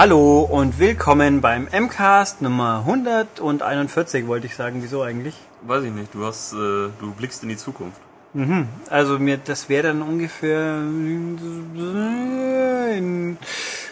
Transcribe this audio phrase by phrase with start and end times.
[0.00, 4.82] Hallo und willkommen beim MCAST Nummer 141, wollte ich sagen.
[4.82, 5.34] Wieso eigentlich?
[5.60, 6.14] Weiß ich nicht.
[6.14, 8.00] Du hast, äh, du blickst in die Zukunft.
[8.32, 8.66] Mhm.
[8.88, 10.76] Also mir, das wäre dann ungefähr
[12.96, 13.36] in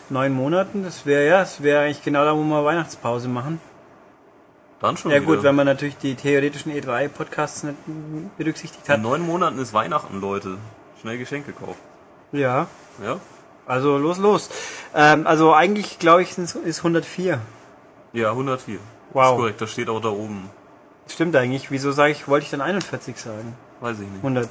[0.09, 0.83] neun Monaten.
[0.83, 3.61] Das wäre ja, das wäre eigentlich genau da, wo wir Weihnachtspause machen.
[4.81, 5.27] Dann schon Ja wieder.
[5.27, 7.77] gut, wenn man natürlich die theoretischen E3-Podcasts nicht
[8.39, 9.03] berücksichtigt in hat.
[9.03, 10.57] neun Monaten ist Weihnachten, Leute.
[11.03, 11.83] Schnell Geschenke kaufen.
[12.33, 12.67] Ja,
[13.05, 13.19] Ja?
[13.69, 14.51] Also los, los.
[14.95, 17.41] Ähm, also eigentlich glaube ich ist ist 104.
[18.13, 18.79] Ja, 104.
[19.13, 19.25] Wow.
[19.25, 19.61] Ist korrekt.
[19.61, 20.51] Das steht auch da oben.
[21.07, 21.71] Stimmt eigentlich.
[21.71, 23.55] Wieso sage ich, wollte ich dann 41 sagen?
[23.81, 24.17] Weiß ich nicht.
[24.17, 24.49] 100.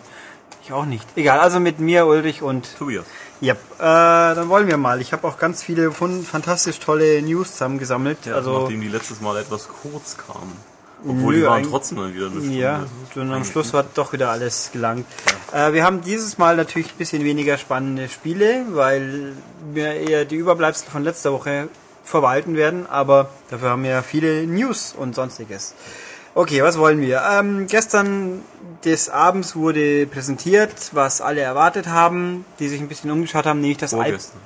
[0.64, 1.06] Ich auch nicht.
[1.16, 3.06] Egal, also mit mir, Ulrich und Tobias.
[3.40, 5.00] Ja, äh, dann wollen wir mal.
[5.02, 8.26] Ich habe auch ganz viele fantastisch tolle News zusammengesammelt.
[8.26, 10.58] Ja, also nachdem die letztes Mal etwas kurz kamen.
[11.04, 12.56] Obwohl Nö, die waren trotzdem dann wieder eine Stunde.
[12.56, 15.06] ja, und am Schluss hat doch wieder alles gelangt.
[15.54, 19.34] Äh, wir haben dieses Mal natürlich ein bisschen weniger spannende Spiele, weil
[19.74, 21.70] wir eher die Überbleibsel von letzter Woche
[22.04, 25.76] verwalten werden, aber dafür haben wir viele News und sonstiges.
[26.34, 27.22] Okay, was wollen wir?
[27.32, 28.42] Ähm, gestern
[28.86, 33.78] des Abends wurde präsentiert, was alle erwartet haben, die sich ein bisschen umgeschaut haben, nämlich
[33.78, 34.06] das iPad.
[34.06, 34.42] Vorgestern.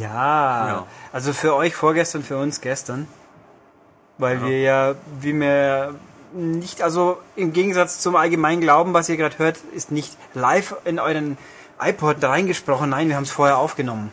[0.00, 0.86] Ja, Ja.
[1.12, 3.08] also für euch vorgestern, für uns gestern.
[4.18, 4.46] Weil Ja.
[4.46, 5.94] wir ja, wie mir
[6.32, 10.98] nicht, also im Gegensatz zum allgemeinen Glauben, was ihr gerade hört, ist nicht live in
[10.98, 11.36] euren
[11.80, 12.90] iPod reingesprochen.
[12.90, 14.12] Nein, wir haben es vorher aufgenommen.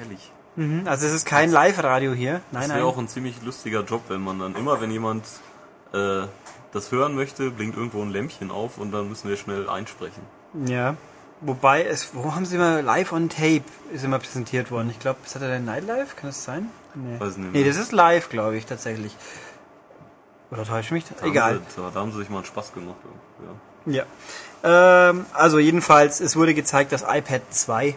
[0.00, 0.30] Ehrlich.
[0.56, 2.40] Mhm, also es ist kein Live-Radio hier.
[2.50, 5.24] Nein, Das wäre auch ein ziemlich lustiger Job, wenn man dann immer, wenn jemand
[5.92, 6.22] äh,
[6.72, 10.22] das hören möchte, blinkt irgendwo ein Lämpchen auf und dann müssen wir schnell einsprechen.
[10.64, 10.96] Ja.
[11.42, 14.88] Wobei es, wo haben sie mal live on tape ist immer präsentiert worden?
[14.90, 16.16] Ich glaube, ist das der Nightlife?
[16.16, 16.70] Kann das sein?
[16.96, 17.20] Nee.
[17.20, 17.68] Weiß nicht nee, mehr.
[17.68, 19.14] das ist live, glaube ich, tatsächlich.
[20.50, 21.04] Oder täusche ich mich?
[21.04, 21.54] Da Egal.
[21.54, 22.96] Haben sie, da, haben sie sich mal einen Spaß gemacht.
[23.86, 24.02] Ja.
[24.64, 25.10] Ja.
[25.10, 27.96] Ähm, also jedenfalls, es wurde gezeigt das iPad 2.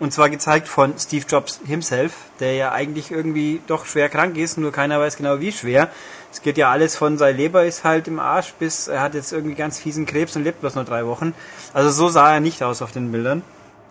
[0.00, 4.56] Und zwar gezeigt von Steve Jobs himself, der ja eigentlich irgendwie doch schwer krank ist,
[4.56, 5.90] nur keiner weiß genau wie schwer.
[6.32, 9.32] Es geht ja alles von seine Leber ist halt im Arsch bis er hat jetzt
[9.32, 11.34] irgendwie ganz fiesen Krebs und lebt bloß nur drei Wochen.
[11.74, 13.42] Also so sah er nicht aus auf den Bildern.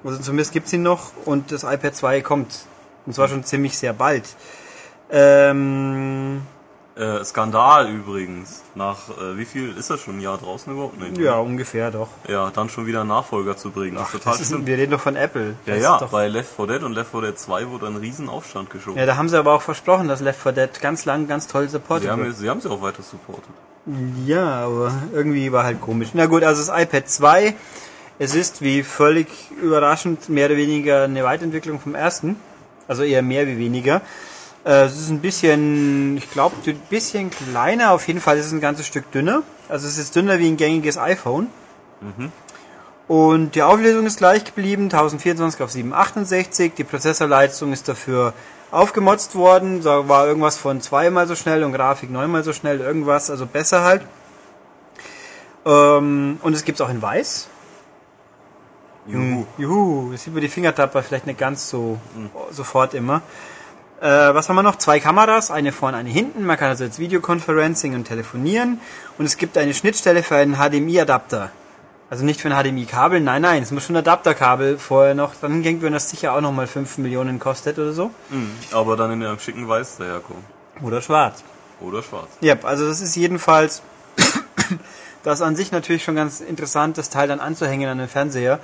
[0.04, 2.60] Also zumindest gibt's ihn noch und das iPad 2 kommt.
[3.08, 4.26] Und zwar schon ziemlich sehr bald.
[5.10, 6.42] Ähm,
[6.98, 8.64] Äh, Skandal übrigens.
[8.74, 11.18] Nach äh, wie viel ist das schon ein Jahr draußen überhaupt nicht?
[11.20, 12.10] ja, ungefähr doch.
[12.28, 13.98] Ja, dann schon wieder einen Nachfolger zu bringen.
[13.98, 15.56] Ist total ist, wir reden doch von Apple.
[15.68, 18.30] Ja, Das ja, bei Left 4 Dead und Left 4 Dead 2 wurde ein riesen
[18.30, 18.98] Aufstand geschoben.
[18.98, 21.70] Ja, da haben sie aber auch versprochen, dass Left 4 Dead ganz lang, ganz toll
[21.70, 22.36] supportet sie, haben, wird.
[22.36, 23.50] sie haben sie auch weiter supportet.
[24.26, 26.10] Ja, aber irgendwie war halt komisch.
[26.14, 27.56] Na gut, also das iPad 2,
[28.18, 29.28] es ist wie völlig
[29.62, 32.38] überraschend mehr oder weniger eine Weiterentwicklung vom ersten.
[32.88, 34.02] Also eher mehr wie weniger.
[34.66, 37.92] Äh, Es ist ein bisschen, ich glaube, ein bisschen kleiner.
[37.92, 39.44] Auf jeden Fall ist es ein ganzes Stück dünner.
[39.70, 41.48] Also es ist dünner wie ein gängiges iPhone.
[43.08, 46.74] Und die Auflösung ist gleich geblieben, 1024 auf 768.
[46.78, 48.34] Die Prozessorleistung ist dafür
[48.72, 49.82] aufgemotzt worden.
[49.82, 53.84] Da war irgendwas von zweimal so schnell und Grafik neunmal so schnell, irgendwas, also besser
[53.84, 54.02] halt.
[55.66, 57.48] Ähm, und es gibt's auch in weiß.
[59.08, 59.46] Juhu.
[59.58, 61.98] Juhu, das sieht über die Fingertapper vielleicht nicht ganz so
[62.52, 63.22] sofort immer.
[64.00, 64.76] Äh, was haben wir noch?
[64.76, 66.46] Zwei Kameras, eine vorne, eine hinten.
[66.46, 68.80] Man kann also jetzt Videoconferencing und telefonieren.
[69.18, 71.52] Und es gibt eine Schnittstelle für einen HDMI-Adapter.
[72.10, 75.62] Also nicht für ein HDMI-Kabel, nein, nein, es muss schon ein Adapterkabel vorher noch dran
[75.62, 78.12] gehängt werden, das sicher auch nochmal 5 Millionen kostet oder so.
[78.30, 78.52] Mhm.
[78.72, 80.44] Aber dann in einem schicken Weiß daherkommen.
[80.82, 81.44] Oder schwarz.
[81.82, 82.30] Oder schwarz.
[82.40, 83.82] Ja, also das ist jedenfalls
[85.24, 88.60] das an sich natürlich schon ganz interessant, das Teil dann anzuhängen an den Fernseher.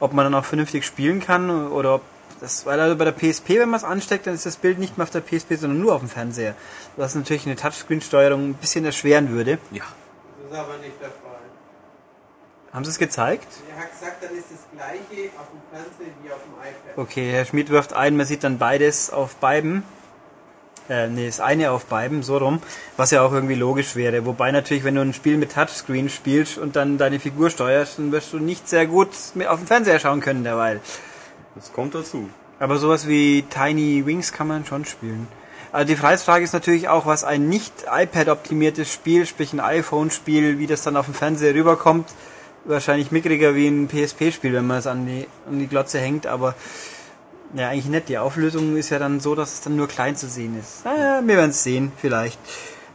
[0.00, 2.02] Ob man dann auch vernünftig spielen kann oder ob
[2.40, 4.98] das, weil also bei der PSP, wenn man es ansteckt, dann ist das Bild nicht
[4.98, 6.54] mehr auf der PSP, sondern nur auf dem Fernseher.
[6.96, 9.58] Was natürlich eine Touchscreen-Steuerung ein bisschen erschweren würde.
[9.70, 9.84] Ja.
[10.42, 11.38] Das ist aber nicht der Fall.
[12.72, 13.46] Haben Sie es gezeigt?
[13.70, 16.98] Er hat gesagt, dann ist das gleiche auf dem Fernsehen wie auf dem iPad.
[16.98, 19.84] Okay, Herr Schmidt wirft ein, man sieht dann beides auf beiden.
[20.88, 22.60] Äh, nee, das eine auf beiden, so rum,
[22.96, 24.26] was ja auch irgendwie logisch wäre.
[24.26, 28.12] Wobei natürlich, wenn du ein Spiel mit Touchscreen spielst und dann deine Figur steuerst, dann
[28.12, 29.08] wirst du nicht sehr gut
[29.48, 30.80] auf dem Fernseher schauen können derweil.
[31.54, 32.28] Das kommt dazu.
[32.58, 35.26] Aber sowas wie Tiny Wings kann man schon spielen.
[35.72, 40.66] Also die Preisfrage ist natürlich auch, was ein nicht iPad-optimiertes Spiel, sprich ein iPhone-Spiel, wie
[40.66, 42.08] das dann auf dem Fernseher rüberkommt.
[42.64, 46.54] Wahrscheinlich mickriger wie ein PSP-Spiel, wenn man es an die, an die Glotze hängt, aber
[47.54, 48.08] ja, eigentlich nicht.
[48.08, 50.84] Die Auflösung ist ja dann so, dass es dann nur klein zu sehen ist.
[50.84, 52.38] Naja, wir werden es sehen, vielleicht.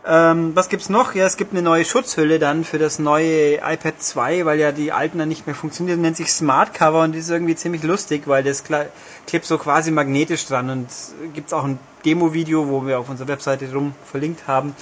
[0.06, 1.13] Ähm, was gibt's noch?
[1.13, 4.91] Ja, es gibt eine neue Schutzhülle dann für das neue iPad 2, weil ja die
[4.91, 6.01] alten dann nicht mehr funktionieren.
[6.01, 8.88] Nennt sich Smart Cover und die ist irgendwie ziemlich lustig, weil das kle-
[9.27, 10.88] klebt so quasi magnetisch dran und
[11.33, 14.73] gibt's auch ein Demo-Video, wo wir auf unserer Webseite rum verlinkt haben.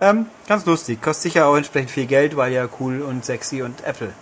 [0.00, 1.00] Ähm, ganz lustig.
[1.00, 4.12] Kostet sicher auch entsprechend viel Geld, weil ja cool und sexy und Apple.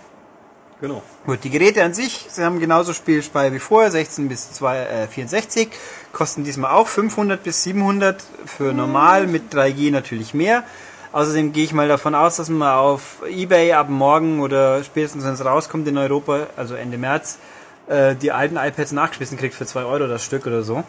[0.81, 1.03] Genau.
[1.25, 5.07] Gut, die Geräte an sich, sie haben genauso Spielspeise wie vorher, 16 bis 2, äh,
[5.09, 5.71] 64,
[6.13, 10.65] kosten diesmal auch 500 bis 700 für normal, mit 3G natürlich mehr.
[11.13, 15.33] Außerdem gehe ich mal davon aus, dass man auf Ebay ab morgen oder spätestens wenn
[15.33, 17.39] es rauskommt in Europa, also Ende März,
[17.87, 20.85] äh, die alten iPads nachgeschmissen kriegt für 2 Euro das Stück oder so.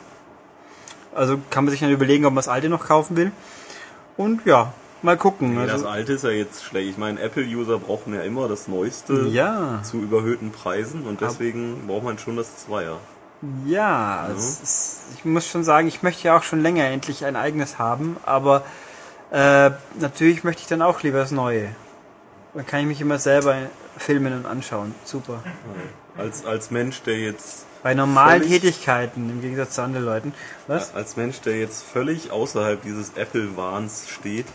[1.15, 3.31] Also kann man sich dann überlegen, ob man das alte noch kaufen will.
[4.17, 5.55] Und ja, mal gucken.
[5.55, 6.89] Nee, das Also, alte ist ja jetzt schlecht.
[6.89, 12.03] Ich meine, Apple-User brauchen ja immer das Neueste ja, zu überhöhten Preisen und deswegen braucht
[12.03, 12.97] man schon das Zweier.
[13.65, 17.35] ja, es ist, ich muss schon sagen, ich möchte ja auch schon länger endlich ein
[17.35, 18.63] eigenes haben, aber
[19.31, 21.69] äh, natürlich möchte ich dann auch lieber das Neue.
[22.53, 23.55] Dann kann ich mich immer selber
[23.97, 24.95] filmen und anschauen.
[25.03, 25.43] Super.
[26.17, 30.33] Als, als Mensch, der jetzt Bei normalen Tätigkeiten, im Gegensatz zu anderen Leuten.
[30.65, 30.95] Was?
[30.95, 34.47] als Mensch, der jetzt völlig außerhalb dieses Apple-Wahns steht,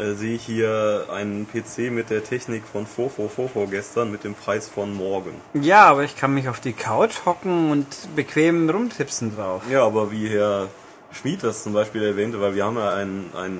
[0.00, 4.10] äh, sehe ich hier einen PC mit der Technik von vor, vor, vor, vor gestern
[4.10, 5.34] mit dem Preis von morgen.
[5.54, 7.86] Ja, aber ich kann mich auf die Couch hocken und
[8.16, 9.62] bequem rumtipsen drauf.
[9.70, 10.68] Ja, aber wie Herr
[11.12, 13.58] Schmid das zum Beispiel erwähnte, weil wir haben ja ein, ein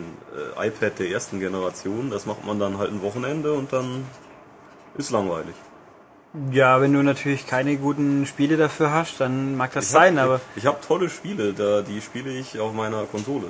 [0.56, 4.06] äh, iPad der ersten Generation, das macht man dann halt ein Wochenende und dann
[4.96, 5.54] ist langweilig.
[6.53, 10.27] Ja, wenn du natürlich keine guten Spiele dafür hast, dann mag das Ich sein, hab,
[10.27, 13.47] aber ich habe tolle Spiele, da die spiele ich auf meiner Konsole.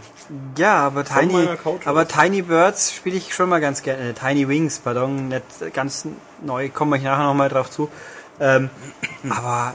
[0.56, 1.48] ja, aber Von Tiny,
[1.84, 2.08] aber.
[2.08, 4.10] Tiny Birds spiele ich schon mal ganz gerne.
[4.10, 5.44] Äh, Tiny Wings, pardon, nicht
[5.74, 6.06] ganz
[6.42, 7.90] neu, kommen wir nachher nochmal drauf zu.
[8.40, 8.70] Ähm,
[9.28, 9.74] aber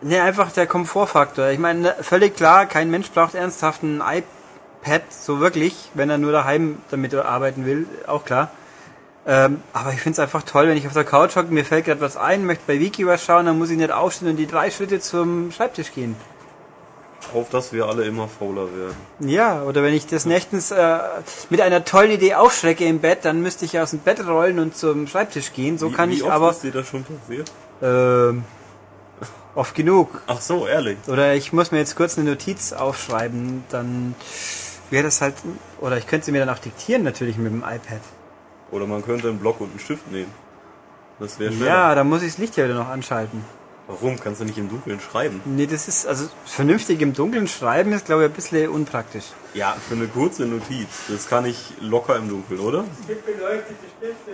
[0.00, 1.48] ne, einfach der Komfortfaktor.
[1.48, 6.30] Ich meine, völlig klar, kein Mensch braucht ernsthaft ein iPad, so wirklich, wenn er nur
[6.30, 8.52] daheim damit arbeiten will, auch klar.
[9.24, 11.84] Ähm, aber ich finde es einfach toll, wenn ich auf der Couch hocke, mir fällt
[11.84, 14.48] gerade was ein, möchte bei Wiki was schauen, dann muss ich nicht aufstehen und die
[14.48, 16.16] drei Schritte zum Schreibtisch gehen.
[17.32, 18.96] Auf dass wir alle immer fauler werden.
[19.20, 20.98] Ja, oder wenn ich des Nächtens äh,
[21.50, 24.58] mit einer tollen Idee aufschrecke im Bett, dann müsste ich ja aus dem Bett rollen
[24.58, 25.78] und zum Schreibtisch gehen.
[25.78, 27.50] So wie, kann wie ich oft aber ist dir das schon passiert?
[27.80, 28.44] ähm,
[29.54, 30.22] oft genug.
[30.26, 30.98] Ach so, ehrlich.
[31.06, 34.16] Oder ich muss mir jetzt kurz eine Notiz aufschreiben, dann
[34.90, 35.36] wäre das halt,
[35.80, 38.00] oder ich könnte sie mir dann auch diktieren natürlich mit dem iPad.
[38.72, 40.32] Oder man könnte einen Block und einen Stift nehmen.
[41.20, 41.70] Das wäre schneller.
[41.70, 43.44] Ja, dann muss ich das Licht ja wieder noch anschalten.
[43.86, 44.18] Warum?
[44.18, 45.40] Kannst du nicht im Dunkeln schreiben?
[45.44, 49.26] Nee, das ist, also vernünftig im Dunkeln schreiben ist, glaube ich, ein bisschen unpraktisch.
[49.54, 50.88] Ja, für eine kurze Notiz.
[51.08, 52.84] Das kann ich locker im Dunkeln, oder?
[53.00, 54.30] Es gibt beleuchtete Stifte.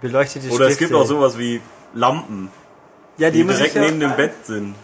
[0.00, 0.92] Beleuchtete Oder es Stifte.
[0.92, 1.60] gibt auch sowas wie
[1.94, 2.50] Lampen,
[3.16, 4.74] ja, die, die, muss direkt ich ja, neben dem Bett sind.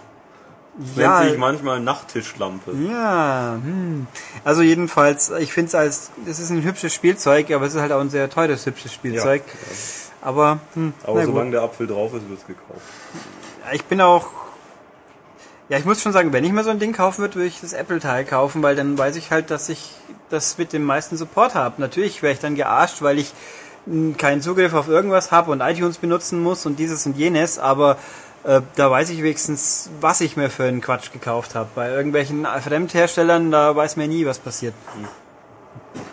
[0.97, 2.73] Ja, nennt sich manchmal Nachttischlampe.
[2.89, 4.07] Ja, hm.
[4.45, 7.93] also jedenfalls, ich finde es als, das ist ein hübsches Spielzeug, aber es ist halt
[7.93, 9.43] auch ein sehr teures hübsches Spielzeug.
[10.21, 11.55] Aber, hm, Aber solange gut.
[11.55, 12.81] der Apfel drauf ist, wird's gekauft.
[13.65, 14.29] Ja, ich bin auch,
[15.69, 17.61] ja, ich muss schon sagen, wenn ich mir so ein Ding kaufen würde, würde ich
[17.61, 19.93] das Apple-Teil kaufen, weil dann weiß ich halt, dass ich
[20.29, 21.81] das mit dem meisten Support habe.
[21.81, 23.33] Natürlich wäre ich dann gearscht, weil ich
[23.87, 27.97] hm, keinen Zugriff auf irgendwas habe und iTunes benutzen muss und dieses und jenes, aber
[28.47, 31.69] äh, da weiß ich wenigstens, was ich mir für einen Quatsch gekauft habe.
[31.75, 34.75] Bei irgendwelchen Fremdherstellern, da weiß man nie, was passiert.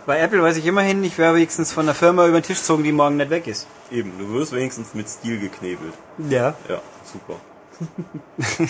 [0.06, 2.84] Bei Apple weiß ich immerhin, ich wäre wenigstens von der Firma über den Tisch gezogen,
[2.84, 3.68] die morgen nicht weg ist.
[3.92, 5.94] Eben, du wirst wenigstens mit Stil geknebelt.
[6.30, 6.56] Ja.
[6.68, 7.40] Ja, super.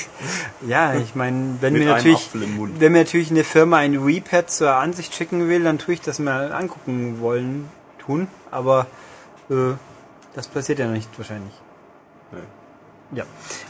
[0.67, 5.13] Ja, ich meine, wenn mir natürlich, wenn mir natürlich eine Firma ein WePad zur Ansicht
[5.13, 8.27] schicken will, dann tue ich das mal angucken wollen, tun.
[8.50, 8.88] Aber
[9.50, 9.74] äh,
[10.34, 11.53] das passiert ja noch nicht wahrscheinlich.
[13.15, 13.24] Ja.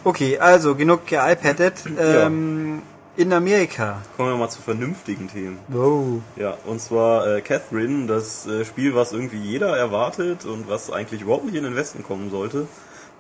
[0.04, 1.84] Okay, also genug geiPadet.
[2.00, 2.82] Ähm,
[3.16, 4.02] In Amerika.
[4.18, 5.60] Kommen wir mal zu vernünftigen Themen.
[5.68, 6.22] Wow.
[6.36, 11.22] Ja, und zwar äh, Catherine, das äh, Spiel, was irgendwie jeder erwartet und was eigentlich
[11.22, 12.68] überhaupt nicht in den Westen kommen sollte,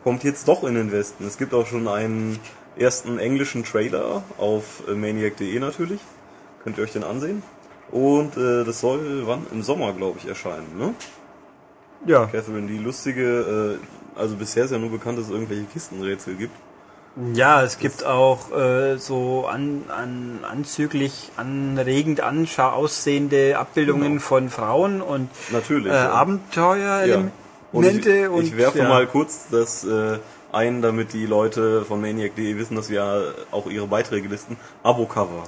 [0.03, 1.27] kommt jetzt doch in den Westen.
[1.27, 2.39] Es gibt auch schon einen
[2.75, 6.00] ersten englischen Trailer auf äh, maniac.de natürlich.
[6.63, 7.44] Könnt ihr euch den ansehen.
[7.92, 9.46] Und äh, das soll wann?
[9.51, 10.96] Im Sommer, glaube ich, erscheinen, ne?
[12.08, 12.25] Ja.
[12.25, 16.55] Catherine, die lustige, äh, also bisher ist ja nur bekannt, dass es irgendwelche Kistenrätsel gibt.
[17.36, 24.22] Ja, es gibt auch äh, so an, an anzüglich, anregend anschau aussehende Abbildungen Genau.
[24.22, 25.91] von Frauen und Natürlich.
[25.91, 26.10] äh, ja.
[26.12, 27.32] Abenteuerelemente
[27.72, 28.89] Und ich, und, ich werfe ja.
[28.89, 30.17] mal kurz das äh,
[30.51, 34.58] ein, damit die Leute von Maniac.de wissen, dass wir auch ihre Beiträge listen.
[34.82, 35.43] Abo-Cover.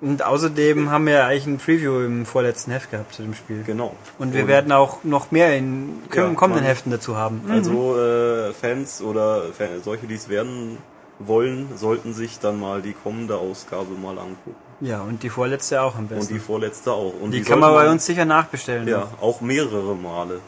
[0.00, 3.62] Und außerdem haben wir eigentlich ein Preview im vorletzten Heft gehabt zu dem Spiel.
[3.66, 3.94] Genau.
[4.18, 7.40] Und wir werden auch noch mehr in Ja, kommenden Heften dazu haben.
[7.48, 10.76] Also äh, Fans oder Fan, solche, die es werden
[11.18, 14.54] wollen, sollten sich dann mal die kommende Ausgabe mal angucken.
[14.82, 16.34] Ja, und die vorletzte auch am Und besten.
[16.34, 17.14] die vorletzte auch.
[17.18, 18.86] Und die, die kann man bei uns sicher nachbestellen.
[18.86, 20.40] Ja, auch mehrere Male.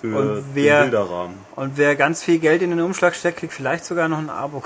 [0.00, 1.36] Für Und wer- den Bilderrahmen.
[1.56, 4.62] Und wer ganz viel Geld in den Umschlag steckt, kriegt vielleicht sogar noch ein Abo.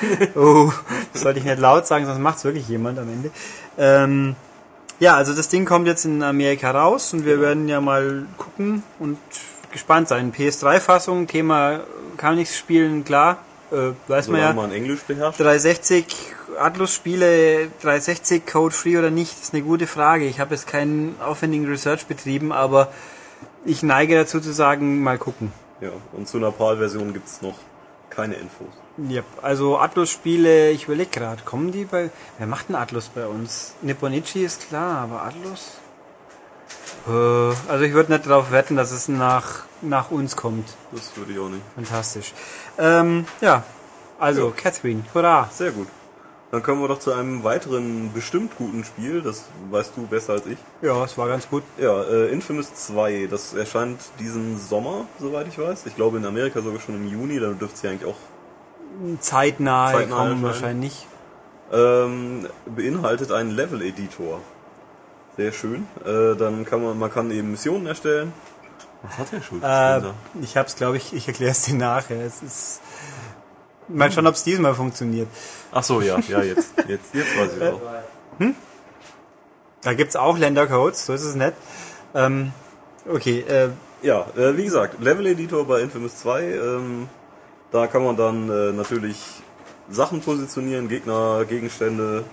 [0.34, 0.72] oh,
[1.12, 3.30] das sollte ich nicht laut sagen, sonst macht es wirklich jemand am Ende.
[3.78, 4.36] Ähm,
[4.98, 8.82] ja, also das Ding kommt jetzt in Amerika raus und wir werden ja mal gucken
[8.98, 9.18] und
[9.70, 10.32] gespannt sein.
[10.32, 11.80] PS3-Fassung, Thema
[12.16, 13.38] kann nichts spielen, klar.
[13.70, 14.52] Äh, weiß man Solange ja.
[14.54, 15.40] man Englisch beherrscht.
[15.40, 16.06] 360
[16.58, 20.26] Atlus-Spiele, 360 Code-Free oder nicht, ist eine gute Frage.
[20.26, 22.88] Ich habe jetzt keinen aufwendigen Research betrieben, aber
[23.64, 25.52] ich neige dazu zu sagen, mal gucken.
[25.80, 27.58] Ja, und zu einer PAL-Version gibt's noch
[28.08, 28.68] keine Infos.
[28.96, 32.10] Ja, also Atlus-Spiele, ich überlege gerade, kommen die bei.
[32.38, 33.74] Wer macht denn Atlus bei uns?
[33.82, 35.72] Nipponichi ist klar, aber Atlus?
[37.06, 40.66] Äh, also ich würde nicht darauf wetten, dass es nach, nach uns kommt.
[40.92, 41.62] Das würde ich auch nicht.
[41.74, 42.32] Fantastisch.
[42.78, 43.64] Ähm, ja,
[44.18, 45.50] also Catherine, hurra!
[45.52, 45.88] Sehr gut.
[46.50, 50.46] Dann kommen wir doch zu einem weiteren bestimmt guten Spiel, das weißt du besser als
[50.46, 50.56] ich.
[50.80, 51.64] Ja, es war ganz gut.
[51.76, 55.84] Ja, äh, Infamous 2, das erscheint diesen Sommer, soweit ich weiß.
[55.84, 58.16] Ich glaube in Amerika sogar schon im Juni, dann dürfte sie eigentlich auch
[59.20, 60.82] Zeitnah, Zeitnah kommen erscheinen.
[60.82, 61.06] wahrscheinlich.
[61.72, 64.40] ähm, beinhaltet einen Level-Editor.
[65.36, 65.86] Sehr schön.
[66.04, 68.32] Äh, dann kann man, man kann eben Missionen erstellen.
[69.02, 69.62] Was hat der schon?
[69.62, 70.00] Äh,
[70.42, 72.20] ich hab's, glaube ich, ich erkläre es dir nachher.
[72.24, 72.80] Es ist.
[73.88, 75.28] Mal schauen, ob es diesmal funktioniert.
[75.70, 77.80] Ach so, ja, ja, jetzt, jetzt, jetzt weiß ich auch.
[79.82, 81.52] Da gibt's auch Ländercodes, so ist es nicht.
[82.14, 82.52] Ähm,
[83.08, 83.68] okay, äh,
[84.02, 87.08] Ja, äh, wie gesagt, Level Editor bei Infamous 2, ähm,
[87.70, 89.18] da kann man dann äh, natürlich
[89.90, 92.24] Sachen positionieren, Gegner, Gegenstände,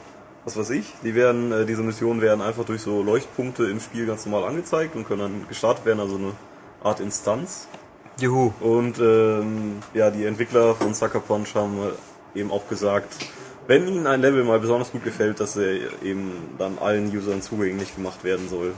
[0.46, 0.94] was weiß ich.
[1.04, 4.96] Die werden, äh, diese Missionen werden einfach durch so Leuchtpunkte im Spiel ganz normal angezeigt
[4.96, 6.32] und können dann gestartet werden, also eine
[6.84, 7.68] Art Instanz.
[8.20, 8.54] juhu.
[8.60, 11.78] Und ähm, ja, die Entwickler von Sucker Punch haben
[12.36, 13.14] eben auch gesagt,
[13.68, 17.96] wenn ihnen ein Level mal besonders gut gefällt, dass er eben dann allen Usern zugänglich
[17.96, 18.74] gemacht werden soll.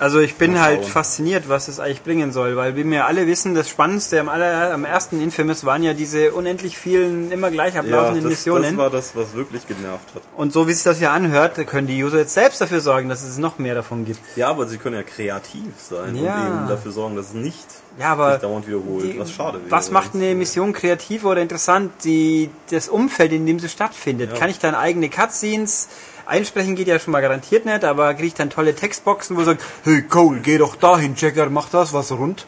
[0.00, 3.54] Also ich bin halt fasziniert, was es eigentlich bringen soll, weil wie wir alle wissen,
[3.54, 7.80] das Spannendste am, aller, am ersten Infamous waren ja diese unendlich vielen, immer gleich Ja,
[7.80, 8.62] ablaufenden das, Missionen.
[8.62, 10.22] das war das, was wirklich genervt hat.
[10.36, 13.22] Und so wie sich das hier anhört, können die User jetzt selbst dafür sorgen, dass
[13.22, 14.20] es noch mehr davon gibt.
[14.36, 16.34] Ja, aber sie können ja kreativ sein Ja.
[16.34, 17.66] und eben dafür sorgen, dass es nicht
[17.98, 19.70] Ja, aber sich dauernd wiederholt, die- was schade wäre.
[19.70, 21.92] Was macht eine Mission kreativer oder interessant?
[22.04, 24.30] Die, das Umfeld, in dem sie stattfindet.
[24.32, 24.38] Ja.
[24.38, 25.88] Kann ich dann eigene Cutscenes
[26.30, 29.62] einsprechen geht ja schon mal garantiert nicht, aber kriege ich dann tolle Textboxen, wo sagt,
[29.84, 32.46] hey Cole, geh doch dahin, Checker, mach das, was rund.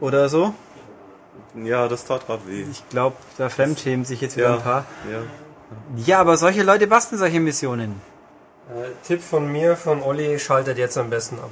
[0.00, 0.54] Oder so.
[1.54, 2.64] Ja, das tat grad weh.
[2.70, 4.84] Ich glaube, da fremdschämen sich jetzt wieder Ja, ein paar.
[5.10, 5.20] ja.
[5.96, 8.00] Ja, aber solche Leute basteln solche Missionen.
[8.68, 11.50] Äh, Tipp von mir, von Olli, schaltet jetzt am besten ab.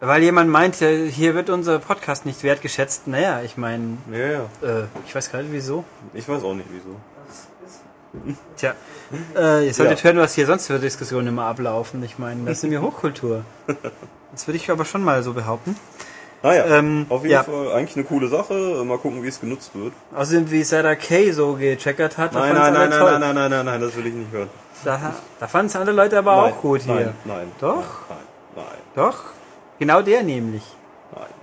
[0.00, 3.06] Weil jemand meint, ja, hier wird unser Podcast nicht wertgeschätzt.
[3.08, 4.40] Naja, ich meine, Ja, ja.
[4.62, 5.84] äh, ich weiß gar nicht wieso.
[6.14, 6.96] Ich weiß auch nicht wieso.
[8.56, 8.74] Tja,
[9.36, 10.04] äh, ihr solltet Ja.
[10.04, 12.02] hören, was hier sonst für Diskussionen immer ablaufen.
[12.02, 13.44] Ich meine, das ist mir Hochkultur.
[14.32, 15.76] Das würde ich aber schon mal so behaupten.
[16.42, 17.42] Naja, Ähm, auf jeden ja.
[17.42, 18.54] Fall eigentlich eine coole Sache.
[18.84, 19.92] Mal gucken, wie es genutzt wird.
[20.14, 23.66] Außerdem, wie Sarah Kay so gecheckert hat, Nein, nein, nein, nein, nein, nein, nein, nein,
[23.66, 24.48] nein, das will ich nicht hören.
[24.84, 26.94] Da, da fanden es andere Leute aber nein, auch gut hier.
[26.94, 27.52] Nein, nein.
[27.60, 27.82] Doch?
[28.08, 28.18] Nein,
[28.54, 29.16] nein, Doch?
[29.80, 30.62] Genau der nämlich.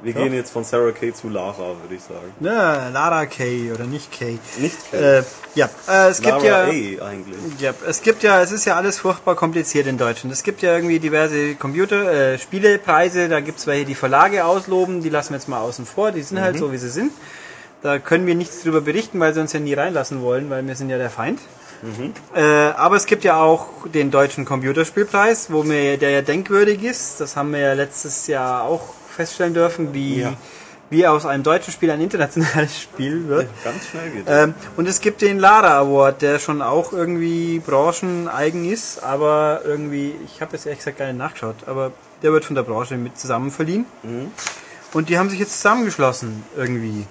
[0.06, 0.22] Wir Doch.
[0.22, 2.32] gehen jetzt von Sarah Kay zu Lara, würde ich sagen.
[2.40, 4.38] Ja, Lara Kay oder nicht Kay.
[4.60, 5.20] Nicht Kay.
[5.20, 5.24] Äh,
[5.56, 7.04] ja, äh, es gibt Lara ja...
[7.04, 7.38] A eigentlich.
[7.60, 10.32] Ja, es gibt ja, es ist ja alles furchtbar kompliziert in Deutschland.
[10.32, 15.10] Es gibt ja irgendwie diverse Computer, äh, Spielepreise, da gibt's welche, die Verlage ausloben, die
[15.10, 16.44] lassen wir jetzt mal außen vor, die sind Mhm.
[16.44, 17.12] halt so, wie sie sind.
[17.82, 20.76] Da können wir nichts drüber berichten, weil sie uns ja nie reinlassen wollen, weil wir
[20.76, 21.40] sind ja der Feind.
[21.82, 22.14] Mhm.
[22.36, 27.20] Äh, aber es gibt ja auch den deutschen Computerspielpreis, wo mir der ja denkwürdig ist.
[27.22, 30.34] Das haben wir ja letztes Jahr auch feststellen dürfen, wie, Ja.
[30.90, 33.48] wie aus einem deutschen Spiel ein internationales Spiel wird.
[33.64, 38.70] Ganz schnell geht Ähm, und es gibt den Lara Award, der schon auch irgendwie brancheneigen
[38.72, 41.92] ist, aber irgendwie, ich habe jetzt ehrlich gesagt gar nicht nachgeschaut, aber
[42.22, 43.86] der wird von der Branche mit zusammen verliehen.
[44.04, 44.32] Mhm.
[44.94, 47.06] Und die haben sich jetzt zusammengeschlossen irgendwie.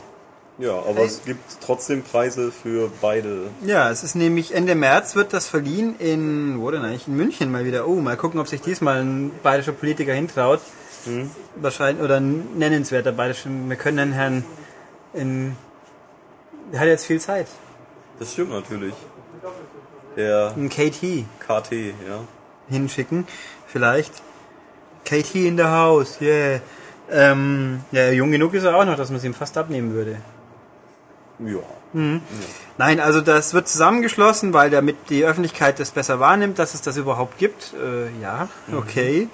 [0.56, 3.48] Ja, aber es gibt trotzdem Preise für beide.
[3.64, 7.08] Ja, es ist nämlich Ende März wird das verliehen in, wo denn eigentlich?
[7.08, 7.88] In München mal wieder.
[7.88, 10.60] Oh, mal gucken, ob sich diesmal ein bayerischer Politiker hintraut.
[11.06, 11.30] Mhm.
[11.56, 13.50] Wahrscheinlich, oder nennenswerter bayerischer.
[13.50, 14.44] Wir können den Herrn
[15.12, 15.56] in,
[16.72, 17.46] der hat jetzt viel Zeit.
[18.18, 18.94] Das stimmt natürlich.
[20.16, 21.24] Der Ein KT.
[21.40, 22.24] KT, ja.
[22.68, 23.26] hinschicken.
[23.66, 24.22] Vielleicht.
[25.04, 26.60] Katie in the house, yeah.
[27.10, 30.16] Ähm, ja, jung genug ist er auch noch, dass man es ihm fast abnehmen würde.
[31.38, 31.60] Ja.
[32.76, 36.96] Nein, also das wird zusammengeschlossen, weil damit die Öffentlichkeit das besser wahrnimmt, dass es das
[36.96, 37.72] überhaupt gibt.
[37.74, 39.28] Äh, ja, okay.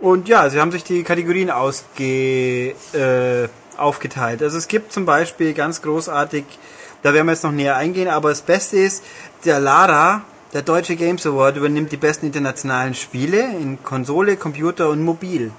[0.00, 4.42] Und ja, sie haben sich die Kategorien ausge, äh, aufgeteilt.
[4.42, 6.44] Also es gibt zum Beispiel ganz großartig,
[7.02, 9.02] da werden wir jetzt noch näher eingehen, aber das Beste ist,
[9.44, 15.02] der Lara, der Deutsche Games Award, übernimmt die besten internationalen Spiele in Konsole, Computer und
[15.04, 15.52] Mobil.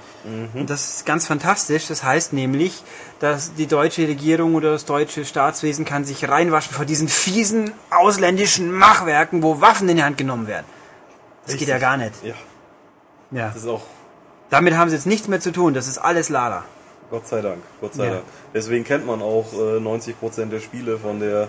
[0.54, 1.88] Und das ist ganz fantastisch.
[1.88, 2.84] Das heißt nämlich,
[3.20, 8.72] dass die deutsche Regierung oder das deutsche Staatswesen kann sich reinwaschen vor diesen fiesen ausländischen
[8.72, 10.66] Machwerken, wo Waffen in die Hand genommen werden.
[11.48, 12.14] Das geht ja gar nicht.
[12.24, 12.34] Ja,
[13.32, 13.48] Ja.
[13.48, 13.82] das ist auch.
[14.52, 15.74] Damit haben sie jetzt nichts mehr zu tun.
[15.74, 16.64] Das ist alles Lara.
[17.10, 18.12] Gott sei Dank, Gott sei Ja.
[18.12, 18.24] Dank.
[18.54, 21.48] Deswegen kennt man auch äh, 90% der Spiele von der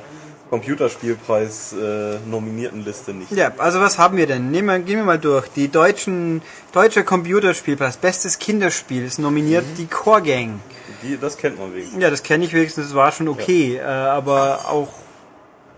[0.51, 3.31] Computerspielpreis äh, nominierten Liste nicht.
[3.33, 4.51] Ja, also was haben wir denn?
[4.51, 5.49] Nehmen wir, gehen wir mal durch.
[5.49, 6.43] Die deutschen,
[6.73, 10.61] deutsche Computerspielpreis, bestes Kinderspiel ist nominiert die Core Gang.
[11.03, 12.03] Die, das kennt man wenigstens.
[12.03, 14.89] Ja, das kenne ich wenigstens, das war schon okay, äh, aber auch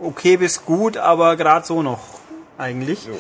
[0.01, 2.01] okay bis gut, aber gerade so noch
[2.59, 3.07] eigentlich.
[3.07, 3.15] Jo.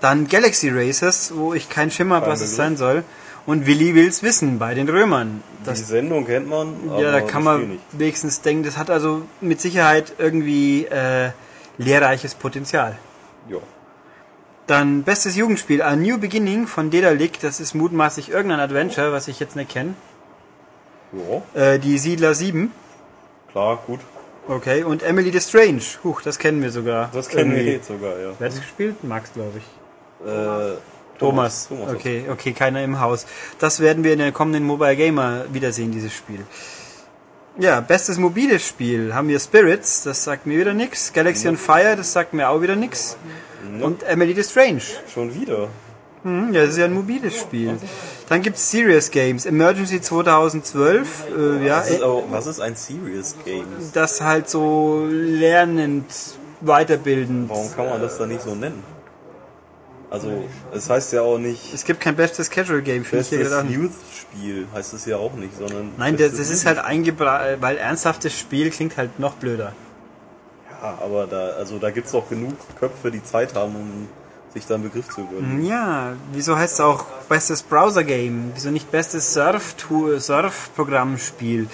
[0.00, 3.04] Dann Galaxy Racers, wo ich keinen Schimmer habe, was es sein soll.
[3.46, 5.42] Und Willi will's wissen bei den Römern.
[5.60, 9.60] Die Das, Sendung kennt man, ja, da kann man wenigstens denken, das hat also mit
[9.60, 11.30] Sicherheit irgendwie äh,
[11.78, 12.96] lehrreiches Potenzial.
[13.48, 13.58] Ja.
[14.66, 19.40] Dann bestes Jugendspiel, A New Beginning von Dedalic, das ist mutmaßlich irgendein Adventure, was ich
[19.40, 19.94] jetzt nicht kenne.
[21.12, 22.70] ja, Äh, die Siedler 7,
[23.50, 24.00] klar, gut.
[24.46, 27.10] okay, und Emily the Strange, huch, das kennen wir sogar.
[27.12, 27.72] Das kennen wir Irgendwie.
[27.74, 28.30] jetzt sogar, ja.
[28.38, 29.02] Wer hat das gespielt?
[29.02, 30.26] Max, glaube ich.
[30.28, 30.76] Äh,
[31.20, 31.68] Thomas.
[31.68, 31.94] Thomas.
[31.94, 33.26] Okay, okay, keiner im Haus.
[33.58, 36.44] Das werden wir in der kommenden Mobile Gamer wiedersehen, dieses Spiel.
[37.58, 41.12] Ja, bestes mobiles Spiel haben wir Spirits, das sagt mir wieder nix.
[41.12, 43.16] Galaxy on Fire, das sagt mir auch wieder nix.
[43.80, 44.82] Und Emily the Strange.
[45.12, 45.68] Schon wieder.
[46.22, 47.78] Hm, ja, das ist ja ein mobiles Spiel.
[48.28, 49.46] Dann gibt's Serious Games.
[49.46, 53.66] Emergency 2012, äh, ja, Was ist, aber, was ist ein Serious Game?
[53.94, 56.04] das halt so lernend,
[56.60, 57.48] weiterbildend.
[57.48, 58.82] Warum kann man das dann nicht so nennen?
[60.10, 63.64] Also, es heißt ja auch nicht Es gibt kein bestes Casual Game, hier bestes auch.
[63.64, 65.92] Youth-Spiel, heißt es ja auch nicht, sondern...
[65.96, 69.72] Nein, das, das ist halt eingebracht, weil ernsthaftes Spiel klingt halt noch blöder.
[70.82, 74.08] Ja, aber da, also da gibt's doch genug Köpfe, die Zeit haben, um
[74.52, 75.64] sich da einen Begriff zu gönnen.
[75.64, 78.50] Ja, wieso heißt es auch bestes Browser-Game?
[78.54, 81.68] Wieso nicht bestes Surf-Tour- Surf-Programmspiel?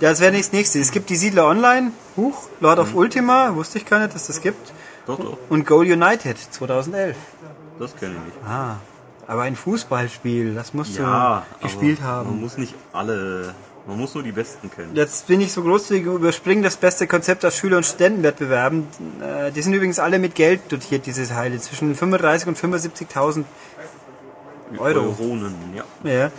[0.00, 0.82] Ja, das wäre nichts nächstes.
[0.82, 4.40] Es gibt die Siedler Online, Huch, Lord of Ultima, wusste ich gar nicht, dass das
[4.40, 4.72] gibt.
[5.06, 7.16] Doch, doch, Und Goal United 2011.
[7.78, 8.46] das kenne ich nicht.
[8.46, 8.76] Ah,
[9.26, 11.02] aber ein Fußballspiel, das musst du
[11.62, 12.40] gespielt aber Man haben.
[12.40, 13.54] muss nicht alle,
[13.86, 14.90] man muss nur die Besten kennen.
[14.94, 18.86] Jetzt bin ich so großzügig und überspringe das beste Konzept aus Schüler- und Studentenwettbewerben.
[19.22, 23.44] Äh, Die sind übrigens alle mit Geld dotiert, diese Teile, zwischen 35.000 und 75.000
[24.78, 25.00] Euro.
[25.00, 25.84] Euronen, ja.
[26.10, 26.30] Ja.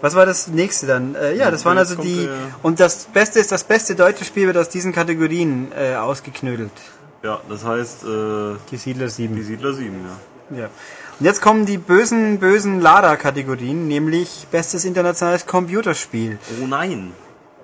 [0.00, 1.14] Was war das nächste dann?
[1.16, 2.28] Äh, ja, das waren also die.
[2.62, 6.70] Und das Beste ist, das beste deutsche Spiel wird aus diesen Kategorien äh, ausgeknödelt.
[7.22, 9.42] Ja, das heißt, äh, Die Siedler die 7.
[9.42, 10.16] Siedler 7, ja.
[10.50, 10.66] Ja.
[11.18, 16.38] Und jetzt kommen die bösen, bösen Lada-Kategorien, nämlich bestes internationales Computerspiel.
[16.62, 17.12] Oh nein!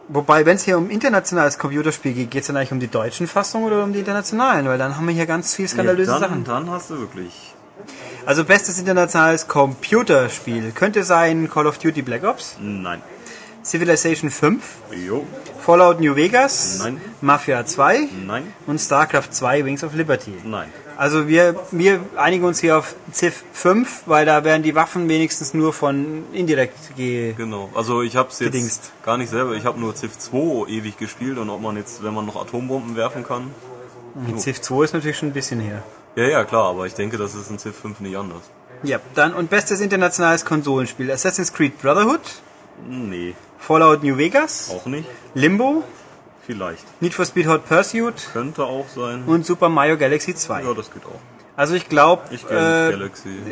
[0.08, 3.26] Wobei, wenn es hier um internationales Computerspiel geht, geht es dann eigentlich um die deutschen
[3.26, 4.66] Fassungen oder um die internationalen?
[4.66, 6.44] Weil dann haben wir hier ganz viel skandalöse dann, Sachen.
[6.44, 7.54] dann hast du wirklich.
[8.26, 13.02] Also bestes internationales Computerspiel könnte sein Call of Duty Black Ops, Nein.
[13.64, 14.62] Civilization 5,
[15.06, 15.26] Jo.
[15.58, 17.00] Fallout New Vegas, Nein.
[17.22, 18.52] Mafia 2 Nein.
[18.66, 20.34] und StarCraft 2 Wings of Liberty.
[20.44, 20.68] Nein.
[20.96, 25.54] Also wir, wir einigen uns hier auf Civ 5, weil da werden die Waffen wenigstens
[25.54, 27.32] nur von indirekt ge...
[27.34, 27.70] Genau.
[27.74, 28.92] Also ich hab's jetzt Gedingst.
[29.04, 29.54] gar nicht selber.
[29.54, 32.96] Ich habe nur Civ 2 ewig gespielt und ob man jetzt, wenn man noch Atombomben
[32.96, 33.50] werfen kann.
[34.38, 35.82] Civ 2 ist natürlich schon ein bisschen her.
[36.16, 38.42] Ja, ja, klar, aber ich denke, das ist in Civ 5 nicht anders.
[38.84, 42.20] Ja, dann und bestes internationales Konsolenspiel Assassin's Creed Brotherhood,
[42.88, 45.08] Nee, Fallout New Vegas, auch nicht.
[45.34, 45.84] Limbo,
[46.46, 46.84] Vielleicht.
[47.00, 49.24] Need for Speed Hot Pursuit Könnte auch sein.
[49.26, 50.62] und Super Mario Galaxy 2.
[50.62, 51.20] Ja, das geht auch.
[51.56, 52.92] Also ich glaube, äh,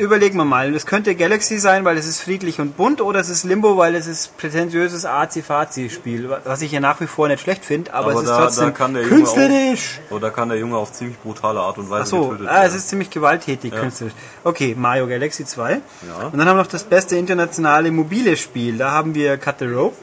[0.03, 0.75] überlegen wir mal.
[0.75, 3.95] Es könnte Galaxy sein, weil es ist friedlich und bunt, oder es ist Limbo, weil
[3.95, 8.15] es ist prätentiöses Azi-Fazi-Spiel, was ich ja nach wie vor nicht schlecht finde, aber, Aber
[8.15, 10.01] es ist da- da trotzdem Junge künstlerisch.
[10.11, 12.65] So, da kann der Junge auf ziemlich brutale Art und Weise Ach so, getötet ah,
[12.65, 14.15] es ist ziemlich gewalttätig, künstlerisch.
[14.43, 15.75] Okay, Mario Galaxy 2.
[15.75, 16.27] Ja.
[16.27, 18.79] Und dann haben wir noch das beste internationale mobile Spiel.
[18.79, 19.95] Da haben wir Cut the Rope.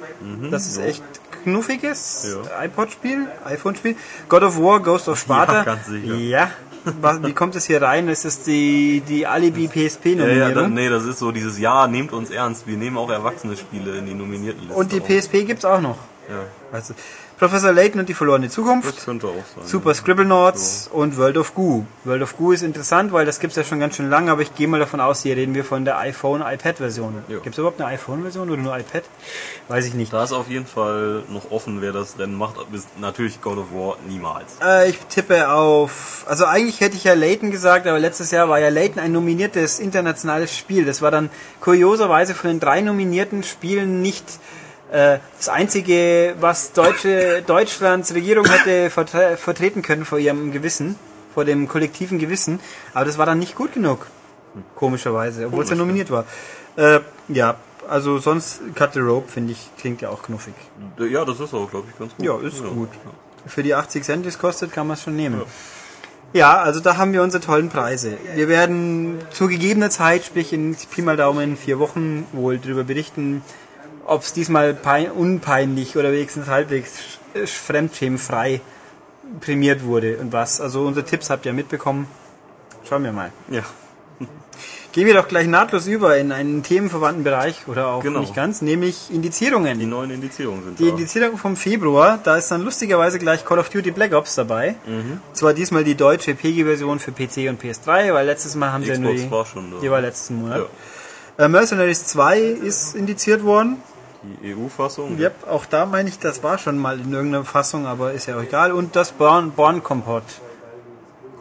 [0.50, 1.04] das ist echt
[1.44, 2.64] knuffiges Ja.
[2.66, 3.96] iPod-Spiel, iPhone-Spiel.
[4.28, 5.54] God of War, Ghost of Sparta.
[5.54, 6.16] Ja, ganz sicher.
[6.16, 6.52] Ja.
[7.22, 8.08] Wie kommt es hier rein?
[8.08, 9.70] Ist das die, die Alibi
[10.06, 12.68] Ja, ja, da, nee, das ist so dieses Ja, nehmt uns ernst.
[12.68, 14.76] Wir nehmen auch erwachsene Spiele in die nominierten Liste.
[14.76, 15.00] Und die.
[15.02, 15.98] PSP gibt's auch noch.
[16.30, 16.94] Ja, Also,
[17.40, 18.98] Professor Layton und die verlorene Zukunft.
[18.98, 19.66] das könnte auch sein.
[19.66, 21.86] Super Scribblenauts und World of Goo.
[22.04, 24.54] World of Goo ist interessant, weil das gibt's ja schon ganz schön lange, aber ich
[24.56, 27.24] gehe mal davon aus, hier reden wir von der iPhone-iPad-Version.
[27.30, 27.40] Jo.
[27.40, 29.04] Gibt's überhaupt eine iPhone-Version oder nur iPad?
[29.70, 30.12] Weiß ich nicht.
[30.12, 32.56] Da ist auf jeden Fall noch offen, wer das Rennen macht.
[33.00, 34.58] Natürlich God of War niemals.
[34.62, 38.60] Äh, ich tippe auf, also eigentlich hätte ich ja Layton gesagt, aber letztes Jahr war
[38.60, 40.84] ja Layton ein nominiertes internationales Spiel.
[40.84, 41.30] Das war dann
[41.62, 44.26] kurioserweise von den drei nominierten Spielen nicht
[44.92, 50.96] das einzige, was deutsche Deutschlands Regierung hätte vertre vertreten können vor ihrem Gewissen,
[51.34, 52.60] vor dem kollektiven Gewissen.
[52.94, 54.08] Aber das war dann nicht gut genug,
[54.76, 56.26] komischerweise, obwohl es ja Komisch, nominiert war.
[56.76, 60.54] Äh, ja, also sonst Cut the Rope finde ich klingt ja auch knuffig.
[60.98, 62.26] Ja, das ist auch, glaube ich, ganz gut.
[62.26, 62.90] Ja, ist gut.
[63.46, 65.42] Für die 80 Cent, die es kostet, kann man es schon nehmen.
[66.34, 66.60] Ja.
[66.60, 68.18] also da haben wir unsere tollen Preise.
[68.36, 73.42] Wir werden zu gegebener Zeit, sprich in Pi mal Daumen vier Wochen, wohl darüber berichten,
[74.10, 76.92] ob es diesmal pein unpeinlich oder wenigstens halbwegs
[77.36, 78.62] sch- fremdschämenfrei
[79.42, 80.60] prämiert wurde und was.
[80.62, 82.08] Also unsere Tipps habt ihr mitbekommen.
[82.88, 83.32] Schauen wir mal.
[83.50, 83.62] Ja.
[84.92, 88.22] Gehen wir doch gleich nahtlos über in einen themenverwandten Bereich oder auch Genau.
[88.22, 89.88] nicht ganz, nämlich Die Indizierungen.
[89.88, 90.90] neuen Indizierungen sind Die da.
[90.90, 94.76] Indizierung vom Februar, da ist dann lustigerweise gleich Call of Duty Black Ops dabei.
[94.88, 95.22] Mhm.
[95.34, 98.98] Zwar diesmal die deutsche PG-Version für PC und PS3, weil letztes Mal haben sie ja
[98.98, 99.78] nur Xbox die, war schon da.
[99.80, 100.68] die war letzten Monat.
[101.38, 101.46] Ja.
[101.46, 103.78] Äh, Mercenaries 2 ist indiziert worden.
[104.22, 105.18] Die EU-Fassung.
[105.18, 108.38] Yep, auch da meine ich, das war schon mal in irgendeiner Fassung, aber ist ja
[108.38, 108.72] auch egal.
[108.72, 110.24] Und das Born, Born Kompott.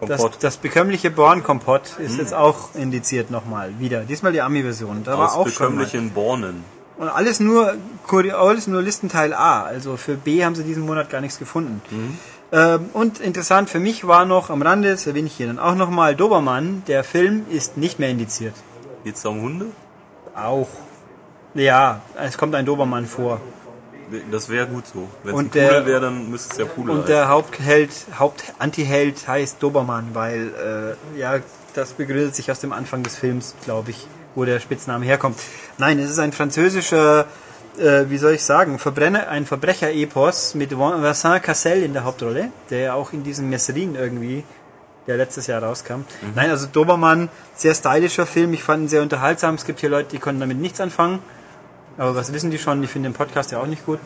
[0.06, 4.02] Das, das bekömmliche Born Kompott ist jetzt auch indiziert nochmal wieder.
[4.02, 5.02] Diesmal die Ami-Version.
[5.02, 5.84] Da war aus auch schon mal.
[5.84, 6.64] bekömmlichen Bornen.
[6.98, 7.74] Und alles nur,
[8.08, 9.62] alles nur Listenteil A.
[9.62, 11.82] Also für B haben sie diesen Monat gar nichts gefunden.
[12.50, 15.74] Ähm, und interessant für mich war noch am Rande, das erwähne ich hier dann auch
[15.74, 18.54] nochmal, Dobermann, der Film ist nicht mehr indiziert.
[19.04, 19.66] Geht's da um Hunde?
[20.34, 20.68] Auch.
[21.58, 23.40] Ja, es kommt ein Dobermann vor.
[24.30, 25.08] Das wäre gut so.
[25.22, 27.10] Wenn es ein Und der- Pudel wäre, dann müsste es ja Pudel Und heißen.
[27.14, 31.40] der Hauptheld, Haupt-Anti-Held heißt Dobermann, weil, äh, ja,
[31.74, 35.38] das begründet sich aus dem Anfang des Films, glaube ich, wo der Spitzname herkommt.
[35.78, 37.26] Nein, es ist ein französischer,
[37.78, 42.78] äh, wie soll ich sagen, Verbrenner, ein Verbrecher-Epos mit Vincent Cassel in der Hauptrolle, der
[42.80, 44.42] ja auch in diesem Messerin irgendwie,
[45.06, 46.04] der letztes Jahr rauskam.
[46.34, 49.56] Nein, also Dobermann, sehr stylischer Film, ich fand ihn sehr unterhaltsam.
[49.56, 51.18] Es gibt hier Leute, die konnten damit nichts anfangen.
[51.98, 52.80] Aber was wissen die schon?
[52.80, 53.98] Die finden den Podcast ja auch nicht gut.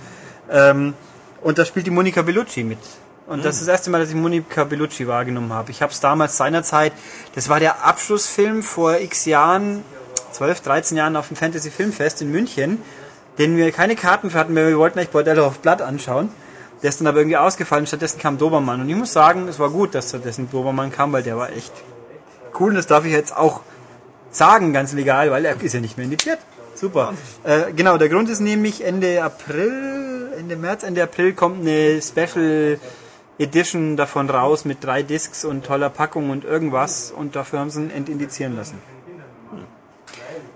[0.50, 0.94] Ähm,
[1.42, 2.78] und da spielt die Monica Bellucci mit.
[3.26, 5.70] Und das ist das erste Mal, dass ich Monica Bellucci wahrgenommen habe.
[5.70, 6.92] Ich habe es damals seinerzeit,
[7.35, 9.85] das war der Abschlussfilm vor x Jahren,
[10.33, 12.83] 12, 13 Jahren auf dem Fantasy Filmfest in München,
[13.38, 16.31] den wir keine Karten für hatten, weil wir wollten eigentlich Bordello auf Blatt anschauen.
[16.83, 18.81] Der ist dann aber irgendwie ausgefallen, stattdessen kam Dobermann.
[18.81, 21.72] Und ich muss sagen, es war gut, dass stattdessen Dobermann kam, weil der war echt
[22.59, 22.70] cool.
[22.70, 23.61] Und das darf ich jetzt auch
[24.31, 26.38] sagen, ganz legal, weil er ist ja nicht mehr indiziert.
[26.74, 27.14] Super.
[27.44, 32.78] Äh, genau, der Grund ist nämlich Ende April, Ende März, Ende April kommt eine Special
[33.38, 37.82] Edition davon raus mit drei Discs und toller Packung und irgendwas und dafür haben sie
[37.82, 38.78] ihn entindizieren lassen.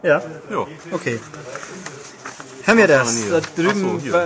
[0.03, 0.67] Ja, Ja.
[0.93, 1.19] okay.
[2.67, 3.29] Haben wir das?
[3.31, 4.19] Da drüben so,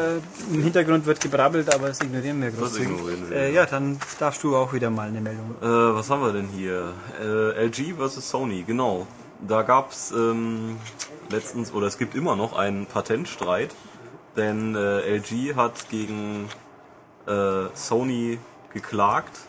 [0.55, 2.89] im Hintergrund wird gebrabbelt, aber das ignorieren wir großzügig.
[2.89, 3.37] ignorieren wir.
[3.37, 5.55] Äh, ja, dann darfst du auch wieder mal eine Meldung.
[5.61, 6.95] Äh, was haben wir denn hier?
[7.23, 9.07] Äh, LG versus Sony, genau.
[9.47, 10.77] Da gab's ähm,
[11.31, 13.75] letztens, oder es gibt immer noch einen Patentstreit,
[14.37, 16.49] denn äh, LG hat gegen
[17.27, 18.39] äh, Sony
[18.73, 19.41] geklagt,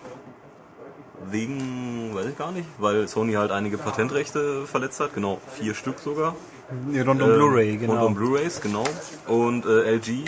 [1.30, 6.00] wegen, weiß ich gar nicht, weil Sony halt einige Patentrechte verletzt hat, genau, vier Stück
[6.00, 6.36] sogar.
[6.72, 8.06] Rund um Ähm, Blu-ray, Rund genau.
[8.06, 8.86] um Blu-rays, genau.
[9.28, 10.24] Und äh, LG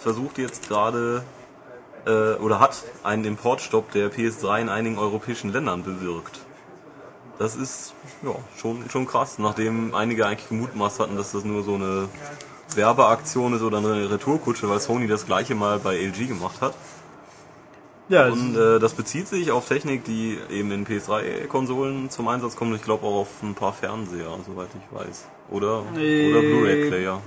[0.00, 1.22] versucht jetzt gerade
[2.06, 6.40] äh, oder hat einen Importstopp der PS3 in einigen europäischen Ländern bewirkt.
[7.38, 11.74] Das ist ja schon schon krass, nachdem einige eigentlich gemutmaßt hatten, dass das nur so
[11.74, 12.08] eine
[12.74, 16.74] Werbeaktion ist oder eine Retourkutsche, weil Sony das gleiche mal bei LG gemacht hat.
[18.08, 22.74] ja, Und äh, das bezieht sich auf Technik, die eben in PS3-Konsolen zum Einsatz kommt.
[22.74, 25.26] Ich glaube auch auf ein paar Fernseher, soweit ich weiß.
[25.50, 27.20] Oder, Äh, oder Blu-ray-Player.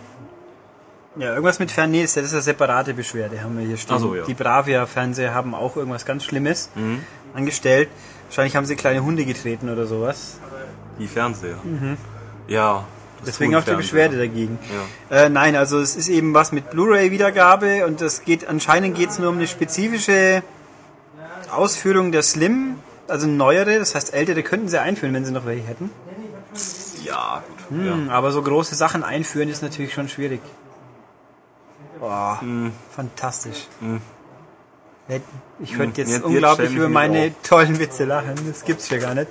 [1.17, 3.99] Ja, irgendwas mit Fern, nee, das ist eine separate Beschwerde, haben wir hier stehen.
[3.99, 4.23] So, ja.
[4.23, 6.69] Die Bravia-Fernseher haben auch irgendwas ganz Schlimmes
[7.33, 7.89] angestellt.
[8.31, 10.37] Wahrscheinlich haben sie kleine Hunde getreten oder sowas.
[10.97, 11.57] Die Fernseher.
[12.47, 12.85] Ja.
[13.19, 13.75] das Deswegen auch die.
[13.75, 14.57] Beschwerde dagegen.
[15.09, 15.25] Ja.
[15.25, 19.19] Äh, nein, also es ist eben was mit Blu-ray-Wiedergabe und das geht anscheinend geht es
[19.19, 20.43] nur um eine spezifische
[21.51, 22.75] Ausführung der Slim,
[23.09, 25.89] also neuere, das heißt ältere könnten sie einführen, wenn sie noch welche hätten.
[27.03, 27.77] Ja, gut.
[27.79, 30.39] Hm, aber so große Sachen einführen ist natürlich schon schwierig.
[31.99, 32.71] Boah, Hm.
[32.95, 33.67] fantastisch.
[35.59, 38.35] Ich könnte jetzt Jetzt- jetzt unglaublich ich über meine tollen Witze lachen.
[38.47, 39.27] Das gibt's ja gar nicht.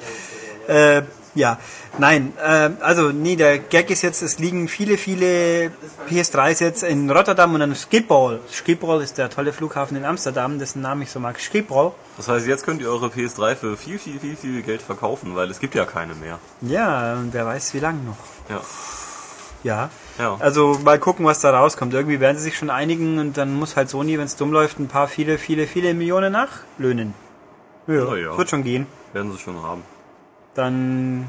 [0.68, 1.02] Äh,
[1.34, 1.58] ja,
[1.98, 5.70] nein, äh, also nee, der Gag ist jetzt, es liegen viele, viele
[6.08, 8.40] PS3s jetzt in Rotterdam und dann Schiphol.
[8.50, 11.38] Schiphol ist der tolle Flughafen in Amsterdam, dessen Namen ich so mag.
[11.40, 11.92] Schiphol.
[12.16, 15.48] Das heißt, jetzt könnt ihr eure PS3 für viel, viel, viel, viel Geld verkaufen, weil
[15.50, 16.38] es gibt ja keine mehr.
[16.62, 18.16] Ja, und wer weiß, wie lange noch.
[18.48, 18.60] Ja.
[19.62, 19.90] Ja.
[20.20, 20.36] Ja.
[20.38, 21.94] Also mal gucken, was da rauskommt.
[21.94, 24.78] Irgendwie werden sie sich schon einigen und dann muss halt Sony, wenn es dumm läuft,
[24.78, 27.14] ein paar viele, viele, viele Millionen nachlöhnen.
[27.86, 28.36] Ja, ja.
[28.36, 28.86] wird schon gehen.
[29.14, 29.82] Werden sie schon haben.
[30.54, 31.26] Dann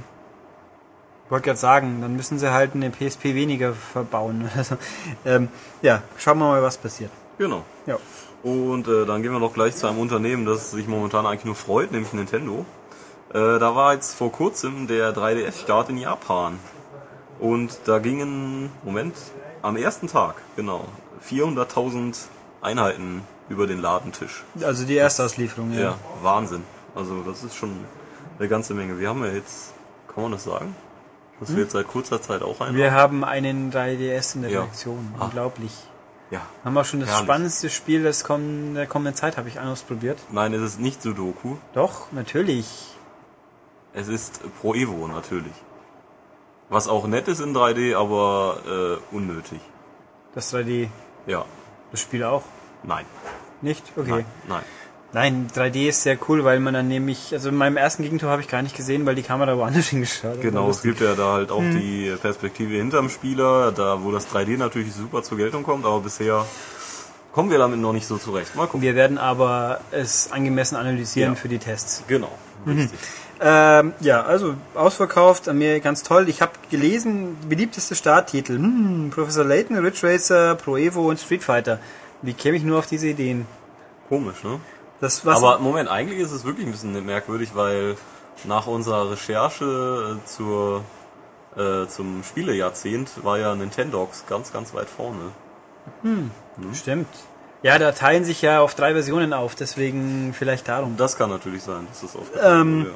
[1.32, 4.50] ich wollte gerade sagen, dann müssen sie halt eine PSP weniger verbauen.
[4.58, 4.76] Also,
[5.26, 5.48] ähm,
[5.82, 7.10] ja, schauen wir mal, was passiert.
[7.38, 7.64] Genau.
[7.86, 7.98] Ja.
[8.44, 11.56] Und äh, dann gehen wir noch gleich zu einem Unternehmen, das sich momentan eigentlich nur
[11.56, 12.66] freut, nämlich Nintendo.
[13.30, 16.60] Äh, da war jetzt vor kurzem der 3DS-Start in Japan.
[17.42, 19.16] Und da gingen, Moment,
[19.62, 20.86] am ersten Tag, genau,
[21.28, 22.16] 400.000
[22.62, 24.44] Einheiten über den Ladentisch.
[24.64, 25.82] Also die Erstauslieferung, ja.
[25.82, 26.64] Ja, Wahnsinn.
[26.96, 27.72] Also das ist schon
[28.38, 29.00] eine ganze Menge.
[29.00, 29.74] Wir haben ja jetzt,
[30.14, 30.76] kann man das sagen?
[31.40, 32.76] Das wird seit kurzer Zeit auch ein.
[32.76, 34.60] Wir haben einen 3DS in der Ja.
[34.62, 35.14] Redaktion.
[35.18, 35.26] Ah.
[35.26, 35.72] Unglaublich.
[36.30, 36.42] Ja.
[36.64, 37.26] Haben wir schon das Herrlich.
[37.26, 40.20] spannendste Spiel des kommenden, der kommenden Zeit, habe ich ausprobiert.
[40.32, 41.56] Nein, es ist nicht Sudoku.
[41.74, 42.96] Doch, natürlich.
[43.94, 45.52] Es ist Pro Evo natürlich.
[46.72, 49.60] Was auch nett ist in 3D, aber äh, unnötig.
[50.34, 50.88] Das 3D,
[51.28, 51.46] Ja.
[51.92, 52.44] das Spiel auch.
[52.84, 53.06] Nein.
[53.62, 53.84] Nicht?
[53.96, 54.10] Okay.
[54.10, 54.26] Nein.
[54.48, 54.64] Nein.
[55.14, 58.42] Nein, 3D ist sehr cool, weil man dann nämlich, also in meinem ersten Gegentor habe
[58.42, 60.42] ich gar nicht gesehen, weil die Kamera woanders hingeschaut hat.
[60.42, 64.56] Genau, es gibt ja da halt auch die Perspektive hinterm Spieler, da wo das 3D
[64.58, 66.46] natürlich super zur Geltung kommt, aber bisher
[67.34, 68.56] kommen wir damit noch nicht so zurecht.
[68.56, 68.82] Mal gucken.
[68.82, 71.36] Wir werden aber es angemessen analysieren Ja.
[71.36, 72.04] für die Tests.
[72.08, 72.32] Genau.
[72.66, 72.98] Richtig.
[73.44, 76.30] Ähm, ja, also ausverkauft, an mir ganz toll.
[76.30, 78.58] Ich habe gelesen, beliebteste Starttitel.
[78.58, 81.80] Hm, Professor Layton, Ridge Racer, Pro Evo und Street Fighter.
[82.22, 83.48] Wie käme ich nur auf diese Ideen?
[84.10, 84.60] Komisch, ne?
[85.00, 87.96] Das was Aber Moment, eigentlich ist es wirklich ein bisschen merkwürdig, weil
[88.44, 90.84] nach unserer Recherche äh, zur,
[91.58, 95.32] äh, zum Spielejahrzehnt war ja Nintendox ganz, ganz weit vorne.
[96.76, 97.08] stimmt.
[97.64, 100.98] Ja, da teilen sich ja auf drei Versionen auf, deswegen vielleicht darum.
[100.98, 102.92] Das kann natürlich sein, dass das oft Ähm, ja.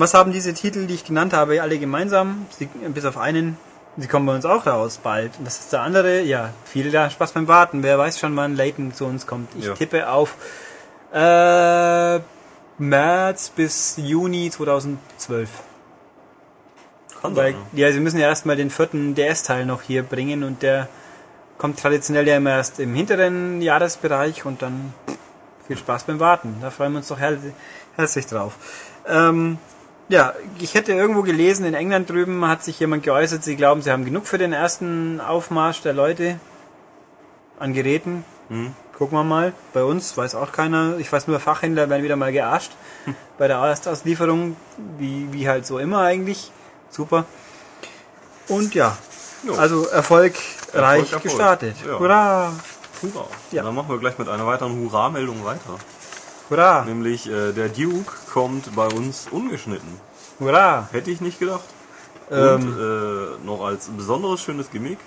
[0.00, 2.46] Was haben diese Titel, die ich genannt habe, alle gemeinsam?
[2.50, 3.56] Sie, bis auf einen.
[3.96, 5.32] Sie kommen bei uns auch raus bald.
[5.40, 6.20] Und was ist der andere?
[6.22, 7.82] Ja, viel da Spaß beim Warten.
[7.82, 9.48] Wer weiß schon, wann Layton zu uns kommt.
[9.58, 9.74] Ich Ja.
[9.74, 10.36] tippe auf
[11.12, 12.20] äh,
[12.78, 15.48] März bis Juni 2012.
[17.20, 17.62] Kann Weil, sein.
[17.72, 20.88] ja, sie müssen ja erstmal den vierten DS-Teil noch hier bringen und der
[21.56, 24.94] kommt traditionell ja immer erst im hinteren Jahresbereich und dann
[25.66, 26.58] viel Spaß beim Warten.
[26.60, 27.36] Da freuen wir uns doch her
[27.96, 28.52] herzlich drauf.
[29.08, 29.58] Ähm,
[30.08, 33.90] ja, ich hätte irgendwo gelesen, in England drüben hat sich jemand geäußert, sie glauben, sie
[33.90, 36.38] haben genug für den ersten Aufmarsch der Leute
[37.58, 38.24] an Geräten.
[38.48, 38.74] Hm.
[38.96, 39.52] Gucken wir mal.
[39.72, 40.96] Bei uns weiß auch keiner.
[40.98, 42.72] Ich weiß nur, Fachhändler werden wieder mal gearscht
[43.38, 44.56] bei der Erstauslieferung,
[44.98, 46.50] wie, wie halt so immer eigentlich.
[46.90, 47.24] Super.
[48.48, 48.96] Und ja,
[49.44, 49.54] Jo.
[49.54, 51.22] also erfolgreich Erfolg, Erfolg.
[51.22, 51.76] gestartet.
[51.86, 51.98] Ja.
[51.98, 52.52] Hurra!
[53.02, 53.26] Hurra.
[53.52, 53.62] Ja.
[53.62, 55.78] Dann machen wir gleich mit einer weiteren Hurra-Meldung weiter.
[56.50, 56.84] Hurra!
[56.84, 60.00] Nämlich äh, der Duke kommt bei uns ungeschnitten.
[60.40, 60.88] Hurra!
[60.92, 61.64] Hätte ich nicht gedacht.
[62.30, 62.54] Ähm.
[62.54, 64.98] Und äh, noch als besonderes schönes Gimmick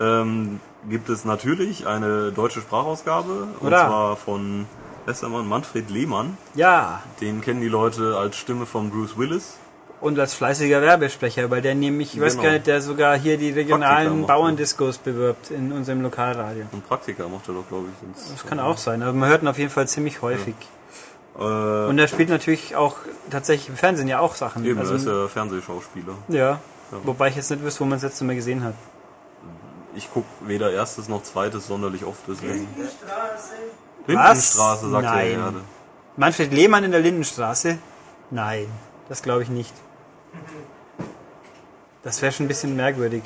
[0.00, 3.48] ähm, gibt es natürlich eine deutsche Sprachausgabe.
[3.60, 3.86] Und Hurra.
[3.86, 4.66] zwar von
[5.06, 6.36] Westermann Manfred Lehmann.
[6.54, 7.02] Ja!
[7.20, 9.56] Den kennen die Leute als Stimme von Bruce Willis.
[10.00, 12.44] Und als fleißiger Werbesprecher, weil der nämlich, ich weiß Genau.
[12.44, 16.64] gar nicht, der sogar hier die regionalen Bauerndiskos bewirbt in unserem Lokalradio.
[16.72, 18.30] Und Praktika macht er doch, glaube ich.
[18.32, 20.54] Das kann auch sein, aber man hört ihn auf jeden Fall ziemlich häufig.
[21.38, 22.96] Äh, Und er spielt natürlich auch
[23.30, 24.64] tatsächlich im Fernsehen ja auch Sachen.
[24.64, 26.14] eben, also, er ist ja Fernsehschauspieler.
[26.28, 26.60] ja.
[27.04, 28.74] Wobei ich jetzt nicht wüsste, wo man es letzte Mal gesehen hat.
[29.94, 32.66] Ich gucke weder erstes noch zweites sonderlich oft, deswegen.
[32.74, 33.52] Straße.
[34.06, 35.26] Lindenstraße, sagt Nein.
[35.30, 35.60] er gerade.
[36.16, 37.78] Manfred Lehmann in der Lindenstraße?
[38.30, 38.66] Nein,
[39.08, 39.72] das glaube ich nicht.
[42.02, 43.22] Das wäre schon ein bisschen merkwürdig.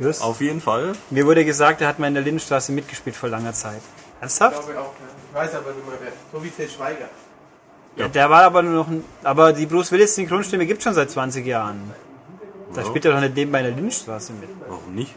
[0.00, 0.22] Just.
[0.22, 0.92] Auf jeden Fall.
[1.10, 3.80] Mir wurde gesagt, er hat mal in der Lindenstraße mitgespielt vor langer Zeit.
[4.16, 4.64] Ich Ernsthaft?
[4.66, 4.92] glaube auch.
[5.28, 6.12] Ich weiß aber nicht mehr wer.
[6.32, 7.08] So wie Til Schweiger.
[7.96, 11.10] Ja, der war aber nur noch ein, aber die Bruce Willis Synchronstimme gibt schon seit
[11.10, 11.92] 20 Jahren.
[12.74, 12.86] Da Ja.
[12.88, 14.48] spielt er doch nicht nebenbei in der Lindenstraße mit.
[14.66, 15.14] Warum nicht?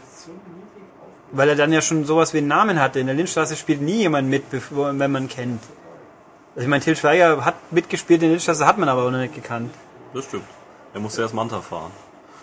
[1.32, 3.00] Weil er dann ja schon sowas wie einen Namen hatte.
[3.00, 5.60] In der Lindenstraße spielt nie jemand mit, bevor, wenn man kennt.
[6.54, 9.18] Also ich meine, Til Schweiger hat mitgespielt, in der Lindenstraße hat man aber auch noch
[9.18, 9.74] nicht gekannt.
[10.14, 10.44] Das stimmt.
[10.94, 11.90] Er musste erst Manta fahren.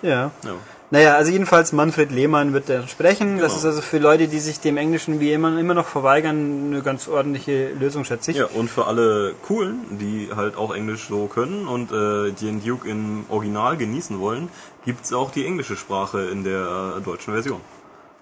[0.01, 0.31] Ja.
[0.43, 0.53] Ja.
[0.91, 3.39] Naja, also jedenfalls Manfred Lehmann wird da sprechen.
[3.39, 3.57] Das Genau.
[3.59, 7.07] ist also für Leute, die sich dem Englischen wie immer, immer noch verweigern, eine ganz
[7.07, 8.37] ordentliche Lösung, schätze ich.
[8.37, 12.87] Ja, und für alle Coolen, die halt auch Englisch so können und äh, den Duke
[12.87, 14.49] im Original genießen wollen,
[14.85, 17.61] gibt's auch die englische Sprache in der äh, deutschen Version.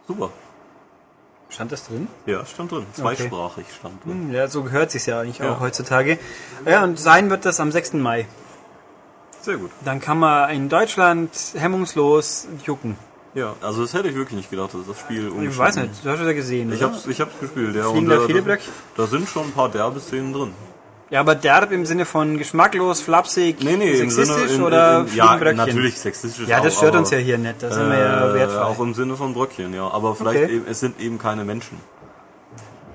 [0.07, 0.29] Super.
[1.49, 2.07] Stand das drin?
[2.25, 2.85] Ja, stand drin.
[2.93, 4.27] Zweisprachig stand drin.
[4.29, 5.53] Hm, Ja, so gehört sich's ja eigentlich Ja.
[5.53, 6.17] auch heutzutage.
[6.65, 7.93] Ja, und sein wird das am 6.
[8.01, 8.25] Mai.
[9.43, 9.71] Sehr gut.
[9.83, 12.95] Dann kann man in Deutschland hemmungslos jucken.
[13.35, 16.09] Ja, also das hätte ich wirklich nicht gedacht, dass das Spiel Ich weiß nicht, du
[16.09, 16.71] hast es ja gesehen.
[16.71, 16.93] Ich oder?
[16.93, 17.83] hab's, ich hab's gespielt, ja.
[17.89, 18.57] Fliegen und, da viele da,
[18.95, 20.53] da sind schon ein paar derbe Szenen drin.
[21.09, 24.99] Ja, aber derb im Sinne von geschmacklos, flapsig, Nee, nee, im sexistisch Sinne, in, oder
[25.01, 27.71] in, fliegen ja, natürlich sexistisch Ja, das auch, stört aber, uns ja hier nicht, da
[27.71, 28.61] sind wir ja äh, wertfrei.
[28.61, 29.87] Auch im Sinne von Bröckchen, ja.
[29.89, 30.55] Aber vielleicht Okay.
[30.55, 31.77] eben, es sind eben keine Menschen.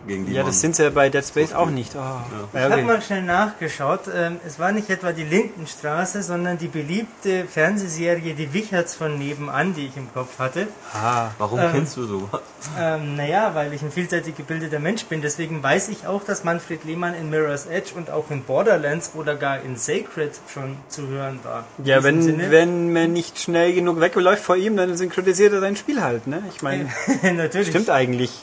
[0.06, 1.92] Gegen die Ja, das sind sie ja bei Dead Space auch nicht.
[1.94, 1.98] Oh.
[1.98, 2.82] Ich Ja, habe okay.
[2.84, 4.00] mal schnell nachgeschaut.
[4.14, 9.74] Ähm, es war nicht etwa die Lindenstraße, sondern die beliebte Fernsehserie Die Wicherts von nebenan,
[9.74, 10.68] die ich im Kopf hatte.
[10.94, 12.40] Ah, Warum Ähm, kennst du sowas?
[12.78, 15.20] Ähm, naja, weil ich ein vielseitig gebildeter Mensch bin.
[15.22, 19.34] Deswegen weiß ich auch, dass Manfred Lehmann in Mirror's Edge und auch in Borderlands oder
[19.36, 21.64] gar in Sacred schon zu hören war.
[21.84, 25.76] Ja, wenn, Sinne- wenn man nicht schnell genug wegläuft vor ihm, dann synchronisiert er sein
[25.76, 26.42] Spiel halt, ne?
[26.54, 26.88] Ich meine,
[27.22, 27.68] Natürlich.
[27.68, 28.42] stimmt eigentlich.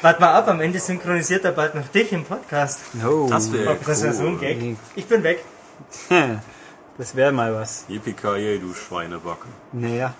[0.00, 2.80] Wart mal ab, am Ende synchronisiert er bald noch dich im Podcast.
[2.94, 3.28] No.
[3.28, 4.40] Das wäre Oh, das wäre so ein cool.
[4.40, 4.76] Gag.
[4.94, 5.44] Ich bin weg.
[6.98, 7.86] Das wäre mal was.
[7.88, 9.48] Yippie du Schweinebacke.
[9.72, 10.12] Naja.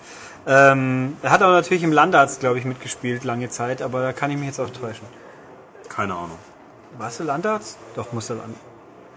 [0.46, 4.31] Ähm, er hat auch natürlich im Landarzt, glaube ich, mitgespielt lange Zeit, aber da kann
[4.31, 5.07] ich mich jetzt auch täuschen.
[5.90, 6.38] Keine Ahnung.
[6.96, 7.77] Warst du Landarzt?
[7.94, 8.57] Doch, muss er Land.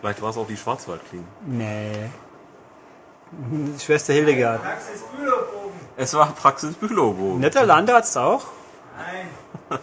[0.02, 1.26] Vielleicht war es auch die Schwarzwaldklinik.
[1.48, 2.10] Nee.
[3.80, 4.62] Schwester Hildegard.
[4.62, 5.80] Praxis Bülowbogen.
[5.98, 7.38] Es war Praxis Bülow.
[7.38, 8.48] Netter Landarzt auch?
[8.98, 9.80] Nein,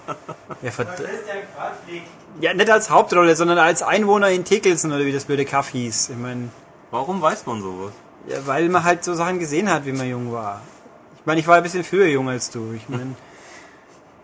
[0.63, 1.07] Ja, verd ja
[2.41, 6.11] ja, nicht als Hauptrolle, sondern als Einwohner in Tekelsen oder wie das blöde Kaff hieß.
[6.11, 6.49] Ich meine,
[6.91, 7.93] Warum weiß man sowas?
[8.29, 10.61] ja, weil man halt so Sachen gesehen hat, wie man jung war.
[11.19, 12.73] Ich meine, ich war ein bisschen früher jung als du.
[12.75, 13.15] Ich meine,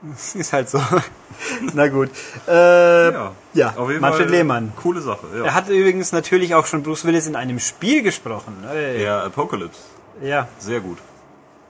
[0.35, 0.81] ist halt so.
[1.75, 2.11] Na gut.
[2.47, 3.35] Äh, ja,
[3.77, 4.73] auf jeden Manfred Fall Lehmann.
[4.77, 5.45] Coole Sache, ja.
[5.45, 8.65] Er hat übrigens natürlich auch schon Bruce Willis in einem Spiel gesprochen.
[8.73, 8.99] Ey.
[8.99, 9.81] Der Apocalypse.
[10.23, 10.99] Ja, Sehr gut.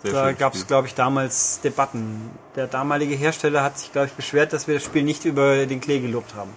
[0.02, 2.30] Sehr da gab es, glaube ich, damals Debatten.
[2.54, 5.80] Der damalige Hersteller hat sich, glaube ich, beschwert, dass wir das Spiel nicht über den
[5.80, 6.50] Klee gelobt haben.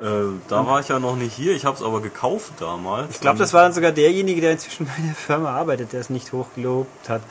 [0.00, 3.14] Äh, da war ich ja noch nicht hier, ich habe es aber gekauft damals.
[3.14, 6.10] Ich glaube, das war dann sogar derjenige, der inzwischen bei der Firma arbeitet, der es
[6.10, 7.22] nicht hochgelobt hat.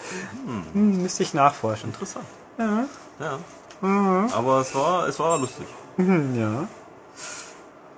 [0.73, 1.89] Hm, müsste ich nachforschen.
[1.89, 2.25] Interessant.
[2.57, 2.85] Ja.
[3.19, 3.39] Ja.
[3.81, 4.29] Mhm.
[4.33, 5.67] Aber es war, es war lustig.
[5.97, 6.67] Hm, ja.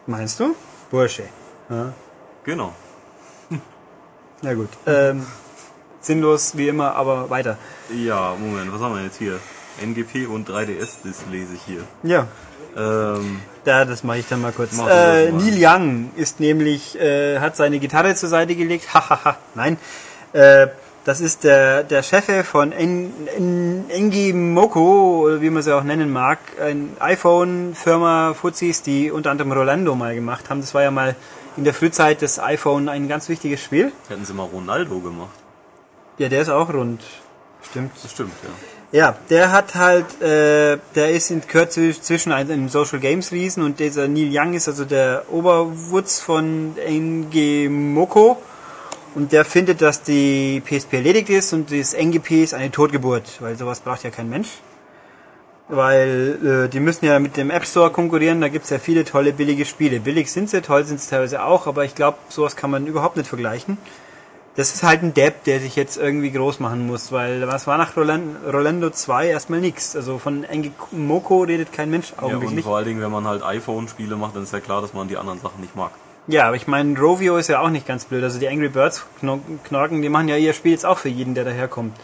[0.06, 0.54] Meinst du?
[0.92, 1.24] Bursche.
[1.70, 1.94] Ja.
[2.44, 2.74] Genau.
[4.42, 4.70] Na gut.
[4.86, 5.26] Ähm,
[6.02, 7.58] sinnlos wie immer, aber weiter.
[7.94, 9.40] Ja, Moment, was haben wir jetzt hier?
[9.82, 11.84] NGP und 3DS, das lese ich hier.
[12.04, 12.28] Ja.
[12.76, 14.74] Ähm, Da, das mache ich dann mal kurz.
[14.74, 15.32] Äh, mal.
[15.34, 18.94] Neil Young ist nämlich, äh, hat seine Gitarre zur Seite gelegt.
[18.94, 19.78] Hahaha, nein.
[20.34, 20.68] Äh,
[21.06, 26.38] das ist der, der Chef von Engi Moko, oder wie man sie auch nennen mag,
[26.62, 30.60] ein iPhone-Firma Fuzis, die unter anderem Rolando mal gemacht haben.
[30.60, 31.16] Das war ja mal
[31.56, 33.94] in der Frühzeit des iPhone ein ganz wichtiges Spiel.
[34.10, 35.30] hätten sie mal Ronaldo gemacht.
[36.18, 37.02] Ja, der ist auch rund.
[37.62, 37.92] Stimmt.
[38.02, 38.50] Das stimmt, ja.
[38.94, 43.82] Ja, der hat halt, äh, der ist in Kürze zwischen einem Social Games Riesen und
[43.82, 48.42] dieser Neil Young ist also der Oberwutz von NG Moko
[49.14, 53.58] und der findet, dass die PSP erledigt ist und das NGP ist eine Totgeburt, weil
[53.58, 54.50] sowas braucht ja kein Mensch.
[55.68, 59.34] Weil äh, die müssen ja mit dem App Store konkurrieren, da gibt's ja viele tolle
[59.34, 60.00] billige Spiele.
[60.00, 63.18] Billig sind sie, toll sind sie teilweise auch, aber ich glaube, sowas kann man überhaupt
[63.18, 63.78] nicht vergleichen.
[64.58, 67.78] Das ist halt ein Depp, der sich jetzt irgendwie groß machen muss, weil was war
[67.78, 69.96] nach Roland, Rolando 2 erstmal nix.
[69.96, 72.66] Also von Engi Moko redet kein Mensch ja und augenblicklich.
[72.66, 75.16] vor allen Dingen, wenn man halt iPhone-Spiele macht, dann ist ja klar, dass man die
[75.18, 75.92] anderen Sachen nicht mag.
[76.26, 78.22] Ja, aber ich meine, Rovio ist ja auch nicht ganz blöd.
[78.24, 81.36] Also die Angry Birds Kno- Knorken, die machen ja ihr Spiel jetzt auch für jeden,
[81.36, 81.96] der daherkommt.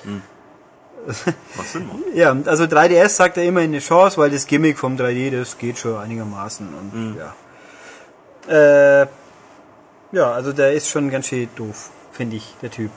[1.06, 1.98] Was Sinn macht.
[2.16, 5.78] Ja, also 3DS sagt er immer eine Chance, weil das Gimmick vom 3D, das geht
[5.80, 6.68] schon einigermaßen.
[6.74, 7.18] Und Mhm.
[7.18, 7.34] ja.
[9.02, 9.08] Äh,
[10.12, 12.92] ja, also der ist schon ganz schön doof, finde ich, der Typ.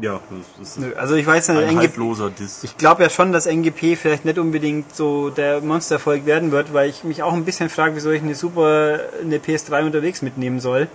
[0.00, 0.18] Ja,
[0.60, 2.64] das ist Also ich weiß nicht, ein NGP, Diss.
[2.64, 6.88] ich glaube ja schon, dass NGP vielleicht nicht unbedingt so der Monstererfolg werden wird, weil
[6.88, 10.88] ich mich auch ein bisschen frage, wieso ich eine super eine PS3 unterwegs mitnehmen soll.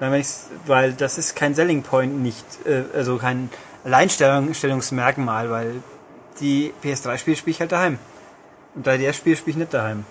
[0.00, 3.48] Weil, wenn ich's- weil das ist kein Selling Point nicht, äh, also kein
[3.84, 5.76] Alleinstellungsmerkmal, weil
[6.40, 7.98] die PS3-Spiele spiele ich halt daheim.
[8.74, 10.04] Und 3DS-Spiele spiele ich nicht daheim.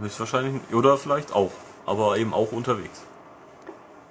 [0.00, 1.52] Höchstwahrscheinlich, oder vielleicht auch,
[1.86, 3.00] aber eben auch unterwegs.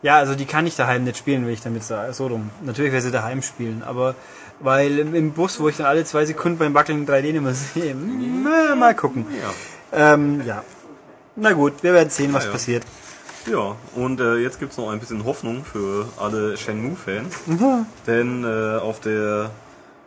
[0.04, 2.14] Ja, also die kann ich daheim nicht spielen, will ich damit sagen.
[2.14, 2.50] So rum.
[2.64, 4.16] Natürlich werde sie daheim spielen, aber
[4.60, 8.96] weil im, Bus, wo ich dann alle zwei Sekunden beim Wackeln 3D immer sehe, mal
[8.96, 9.26] gucken.
[9.92, 10.14] Ja.
[10.14, 10.64] Ähm, ja.
[11.36, 12.54] Na gut, wir werden sehen, was Ja, ja.
[12.54, 12.84] passiert.
[13.52, 17.36] Ja, und äh, jetzt gibt's noch ein bisschen Hoffnung für alle Shenmue-Fans.
[18.06, 19.52] Denn äh, auf der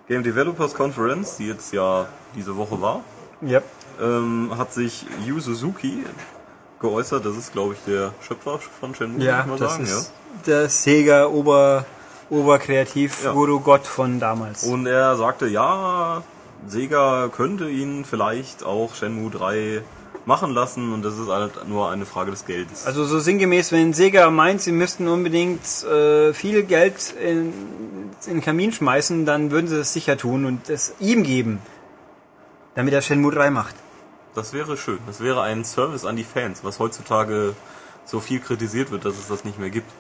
[0.08, 3.02] Game Developers Conference, die jetzt ja diese Woche war,
[3.40, 3.60] Ja.
[4.00, 6.04] ähm, hat sich Yu Suzuki
[6.80, 7.24] geäußert.
[7.24, 9.84] Das ist, glaube ich, der Schöpfer von Shenmue, Ja, mal das sagen.
[9.84, 10.12] ist
[10.46, 11.84] der Sega Ober,
[12.30, 13.32] Oberkreativ Ja.
[13.32, 14.64] Guru Gott von damals.
[14.66, 14.72] ja.
[14.72, 16.22] Und er sagte, ja,
[16.66, 19.82] Sega könnte ihn vielleicht auch Shenmue 3
[20.26, 22.86] machen lassen und das ist halt nur eine Frage des Geldes.
[22.86, 27.52] Also so sinngemäß, wenn Sega meint, sie müssten unbedingt äh, viel Geld in,
[28.26, 31.60] in den Kamin schmeißen, dann würden sie das sicher tun und es ihm geben,
[32.74, 33.74] damit er Shenmue 3 macht.
[34.34, 34.98] Das wäre schön.
[35.06, 37.54] Das wäre ein Service an die Fans, was heutzutage
[38.04, 39.90] so viel kritisiert wird, dass es das nicht mehr gibt.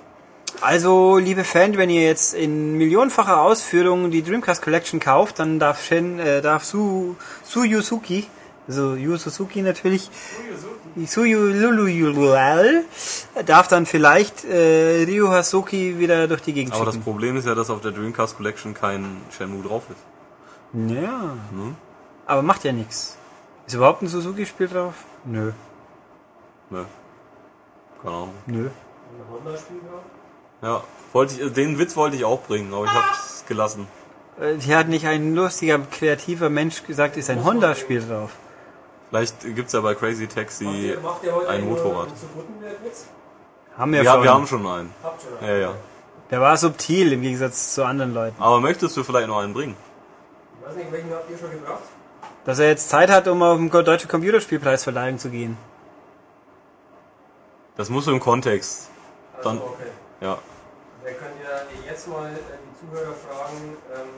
[0.60, 5.82] Also, liebe Fan, wenn ihr jetzt in millionenfacher Ausführung die Dreamcast Collection kauft, dann darf
[5.84, 7.14] Shen, äh, darf Su,
[7.44, 8.26] Su Yusuki,
[8.68, 10.10] also Yu Suzuki natürlich,
[11.06, 12.84] Suyu Luluyulual,
[13.46, 17.04] darf dann vielleicht äh, Ryu Hasuki wieder durch die Gegend Aber das schicken.
[17.04, 20.90] Problem ist ja, dass auf der Dreamcast Collection kein Shenmue drauf ist.
[20.92, 21.76] Ja, Hm?
[22.26, 23.16] aber macht ja nichts.
[23.70, 24.94] Ist überhaupt ein Suzuki-Spiel drauf?
[25.24, 25.52] Nö,
[26.70, 26.86] Ne.
[28.02, 28.34] Keine Ahnung.
[28.46, 28.68] nö.
[30.60, 33.86] Ja, wollte ich, den Witz wollte ich auch bringen, aber ich hab's gelassen.
[34.40, 38.32] Äh, Hier hat nicht ein lustiger, kreativer Mensch gesagt, ist ein Honda-Spiel drauf.
[39.08, 40.96] Vielleicht gibt's ja bei Crazy Taxi
[41.46, 42.08] ein Motorrad.
[43.78, 44.22] Haben wir Ja, schon.
[44.24, 44.90] wir haben schon einen.
[45.04, 45.74] Habt schon Ja, ja.
[46.32, 48.42] Der war subtil im Gegensatz zu anderen Leuten.
[48.42, 49.76] Aber möchtest du vielleicht noch einen bringen?
[50.60, 51.82] Ich weiß nicht, welchen habt ihr schon gebracht?
[52.44, 55.56] Dass er jetzt Zeit hat, um auf den Deutsche Computerspielpreisverleihung zu gehen.
[57.76, 58.88] Das musst du im Kontext.
[59.36, 59.82] Also, Dann- okay.
[60.20, 60.38] Ja.
[61.02, 64.08] Wir können ja jetzt mal äh, die Zuhörer fragen, ähm,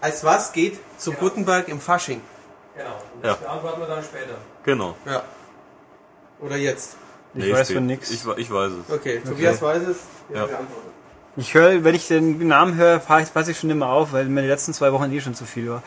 [0.00, 1.16] Als was geht zu Ja.
[1.18, 2.20] Gutenberg im Fasching?
[2.76, 3.46] genau, und das Ja.
[3.46, 4.34] beantworten wir dann später.
[4.64, 4.94] Genau.
[5.06, 5.22] Ja.
[6.40, 6.96] Oder jetzt?
[7.34, 7.76] Ich weiß spät.
[7.76, 8.10] von nix.
[8.10, 8.92] Ich, ich weiß es.
[8.94, 9.96] Okay, Tobias weiß es.
[10.28, 10.46] Ja.
[10.46, 10.88] beantworten.
[11.36, 14.48] Ich höre, wenn ich den Namen höre, passe ich schon immer auf, weil mir die
[14.48, 15.82] letzten zwei Wochen eh schon zu viel war.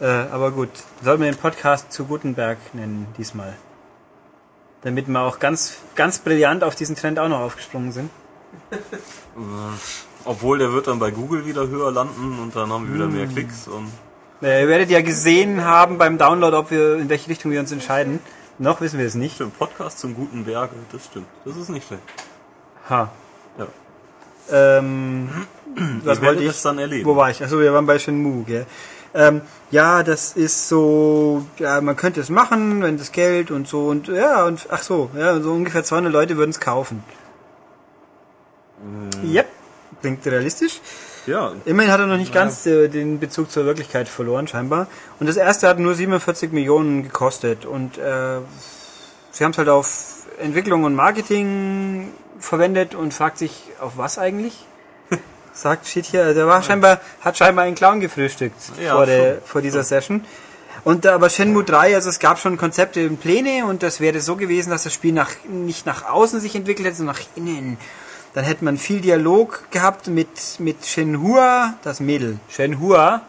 [0.00, 0.68] Äh, aber gut,
[1.02, 3.56] sollten wir den Podcast zu Gutenberg nennen diesmal.
[4.82, 8.10] Damit wir auch ganz, ganz brillant auf diesen Trend auch noch aufgesprungen sind.
[10.24, 13.26] Obwohl, der wird dann bei Google wieder höher landen und dann haben wir wieder mehr
[13.26, 13.90] Klicks und
[14.42, 17.72] Äh, ihr werdet ja gesehen haben beim Download, ob wir in welche Richtung wir uns
[17.72, 18.20] entscheiden.
[18.58, 19.36] Noch wissen wir es nicht.
[19.36, 21.26] stimmt, Podcast zum guten Berge, das stimmt.
[21.44, 22.02] Das ist nicht schlecht.
[22.90, 23.10] Ha.
[23.58, 23.66] Ja.
[24.50, 25.30] Ähm,
[26.04, 26.62] was wollte ich?
[26.62, 27.08] dann erleben.
[27.08, 27.42] Wo war ich?
[27.42, 28.66] Achso, wir waren bei Shenmue, gell?
[29.16, 29.40] Ähm,
[29.70, 34.08] ja, das ist so, ja, man könnte es machen, wenn das Geld und so und
[34.08, 37.02] ja, und ach so, ja, so ungefähr 200 Leute würden es kaufen.
[39.24, 39.46] Yep,
[40.02, 40.80] klingt realistisch.
[41.26, 44.86] Ja, Immerhin hat er noch nicht ganz äh, den Bezug zur Wirklichkeit verloren, scheinbar.
[45.18, 47.66] Und das erste hat nur 47 Millionen gekostet.
[47.66, 48.38] Und äh,
[49.32, 54.66] sie haben es halt auf Entwicklung und Marketing verwendet und fragt sich, auf was eigentlich?
[55.56, 59.42] Sagt, steht hier, der war scheinbar, hat scheinbar einen Clown gefrühstückt Ja, vor, der, schon.
[59.46, 60.22] vor dieser Session.
[60.84, 64.20] Und äh, aber Shenmue 3, also es gab schon Konzepte und Pläne und das wäre
[64.20, 67.78] so gewesen, dass das Spiel nach, nicht nach außen sich entwickelt hätte, sondern nach innen.
[68.34, 70.28] Dann hätte man viel Dialog gehabt mit,
[70.58, 72.38] mit Shenhua, das Mädel.
[72.50, 73.22] Shenhua,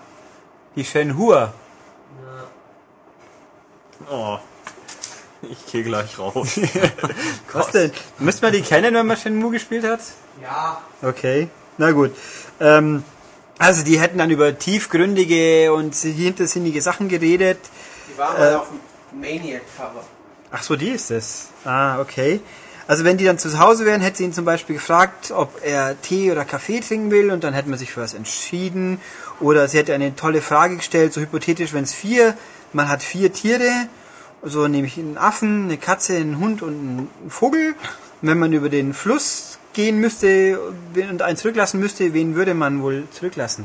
[0.76, 1.54] die Shenhua.
[4.12, 4.38] oh.
[5.44, 6.60] Ich gehe gleich raus.
[7.54, 7.92] Was denn?
[8.20, 10.02] Müsste man die kennen, wenn man Shenmue gespielt hat?
[10.42, 10.82] Ja.
[11.02, 11.48] Okay,
[11.78, 12.12] na gut.
[12.60, 13.04] Ähm,
[13.60, 17.60] also die hätten dann über tiefgründige und hintersinnige Sachen geredet.
[18.14, 18.56] Die waren mal Äh.
[18.56, 18.68] auf
[19.12, 20.04] dem Maniac-Cover.
[20.52, 21.48] Ach so, die ist es.
[21.66, 22.40] Ah, okay.
[22.88, 26.02] Also wenn die dann zu Hause wären, hätte sie ihn zum Beispiel gefragt, ob er
[26.02, 29.02] Tee oder Kaffee trinken will und dann hätte man sich für was entschieden.
[29.42, 32.38] Oder sie hätte eine tolle Frage gestellt, so hypothetisch, wenn es vier,
[32.72, 33.70] man hat vier Tiere,
[34.42, 37.76] so nämlich einen Affen, eine Katze, einen Hund und einen Vogel.
[38.22, 40.60] Und wenn man über den Fluss gehen müsste
[41.12, 43.64] und einen zurücklassen müsste, wen würde man wohl zurücklassen?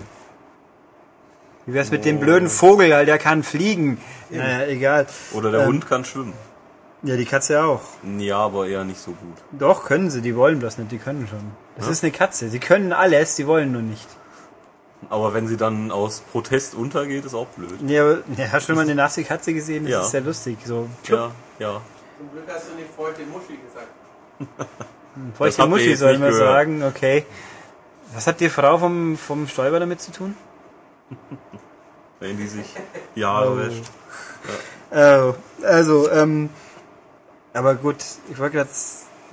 [1.65, 3.99] Wie wär's mit dem blöden Vogel, weil der kann fliegen?
[4.31, 5.07] Naja, egal.
[5.33, 5.69] Oder der Ähm.
[5.69, 6.35] Hund kann schwimmen.
[7.03, 7.81] Ja, die Katze auch.
[8.19, 9.37] Ja, aber eher nicht so gut.
[9.53, 11.45] Doch, können sie, die wollen bloß nicht, die können schon.
[11.79, 14.09] Das ist eine Katze, sie können alles, die wollen nur nicht.
[15.09, 17.73] Aber wenn sie dann aus Protest untergeht, ist auch blöd.
[17.87, 19.85] Ja, aber, ja, hast du schon mal eine nasse Katze gesehen?
[19.85, 20.01] Das Ja.
[20.03, 20.59] ist sehr lustig.
[20.65, 21.81] So, Ja, ja.
[22.19, 23.91] Zum Glück hast du nicht feuchte Muschi gesagt.
[25.37, 27.25] feuchte ihr Muschi jetzt soll man sagen, okay.
[28.15, 30.37] Was hat die Frau vom, vom Stäuber damit zu tun?
[32.21, 32.67] Wenn die sich
[33.15, 33.57] Jahre Oh.
[33.59, 33.85] wäscht.
[34.91, 35.35] Oh,
[35.65, 36.51] also, ähm,
[37.55, 37.97] aber gut,
[38.31, 38.71] ich wollte gerade,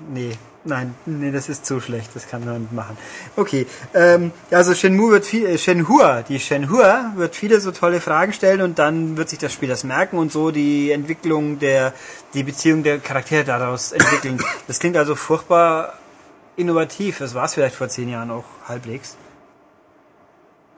[0.09, 0.31] nee,
[0.63, 2.97] nein, nee, das ist zu schlecht, das kann man nicht machen.
[3.35, 8.33] Okay, ähm, also Shenmue wird viel, äh, Shenhua, die Shenhua wird viele so tolle Fragen
[8.33, 11.93] stellen und dann wird sich das Spiel das merken und so die Entwicklung der,
[12.33, 14.39] die Beziehung der Charaktere daraus entwickeln.
[14.67, 15.93] Das klingt also furchtbar
[16.55, 19.15] innovativ, das war es vielleicht vor zehn Jahren auch halbwegs.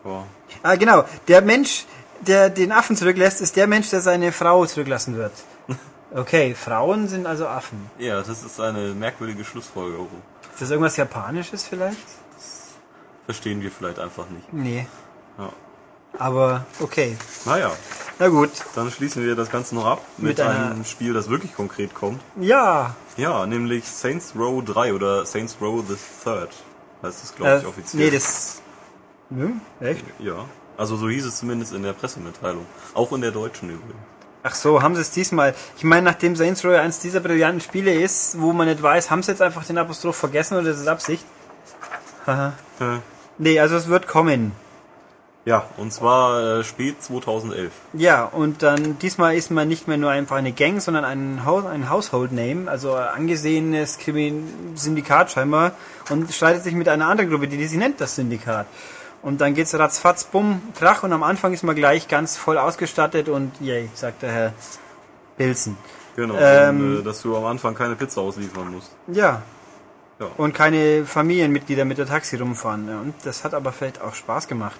[0.05, 0.25] Ja.
[0.63, 1.05] Ah, genau.
[1.27, 1.85] Der Mensch,
[2.21, 5.33] der den Affen zurücklässt, ist der Mensch, der seine Frau zurücklassen wird.
[6.13, 7.89] Okay, Frauen sind also Affen.
[7.97, 10.09] ja, das ist eine merkwürdige Schlussfolgerung.
[10.53, 11.97] Ist das irgendwas Japanisches vielleicht?
[13.25, 14.51] Verstehen wir vielleicht einfach nicht.
[14.51, 14.87] Nee.
[15.37, 15.49] Ja.
[16.19, 17.15] Aber okay.
[17.45, 17.71] Naja,
[18.19, 18.49] Na gut.
[18.75, 22.19] dann schließen wir das Ganze noch ab mit, Mit einem Spiel, das wirklich konkret kommt.
[22.39, 22.93] Ja.
[23.15, 26.49] Ja, nämlich Saints Row 3 oder Saints Row the Third.
[27.01, 28.03] Heißt das, glaube Äh, ich, offiziell.
[28.05, 28.61] nee, das.
[29.29, 30.03] Nö, echt?
[30.19, 30.43] Ja,
[30.77, 32.65] also so hieß es zumindest in der Pressemitteilung.
[32.93, 33.95] Auch in der deutschen übrigens.
[34.43, 35.53] Ach so, haben sie es diesmal.
[35.77, 39.21] Ich meine, nachdem Saints Row eins dieser brillanten Spiele ist, wo man nicht weiß, haben
[39.21, 41.25] sie jetzt einfach den Apostroph vergessen oder ist es Absicht?
[42.25, 42.53] Haha.
[42.79, 42.99] Äh,
[43.37, 44.51] Nee, also es wird kommen.
[45.45, 47.71] Ja, und zwar äh, spät 2011.
[47.93, 51.65] Ja, und dann diesmal ist man nicht mehr nur einfach eine Gang, sondern ein, Haus,
[51.65, 55.71] ein Household Name, also angesehenes Krimin Syndikat scheinbar,
[56.11, 58.67] und streitet sich mit einer anderen Gruppe, die, die sie nennt das Syndikat.
[59.21, 63.29] Und dann geht's ratzfatz, bumm, krach, und am Anfang ist man gleich ganz voll ausgestattet
[63.29, 64.53] und yay, sagt der Herr
[65.37, 65.77] Pilzen.
[66.15, 68.91] Genau, Ähm, und, äh, dass du am Anfang keine Pizza ausliefern musst.
[69.07, 69.41] Ja.
[70.19, 70.27] Ja.
[70.37, 72.87] Und keine Familienmitglieder mit der Taxi rumfahren.
[72.87, 74.79] Ja, und das hat aber vielleicht auch Spaß gemacht.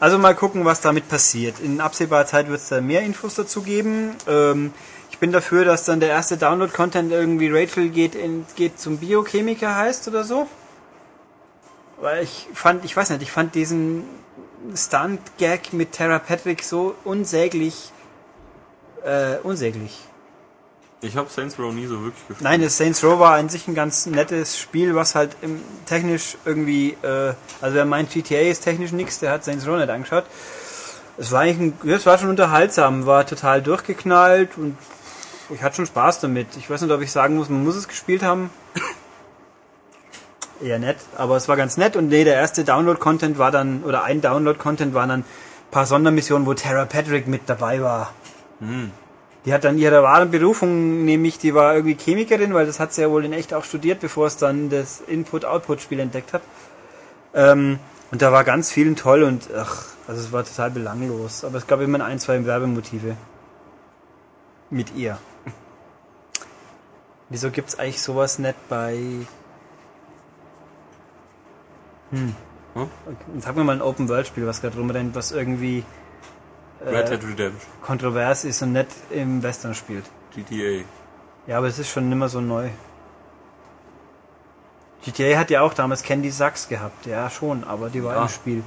[0.00, 1.60] Also mal gucken, was damit passiert.
[1.60, 4.16] In absehbarer Zeit wird es da mehr Infos dazu geben.
[4.26, 4.72] Ähm,
[5.10, 9.74] ich bin dafür, dass dann der erste Download-Content irgendwie Rachel geht, in, geht zum Biochemiker
[9.74, 10.48] heißt oder so.
[12.00, 14.04] Weil ich fand, ich weiß nicht, ich fand diesen
[14.74, 17.92] Stunt-Gag mit Tara Patrick so unsäglich,
[19.04, 20.00] äh, unsäglich.
[21.02, 22.40] Ich habe Saints Row nie so wirklich gespielt.
[22.40, 26.36] Nein, das Saints Row war an sich ein ganz nettes Spiel, was halt im, technisch
[26.44, 30.24] irgendwie, äh, also wer meint GTA ist technisch nix, der hat Saints Row nicht angeschaut.
[31.18, 34.76] Es war eigentlich, ein, es war schon unterhaltsam, war total durchgeknallt und
[35.50, 36.48] ich hatte schon Spaß damit.
[36.56, 38.50] Ich weiß nicht, ob ich sagen muss, man muss es gespielt haben.
[40.62, 44.04] Eher nett, aber es war ganz nett und nee, der erste Download-Content war dann, oder
[44.04, 45.24] ein Download-Content waren dann ein
[45.70, 48.12] paar Sondermissionen, wo Tara Patrick mit dabei war.
[49.44, 53.02] Die hat dann ihre wahre Berufung, nämlich die war irgendwie Chemikerin, weil das hat sie
[53.02, 56.42] ja wohl in echt auch studiert, bevor es dann das Input-Output-Spiel entdeckt hat.
[57.32, 57.78] Ähm,
[58.10, 61.44] und da war ganz vielen toll und ach, also es war total belanglos.
[61.44, 63.16] Aber es gab immer ein, zwei Werbemotive.
[64.70, 65.18] Mit ihr.
[67.28, 68.98] Wieso gibt's eigentlich sowas nicht bei.
[72.10, 72.34] Hm.
[72.74, 72.88] Hm?
[73.40, 75.84] Sag mir mal ein Open-World-Spiel, was gerade rumrennt, was irgendwie
[76.84, 80.04] Red äh, Dead Redemption, kontrovers ist und nicht im Western spielt.
[80.34, 80.84] GTA.
[81.46, 82.68] Ja, aber es ist schon nimmer so neu.
[85.04, 88.22] GTA hat ja auch damals Candy Sachs gehabt, ja schon, aber die war Ja.
[88.22, 88.62] im Spiel.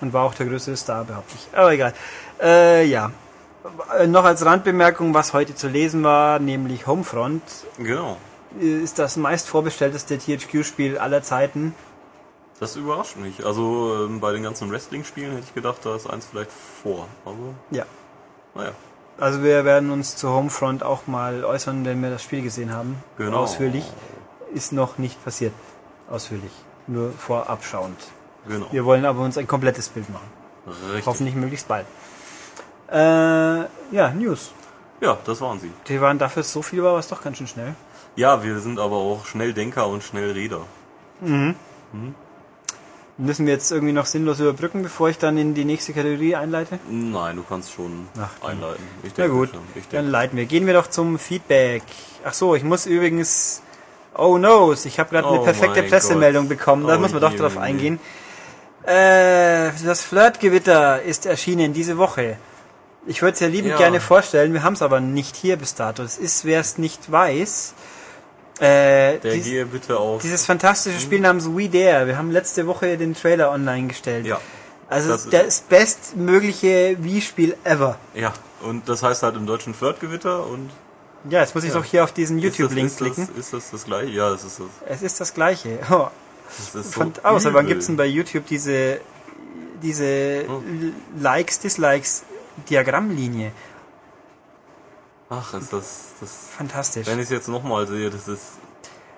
[0.00, 1.58] Und war auch der größte Star, behaupte ich.
[1.58, 1.92] Aber egal.
[2.40, 3.10] Äh, ja.
[3.98, 7.42] Äh, Noch als Randbemerkung, was heute zu lesen war, nämlich Homefront,
[7.78, 8.16] Genau.
[8.60, 11.74] Äh, ist das meist vorbestellteste THQ-Spiel aller Zeiten.
[12.60, 13.44] Das überrascht mich.
[13.46, 16.50] Also ähm, bei den ganzen Wrestling-Spielen hätte ich gedacht, da ist eins vielleicht
[16.82, 17.06] vor.
[17.24, 17.36] Aber
[17.70, 17.84] Ja.
[18.54, 18.72] naja.
[19.18, 23.02] Also wir werden uns zu Homefront auch mal äußern, wenn wir das Spiel gesehen haben.
[23.16, 23.38] Genau.
[23.38, 23.84] Ausführlich.
[24.54, 25.52] Ist noch nicht passiert.
[26.08, 26.52] Ausführlich.
[26.86, 27.98] Nur vorabschauend.
[28.46, 28.66] Genau.
[28.70, 30.28] Wir wollen aber uns ein komplettes Bild machen.
[30.92, 31.06] Richtig.
[31.06, 31.86] Hoffentlich möglichst bald.
[32.90, 32.96] Äh,
[33.94, 34.52] ja, News.
[35.00, 35.70] Ja, das waren sie.
[35.88, 37.74] Die waren dafür so viel, war es doch ganz schön schnell.
[38.16, 40.62] Ja, wir sind aber auch Schnelldenker und Schnellreder.
[43.20, 46.78] Müssen wir jetzt irgendwie noch sinnlos überbrücken, bevor ich dann in die nächste Kategorie einleite?
[46.88, 48.84] Nein, du kannst schon Ach, einleiten.
[49.02, 49.60] Ich Na denke gut, schon.
[49.74, 50.46] Ich dann leiten wir.
[50.46, 51.82] Gehen wir doch zum Feedback.
[52.24, 53.62] Ach so, ich muss übrigens...
[54.16, 56.58] Oh no, ich habe gerade eine Oh perfekte mein Pressemeldung Gott.
[56.58, 56.86] bekommen.
[56.86, 58.00] Da Oh muss man doch drauf eingehen.
[58.84, 62.36] Äh, das Flirtgewitter ist erschienen diese Woche.
[63.06, 63.78] Ich würde es ja liebend Ja.
[63.78, 66.02] gerne vorstellen, wir haben es aber nicht hier bis dato.
[66.02, 67.74] Es ist, wer es nicht weiß,
[68.60, 70.22] äh, Der dies- gehe bitte auf.
[70.22, 72.06] dieses fantastische Spiel namens We Dare.
[72.06, 74.26] Wir haben letzte Woche den Trailer online gestellt.
[74.26, 74.40] Ja.
[74.88, 77.98] Also das ist- das bestmögliche Wii-Spiel ever.
[78.14, 78.32] Ja,
[78.62, 80.70] und das heißt halt im deutschen Flirtgewitter und
[81.28, 81.76] Ja, jetzt muss ich Ja.
[81.78, 83.28] doch hier auf diesen ist YouTube-Link ist, klicken.
[83.36, 84.10] ist das das gleiche?
[84.12, 84.66] Ja, es ist das.
[84.88, 85.78] Es ist das gleiche.
[85.90, 86.06] Oh,
[86.46, 87.74] das ist so von außer wann übel.
[87.74, 89.00] gibt's denn bei YouTube diese
[89.82, 90.62] diese Oh.
[91.20, 92.22] Likes, Dislikes
[92.70, 93.52] Diagrammlinie?
[95.30, 96.48] Ach, ist das, das.
[96.56, 97.06] Fantastisch.
[97.06, 98.44] Wenn ich es jetzt nochmal sehe, das ist.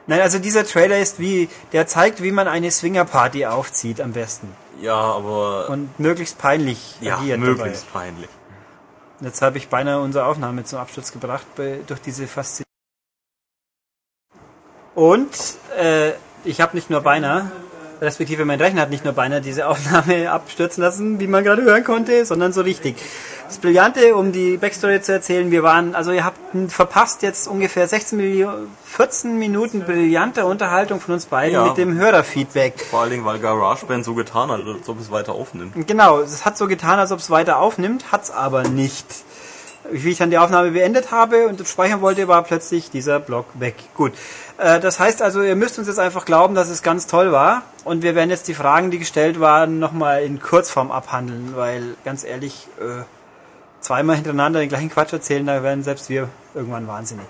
[0.07, 4.53] Nein, also dieser Trailer ist wie, der zeigt, wie man eine Swingerparty aufzieht am besten.
[4.81, 5.69] Ja, aber.
[5.69, 8.29] Und möglichst peinlich ja, möglichst peinlich.
[8.29, 9.29] dabei.
[9.29, 12.65] Jetzt habe ich beinahe unsere Aufnahme zum Absturz gebracht bei, durch diese Faszination.
[14.95, 15.31] Und
[15.79, 16.13] äh,
[16.45, 17.51] ich habe nicht nur beinahe,
[18.01, 21.85] respektive mein Rechner hat nicht nur beinahe diese Aufnahme abstürzen lassen, wie man gerade hören
[21.85, 22.97] konnte, sondern so richtig.
[23.51, 26.39] Das Brillante, um die Backstory zu erzählen, wir waren, also ihr habt
[26.69, 31.65] verpasst jetzt ungefähr 16 Millionen, 14 Minuten brillanter Unterhaltung von uns beiden Ja.
[31.65, 32.81] mit dem Hörerfeedback.
[32.89, 35.73] Vor allen Dingen, weil GarageBand so getan hat, als ob es weiter aufnimmt.
[35.89, 39.05] Genau, es hat so getan, als ob es weiter aufnimmt, hat's aber nicht.
[39.91, 43.75] Wie ich dann die Aufnahme beendet habe und speichern wollte, war plötzlich dieser Block weg.
[43.97, 44.13] Gut.
[44.59, 47.63] Äh, das heißt also, ihr müsst uns jetzt einfach glauben, dass es ganz toll war.
[47.83, 52.23] Und wir werden jetzt die Fragen, die gestellt waren, nochmal in Kurzform abhandeln, weil ganz
[52.23, 53.03] ehrlich, äh,
[53.91, 57.27] zweimal hintereinander den gleichen Quatsch erzählen, da werden selbst wir irgendwann wahnsinnig.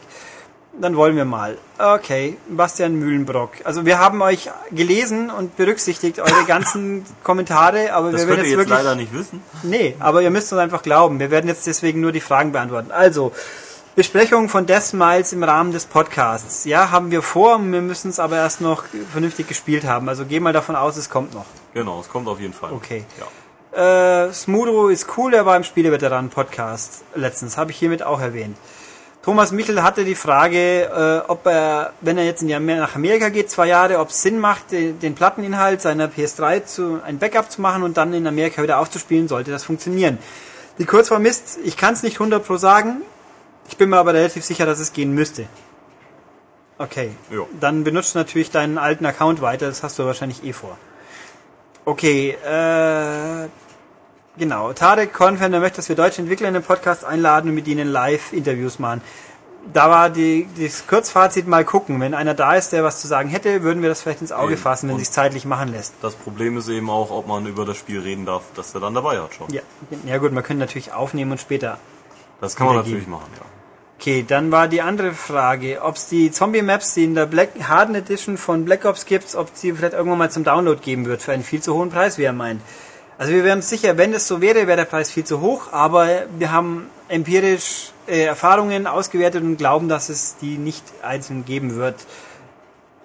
[0.78, 1.56] Dann wollen wir mal.
[1.78, 3.52] Okay, Bastian Mühlenbrock.
[3.64, 8.46] Also wir haben euch gelesen und berücksichtigt eure ganzen Kommentare, aber Das wir werden könnt
[8.46, 9.42] ihr jetzt jetzt wirklich leider nicht wissen.
[9.62, 11.18] Nee, aber ihr müsst uns einfach glauben.
[11.18, 12.92] Wir werden jetzt deswegen nur die Fragen beantworten.
[12.92, 13.32] Also,
[13.96, 16.66] Besprechung von Death Smiles im Rahmen des Podcasts.
[16.66, 20.10] Ja, haben wir vor, wir müssen es aber erst noch vernünftig gespielt haben.
[20.10, 21.46] Also geh mal davon aus, es kommt noch.
[21.72, 22.70] Genau, es kommt auf jeden Fall.
[22.72, 23.04] Okay.
[23.18, 23.26] Ja.
[23.72, 28.56] Äh, Smudro ist cool, er war im Spieleveteranen-Podcast letztens, habe ich hiermit auch erwähnt.
[29.22, 33.28] Thomas Michel hatte die Frage, äh, ob er, wenn er jetzt in die nach Amerika
[33.28, 37.50] geht, zwei Jahre, ob es Sinn macht, den, den Platteninhalt seiner PS3 zu ein Backup
[37.50, 40.18] zu machen und dann in Amerika wieder aufzuspielen, sollte das funktionieren.
[40.78, 43.02] Die Kurzform ist, ich kann es nicht 100 pro sagen,
[43.68, 45.46] ich bin mir aber relativ sicher, dass es gehen müsste.
[46.78, 47.46] Okay, Jo.
[47.60, 50.78] dann benutzt natürlich deinen alten Account weiter, das hast du wahrscheinlich eh vor.
[51.90, 53.48] Okay, äh,
[54.38, 54.72] genau.
[54.72, 58.32] Tarek Konfender möchte, dass wir deutsche Entwickler in den Podcast einladen und mit ihnen live
[58.32, 59.00] Interviews machen.
[59.74, 62.00] da war die, das Kurzfazit mal gucken.
[62.00, 64.52] Wenn einer da ist, der was zu sagen hätte, würden wir das vielleicht ins Auge
[64.54, 64.62] Eben.
[64.62, 65.92] fassen, wenn Und- sich zeitlich machen lässt.
[66.00, 68.94] Das Problem ist eben auch, ob man über das Spiel reden darf, das er dann
[68.94, 69.48] dabei hat schon.
[69.52, 69.60] Ja,
[70.06, 71.76] ja gut, man könnte natürlich aufnehmen und später.
[72.40, 73.00] Das kann man Wiedergeben.
[73.00, 73.44] natürlich machen, ja.
[74.00, 77.94] Okay, dann war die andere Frage, ob es die Zombie-Maps, die in der Black Harden
[77.94, 81.20] Edition von Black Ops gibt, ob es die vielleicht irgendwann mal zum Download geben wird
[81.20, 82.62] für einen viel zu hohen Preis, wie er meint.
[83.18, 85.70] Also wir wären uns sicher, wenn das so wäre, wäre der Preis viel zu hoch,
[85.70, 91.76] aber wir haben empirisch äh, Erfahrungen ausgewertet und glauben, dass es die nicht einzeln geben
[91.76, 91.96] wird.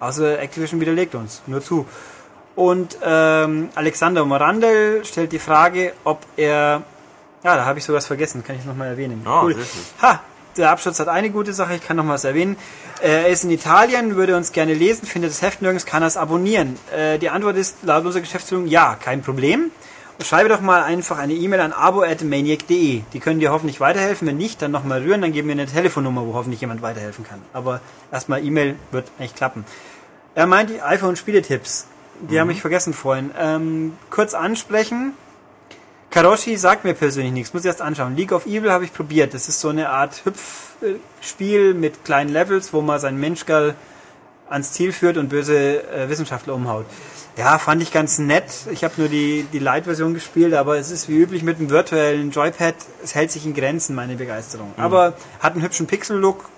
[0.00, 1.84] Außer Activision widerlegt uns, nur zu.
[2.54, 6.84] Und ähm, Alexander Morandel stellt die Frage, ob er...
[7.44, 9.20] Ja, da habe ich sowas vergessen, kann ich nochmal erwähnen.
[9.26, 9.82] Ah, sehr schön.
[10.00, 10.20] Ha,
[10.56, 12.56] der Abschluss hat eine gute Sache, ich kann noch was erwähnen.
[13.02, 16.08] Äh, Er ist in Italien, würde uns gerne lesen, findet das Heft nirgends, kann er
[16.08, 16.78] es abonnieren.
[16.96, 19.70] Äh, Die Antwort ist laut unserer Geschäftsführung ja, kein Problem.
[20.24, 23.02] Schreibe doch mal einfach eine E-Mail an abo.maniac.de.
[23.12, 24.26] Die können dir hoffentlich weiterhelfen.
[24.26, 27.42] Wenn nicht, dann nochmal rühren, dann geben wir eine Telefonnummer, wo hoffentlich jemand weiterhelfen kann.
[27.52, 27.80] Aber
[28.10, 29.66] erstmal E-Mail wird eigentlich klappen.
[30.34, 31.86] Er meint die iPhone-Spieletipps.
[32.30, 33.30] Die habe ich vergessen vorhin.
[33.38, 35.12] Ähm, kurz ansprechen.
[36.10, 38.16] Karoshi sagt mir persönlich nichts, muss ich erst anschauen.
[38.16, 39.34] League of Evil habe ich probiert.
[39.34, 43.74] Das ist so eine Art Hüpfspiel mit kleinen Levels, wo man seinen Menschgall
[44.48, 46.86] ans Ziel führt und böse äh, Wissenschaftler umhaut.
[47.36, 48.44] Ja, fand ich ganz nett.
[48.70, 52.30] Ich habe nur die, die Light-Version gespielt, aber es ist wie üblich mit dem virtuellen
[52.30, 52.74] Joypad.
[53.04, 54.72] Es hält sich in Grenzen, meine Begeisterung.
[54.78, 56.48] Aber hat einen hübschen Pixel-Look.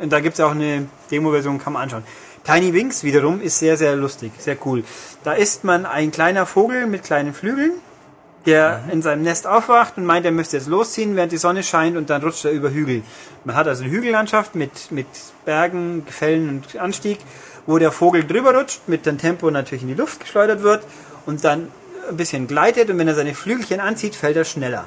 [0.00, 2.04] Und da gibt's ja auch eine Demo-Version, kann man anschauen.
[2.44, 4.84] Tiny Wings wiederum ist sehr, sehr lustig, sehr cool.
[5.24, 7.72] Da ist man ein kleiner Vogel mit kleinen Flügeln,
[8.46, 11.96] der in seinem Nest aufwacht und meint, er müsste jetzt losziehen, während die Sonne scheint
[11.96, 13.02] und dann rutscht er über Hügel.
[13.44, 15.06] Man hat also eine Hügellandschaft mit, mit
[15.44, 17.18] Bergen, Gefällen und Anstieg,
[17.66, 20.84] wo der Vogel drüber rutscht, mit dem Tempo natürlich in die Luft geschleudert wird
[21.26, 21.68] und dann
[22.08, 24.86] ein bisschen gleitet und wenn er seine Flügelchen anzieht, fällt er schneller.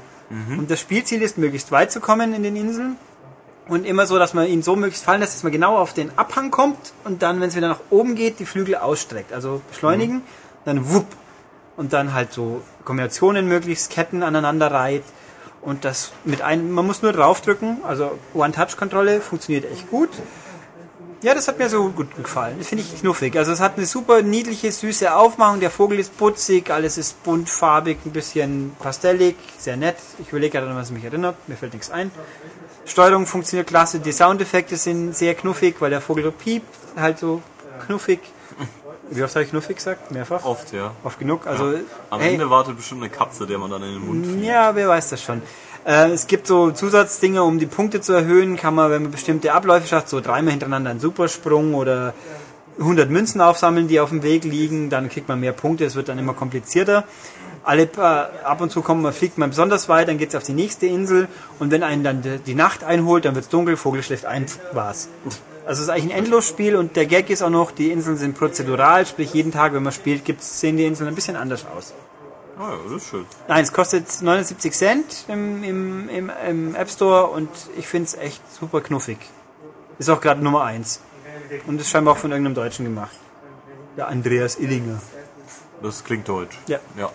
[0.58, 2.96] Und das Spielziel ist, möglichst weit zu kommen in den Inseln
[3.68, 6.18] und immer so, dass man ihn so möglichst fallen lässt, dass man genau auf den
[6.18, 9.34] Abhang kommt und dann, wenn es wieder nach oben geht, die Flügel ausstreckt.
[9.34, 10.22] Also beschleunigen,
[10.64, 11.06] dann wupp.
[11.78, 15.04] Und dann halt so Kombinationen möglichst, Ketten aneinander reiht.
[15.62, 20.10] Und das mit einem, man muss nur draufdrücken, also One-Touch-Kontrolle funktioniert echt gut.
[21.24, 22.56] Ja, das hat mir so gut gefallen.
[22.58, 23.38] Das finde ich knuffig.
[23.38, 25.60] Also es hat eine super niedliche, süße Aufmachung.
[25.60, 29.98] Der Vogel ist putzig, alles ist buntfarbig, ein bisschen pastellig, sehr nett.
[30.18, 31.36] Ich überlege gerade, was mich erinnert.
[31.48, 32.10] Mir fällt nichts ein.
[32.86, 34.00] Steuerung funktioniert klasse.
[34.00, 36.66] Die Soundeffekte sind sehr knuffig, weil der Vogel so piept,
[36.96, 37.44] halt so
[37.86, 38.20] knuffig.
[39.12, 40.10] Wie oft habe ich knuffig gesagt?
[40.12, 40.46] Mehrfach?
[40.46, 40.92] Oft, ja.
[41.04, 41.46] Oft genug.
[41.46, 41.74] Also,
[42.10, 44.46] Am hey, Ende wartet bestimmt eine Katze, der man dann in den Mund fliegt.
[44.46, 45.42] ja, wer weiß das schon.
[45.86, 49.52] Äh, es gibt so Zusatzdinge, um die Punkte zu erhöhen, kann man, wenn man bestimmte
[49.52, 52.14] Abläufe schafft, so dreimal hintereinander einen Supersprung oder
[52.80, 56.08] 100 Münzen aufsammeln, die auf dem Weg liegen, dann kriegt man mehr Punkte, es wird
[56.08, 57.04] dann immer komplizierter.
[57.64, 60.54] Alle paar, ab und zu kommt man, fliegt man besonders weit, dann geht's auf die
[60.54, 61.28] nächste Insel
[61.60, 65.10] und wenn einen dann die, Nacht einholt, dann wird's dunkel, Vogel schläft ein, war's.
[65.72, 68.38] Also es ist eigentlich ein Endlosspiel und der Gag ist auch noch, die Inseln sind
[68.38, 71.94] prozedural, sprich jeden Tag, wenn man spielt, gibt's, sehen die Inseln ein bisschen anders aus.
[72.60, 73.26] Ah, ja, das ist schön.
[73.48, 77.48] Nein, es kostet 79 Cent im, im, im, im App Store und
[77.78, 79.18] ich finde es echt super knuffig.
[79.98, 81.00] Ist auch gerade Nummer 1.
[81.66, 83.16] Und ist scheinbar auch von irgendeinem Deutschen gemacht.
[83.96, 85.02] Der Andreas Illinger.
[85.82, 86.58] Das klingt deutsch.
[86.68, 86.80] Ja.
[86.98, 87.10] Ja.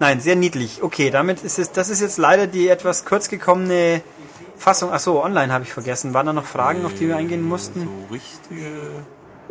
[0.00, 0.82] Nein, sehr niedlich.
[0.82, 4.02] Okay, damit ist es, das ist jetzt leider die etwas kurz gekommene
[4.60, 4.92] Fassung.
[4.92, 6.12] Achso, online habe ich vergessen.
[6.14, 7.88] Waren da noch Fragen, auf die wir eingehen mussten?
[8.08, 8.70] So richtige.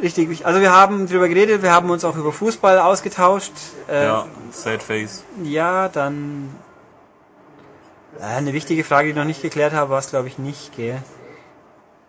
[0.02, 3.52] Richtig, also wir haben drüber geredet, wir haben uns auch über Fußball ausgetauscht.
[3.90, 5.26] Äh, Ja, Sad Face.
[5.44, 6.50] Ja, dann.
[8.20, 10.74] Äh, eine wichtige Frage, die ich noch nicht geklärt habe, war es glaube ich nicht,
[10.78, 11.02] gell?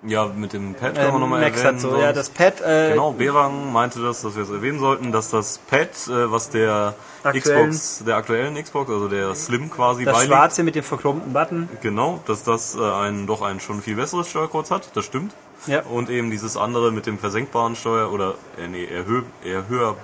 [0.03, 1.64] Ja, mit dem Pad kann man Ähm, nochmal erwähnen.
[1.66, 5.12] hat so, ja, das Pad, äh, Genau, Berang meinte das, dass wir es erwähnen sollten,
[5.12, 10.14] dass das Pad, äh, was der Xbox, der aktuellen Xbox, also der Slim quasi das
[10.14, 11.68] beiliegt, schwarze mit dem verchromten Button.
[11.82, 15.32] genau, dass das äh, ein doch ein schon viel besseres Steuerkreuz hat, das stimmt.
[15.66, 15.82] Ja.
[15.82, 19.96] Und eben dieses andere mit dem versenkbaren Steuer oder äh, nee, eher, hö eher höher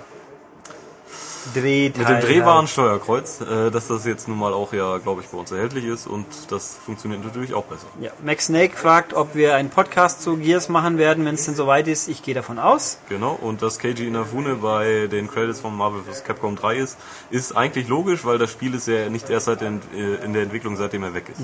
[1.53, 1.91] Drehteil.
[1.97, 5.37] mit dem drehbaren Steuerkreuz, äh, dass das jetzt nun mal auch ja, glaube ich, bei
[5.37, 7.87] uns erhältlich ist und das funktioniert natürlich auch besser.
[7.99, 8.11] Ja.
[8.23, 11.87] Max Snake fragt, ob wir einen Podcast zu Gears machen werden, wenn es denn soweit
[11.87, 12.07] ist.
[12.07, 12.99] Ich gehe davon aus.
[13.09, 16.23] Genau, und dass Keiji Inafune bei den Credits von Marvel vs.
[16.23, 16.97] Capcom 3 ist,
[17.29, 20.43] ist eigentlich logisch, weil das Spiel ist ja nicht erst seit in, äh, in der
[20.43, 21.41] Entwicklung, seitdem er weg ist.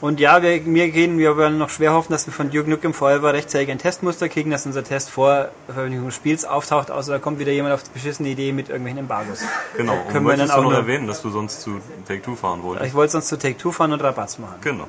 [0.00, 2.94] Und ja, wir, mir gehen, wir wollen noch schwer hoffen, dass wir von Duke Nukem
[2.94, 7.18] Forever rechtzeitig ein Testmuster kriegen, dass unser Test vor Veröffentlichung des Spiels auftaucht, außer da
[7.18, 9.40] kommt wieder jemand auf die beschissene Idee mit irgendwelchen Embargos.
[9.76, 12.62] Genau, Da und können wir dann auch noch erwähnen, dass du sonst zu Take-Two fahren
[12.62, 12.86] wolltest?
[12.88, 14.56] ich wollte sonst zu Take Two fahren und Rabatz machen.
[14.62, 14.86] Genau.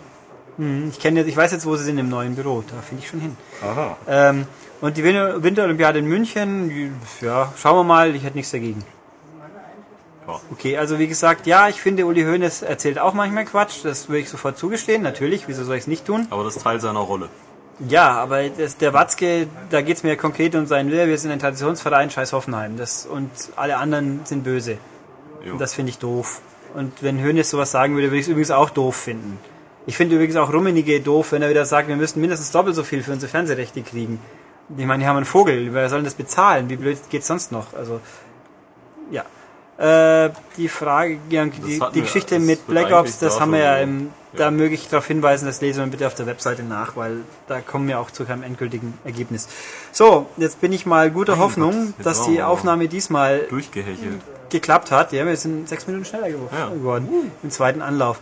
[0.90, 2.64] Ich kenne jetzt, ich weiß jetzt, wo sie sind im neuen Büro.
[2.68, 3.38] Da finde ich schon hin.
[3.62, 3.96] Aha.
[4.08, 4.48] Ähm,
[4.82, 8.84] und die Winter- Winterolympiade in München, ja, schauen wir mal, ich hätte nichts dagegen.
[10.28, 10.40] Ja.
[10.52, 14.20] Okay, also wie gesagt, ja, ich finde, Uli Hoeneß erzählt auch manchmal Quatsch, das würde
[14.20, 16.28] ich sofort zugestehen, natürlich, wieso soll ich es nicht tun?
[16.32, 17.30] Aber das ist Teil seiner Rolle.
[17.80, 21.08] Ja, aber das, der Watzke, da geht's mir konkret um seinen Will.
[21.08, 22.78] Wir sind ein Traditionsverein, scheiß Hoffenheim.
[22.78, 24.78] Das, und alle anderen sind böse.
[25.46, 25.54] Jo.
[25.54, 26.42] Und das finde ich doof.
[26.74, 29.40] Und wenn Hönes sowas sagen würde, würde ich es übrigens auch doof finden.
[29.86, 32.84] Ich finde übrigens auch Rummenigge doof, wenn er wieder sagt, wir müssten mindestens doppelt so
[32.84, 34.20] viel für unsere Fernsehrechte kriegen.
[34.76, 36.70] Ich meine, die haben einen Vogel, wer soll das bezahlen?
[36.70, 37.74] Wie blöd geht's sonst noch?
[37.74, 38.02] Also,
[39.12, 39.24] ja.
[39.78, 43.78] Äh, die Frage, ja, die, die Geschichte mit Black Ops, das da haben wir ja
[43.78, 47.18] im, da möge ich darauf hinweisen, das lesen wir bitte auf der Webseite nach, weil
[47.48, 49.48] da kommen wir auch zu keinem endgültigen Ergebnis.
[49.92, 54.20] So, jetzt bin ich mal guter Mein Hoffnung, Gott, dass die Aufnahme diesmal Durchgehechelt.
[54.50, 55.14] geklappt hat.
[55.14, 56.70] Ja, wir sind sechs Minuten schneller gew- Ja.
[56.70, 58.20] geworden im zweiten Anlauf.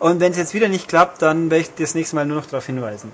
[0.00, 2.46] Und wenn es jetzt wieder nicht klappt, dann werde ich das nächste Mal nur noch
[2.46, 3.12] darauf hinweisen.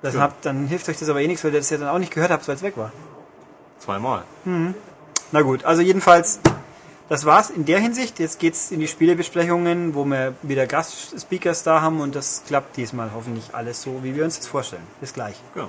[0.00, 0.20] Das Ja.
[0.20, 2.12] habt, dann hilft euch das aber eh nichts, weil ihr das ja dann auch nicht
[2.14, 2.92] gehört habt, weil es weg war.
[3.80, 4.22] Zweimal.
[5.32, 6.38] Na gut, also jedenfalls,
[7.08, 8.18] das war's in der Hinsicht.
[8.18, 13.12] Jetzt geht's in die Spielebesprechungen, wo wir wieder Gastspeakers da haben und das klappt diesmal
[13.14, 14.86] hoffentlich alles so, wie wir uns das vorstellen.
[15.00, 15.36] Bis gleich.
[15.54, 15.68] Ja.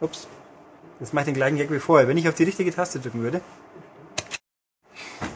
[0.00, 0.26] Ups.
[0.98, 3.22] Jetzt mache ich den gleichen Gag wie vorher, wenn ich auf die richtige Taste drücken
[3.22, 3.40] würde.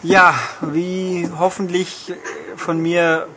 [0.03, 2.12] Ja, wie hoffentlich
[2.57, 3.29] von mir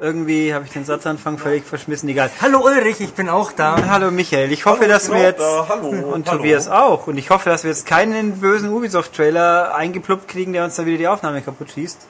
[0.00, 2.30] irgendwie habe ich den Satzanfang völlig verschmissen, egal.
[2.40, 3.76] Hallo Ulrich, ich bin auch da.
[3.88, 5.66] Hallo Michael, ich hoffe, Hallo, dass wir jetzt da.
[5.68, 6.38] Hallo, und hallo.
[6.38, 10.76] Tobias auch und ich hoffe, dass wir jetzt keinen bösen Ubisoft-Trailer eingepluppt kriegen, der uns
[10.76, 12.06] da wieder die Aufnahme kaputt schießt.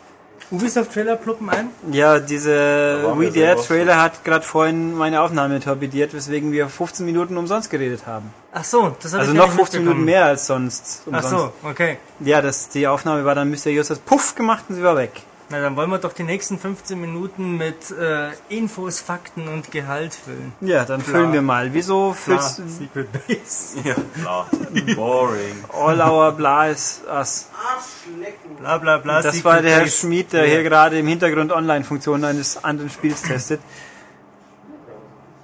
[0.51, 1.70] Ubisoft Trailer pluppen ein?
[1.91, 6.68] Ja, diese We wir Dare selber Trailer hat gerade vorhin meine Aufnahme torpediert, weswegen wir
[6.68, 8.32] 15 Minuten umsonst geredet haben.
[8.53, 11.03] Ach so, das habe Also noch nicht 15 Minuten mehr als sonst.
[11.03, 11.30] Ach Umsonst.
[11.30, 11.99] so, okay.
[12.20, 15.22] Ja, das, die Aufnahme war dann mysteriös das Puff gemacht und sie war weg.
[15.49, 20.12] Na, dann wollen wir doch die nächsten 15 Minuten mit äh, Infos, Fakten und Gehalt
[20.12, 20.53] füllen.
[20.61, 21.72] Ja, dann füllen wir mal.
[21.72, 23.78] Wieso füllst Secret Base.
[23.84, 24.51] Ja, klar.
[24.97, 25.64] Boring.
[25.72, 27.49] All Our Bla is Us?
[27.55, 28.57] Arschlecken.
[28.59, 29.22] Bla bla bla.
[29.22, 29.86] Das Secret war der Herr.
[29.86, 33.61] Schmid, der hier gerade im Hintergrund Online-Funktionen eines anderen Spiels testet.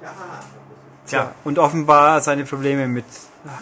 [0.03, 0.13] Ja,
[1.07, 3.05] Tja, und offenbar seine Probleme mit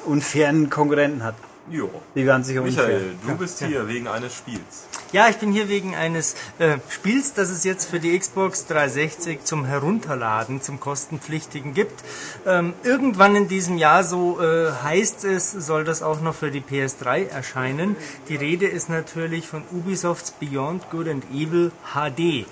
[0.07, 1.34] unfairen Konkurrenten hat.
[1.71, 1.89] Jo.
[2.16, 2.87] Die waren sicher unfair.
[2.87, 4.87] Michael, du bist hier wegen eines Spiels.
[5.12, 9.45] Ja, ich bin hier wegen eines äh, Spiels, das es jetzt für die Xbox 360
[9.45, 12.03] zum Herunterladen, zum kostenpflichtigen gibt.
[12.47, 16.61] Ähm, irgendwann in diesem Jahr, so äh, heißt es, soll das auch noch für die
[16.61, 17.97] PS3 erscheinen.
[18.29, 22.47] Die Rede ist natürlich von Ubisofts Beyond Good and Evil HD.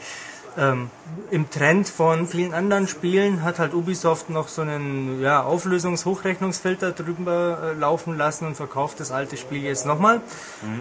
[0.57, 0.90] Ähm,
[1.30, 7.59] Im Trend von vielen anderen Spielen hat halt Ubisoft noch so einen ja, Auflösungs-Hochrechnungsfilter drüber
[7.62, 10.20] äh, laufen lassen und verkauft das alte Spiel jetzt nochmal,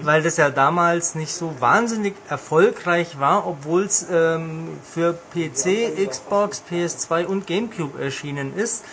[0.03, 6.63] weil das ja damals nicht so wahnsinnig erfolgreich war, obwohl es ähm, für PC, Xbox,
[6.69, 8.83] PS2 und GameCube erschienen ist.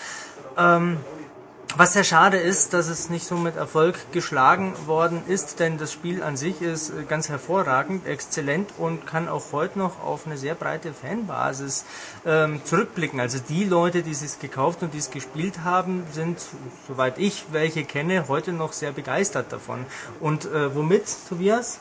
[0.57, 0.99] Ähm,
[1.77, 5.93] was sehr schade ist, dass es nicht so mit Erfolg geschlagen worden ist, denn das
[5.93, 10.37] Spiel an sich ist äh, ganz hervorragend, exzellent und kann auch heute noch auf eine
[10.37, 11.85] sehr breite Fanbasis
[12.25, 13.19] ähm, zurückblicken.
[13.19, 16.39] Also die Leute, die es gekauft und die es gespielt haben, sind,
[16.87, 19.85] soweit ich welche kenne, heute noch sehr begeistert davon.
[20.21, 21.81] Und äh, womit, Tobias?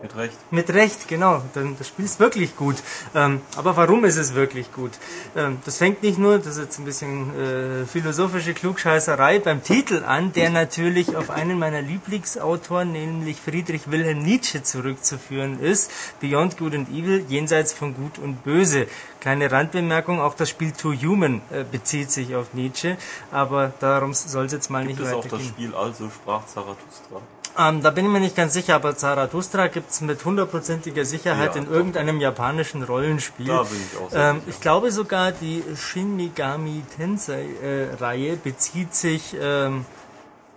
[0.00, 0.36] Mit Recht.
[0.52, 1.42] Mit Recht, genau.
[1.54, 2.76] Denn das Spiel ist wirklich gut.
[3.14, 4.92] Ähm, aber warum ist es wirklich gut?
[5.34, 10.04] Ähm, das fängt nicht nur, das ist jetzt ein bisschen äh, philosophische Klugscheißerei, beim Titel
[10.04, 15.90] an, der natürlich auf einen meiner Lieblingsautoren, nämlich Friedrich Wilhelm Nietzsche, zurückzuführen ist.
[16.20, 18.86] Beyond Good and Evil, jenseits von Gut und Böse.
[19.20, 22.96] Kleine Randbemerkung, auch das Spiel To Human äh, bezieht sich auf Nietzsche,
[23.32, 25.38] aber darum soll es jetzt mal Gibt nicht es auch weitergehen.
[25.40, 27.20] das Spiel Also sprach Zarathustra?
[27.58, 31.60] Ähm, da bin ich mir nicht ganz sicher, aber Zarathustra gibt's mit hundertprozentiger Sicherheit Ja,
[31.60, 31.72] in doch.
[31.72, 33.48] irgendeinem japanischen Rollenspiel.
[33.48, 34.48] Da bin ich auch sehr ähm, sicher.
[34.50, 39.84] Ich glaube sogar, die Shin Megami Tensei-Reihe bezieht sich ähm,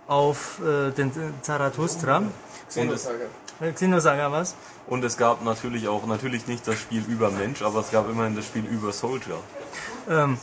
[0.06, 2.18] auf äh, den äh, Zarathustra.
[2.76, 3.06] Und es,
[3.60, 4.54] Äh, Xenosaga was?
[4.88, 8.34] und es gab natürlich auch, natürlich nicht das Spiel über Mensch, aber es gab immerhin
[8.34, 9.36] das Spiel über Soldier.
[10.10, 10.36] Ähm,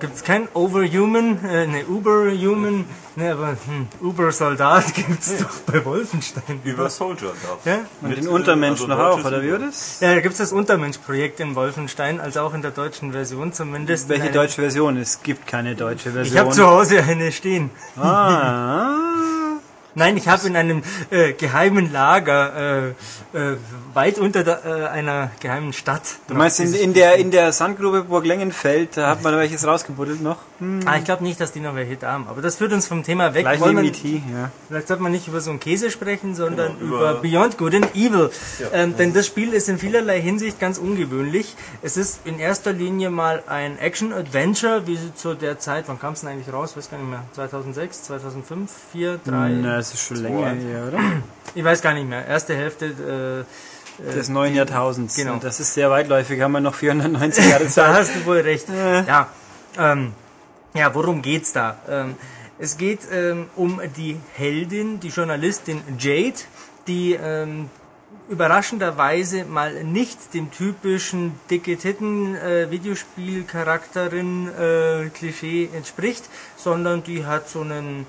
[0.00, 6.60] gibt's kein Overhuman, äh, ne Uberhuman, ne, aber hm, Uber-Soldat gibt's doch bei Wolfenstein.
[6.64, 7.80] Über Soldier gab Ja?
[8.00, 10.00] Und Mit, den äh, Untermenschen also noch auch, oder wie war das?
[10.00, 14.08] Ja, da gibt's das Untermensch-Projekt in Wolfenstein, also auch in der deutschen Version zumindest.
[14.08, 14.96] Welche Eine- deutsche Version?
[14.96, 16.38] Es gibt keine deutsche Ich Version.
[16.40, 17.70] habe zu Hause eine stehen.
[18.00, 18.96] ah,
[19.94, 22.86] Nein, ich habe in einem äh, geheimen Lager
[23.34, 23.56] äh, äh,
[23.94, 26.02] weit unter der, äh, einer geheimen Stadt.
[26.28, 30.22] du meinst in, in der in der Sandgrube Burg Lengenfeld, da hat man welches rausgebuddelt
[30.22, 30.36] noch?
[30.86, 32.26] Ah, ich glaube nicht, dass die noch welche da haben.
[32.28, 33.42] Aber das führt uns vom Thema weg.
[33.42, 34.50] Gleich Wollen neben wir- IT, ja.
[34.68, 37.74] Vielleicht sollte man nicht über so einen Käse sprechen, sondern Genau, über, über- Beyond Good
[37.74, 38.30] and Evil.
[38.72, 41.56] Ähm, denn das Spiel ist in vielerlei Hinsicht ganz ungewöhnlich.
[41.82, 46.12] Es ist in erster Linie mal ein Action-Adventure, wie sie zu der Zeit, wann kam
[46.12, 46.76] es denn eigentlich raus?
[46.76, 47.24] weiß gar nicht mehr.
[47.32, 49.48] 2006, 2005, 4, 3?
[49.48, 50.98] Na, das ist schon länger her, oder?
[51.56, 52.24] Ich weiß gar nicht mehr.
[52.26, 53.44] Erste Hälfte.
[53.44, 53.44] Äh,
[54.02, 55.16] Des neuen Jahrtausends.
[55.16, 55.36] Genau.
[55.36, 57.94] Das ist sehr weitläufig, haben wir noch 490 Jahre da Zeit.
[57.94, 58.68] hast du wohl recht.
[58.68, 59.28] Ja.
[59.78, 60.12] Ähm,
[60.74, 61.76] Ja, worum geht's da?
[61.88, 62.14] Ähm,
[62.58, 66.38] es geht ähm, um die Heldin, die Journalistin Jade,
[66.86, 67.68] die ähm,
[68.28, 76.24] überraschenderweise mal nicht dem typischen dicke Titten äh, Videospielcharakterin äh, Klischee entspricht,
[76.56, 78.06] sondern die hat so einen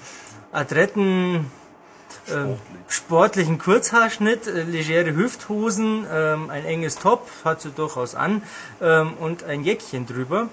[0.52, 1.52] adretten
[2.32, 2.58] ähm,
[2.88, 8.44] sportlichen Kurzhaarschnitt, äh, legere Hüfthosen, ähm, ein enges Top, hat sie durchaus an,
[8.82, 10.50] ähm, und ein Jäckchen drüber.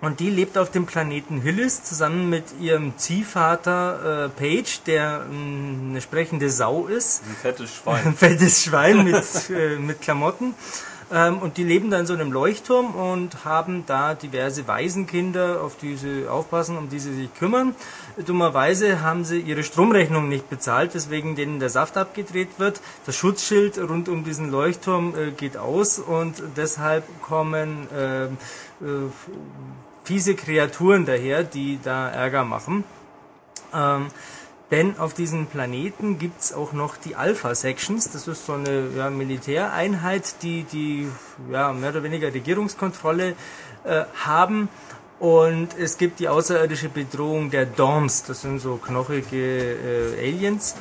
[0.00, 6.00] Und die lebt auf dem Planeten Hillis zusammen mit ihrem Ziehvater äh, Paige, der eine
[6.02, 7.22] sprechende Sau ist.
[7.26, 8.02] Ein fettes Schwein.
[8.06, 10.54] Ein fettes Schwein mit, äh, mit Klamotten.
[11.12, 15.76] Ähm, und die leben da in so einem Leuchtturm und haben da diverse Waisenkinder, auf
[15.76, 17.76] die sie aufpassen, um die sie sich kümmern.
[18.24, 22.80] Dummerweise haben sie ihre Stromrechnung nicht bezahlt, weswegen denen der Saft abgedreht wird.
[23.04, 28.28] Das Schutzschild rund um diesen Leuchtturm äh, geht aus und deshalb kommen äh, äh,
[30.02, 32.84] fiese Kreaturen daher, die da Ärger machen.
[33.72, 34.06] Ähm,
[34.70, 38.10] denn auf diesem Planeten gibt's auch noch die Alpha-Sections.
[38.10, 41.08] Das ist so eine ja, Militäreinheit, die die
[41.50, 43.34] ja, mehr oder weniger Regierungskontrolle
[43.84, 44.68] äh, haben.
[45.18, 48.24] Und es gibt die außerirdische Bedrohung der Dorms.
[48.24, 50.74] Das sind so knochige äh, Aliens.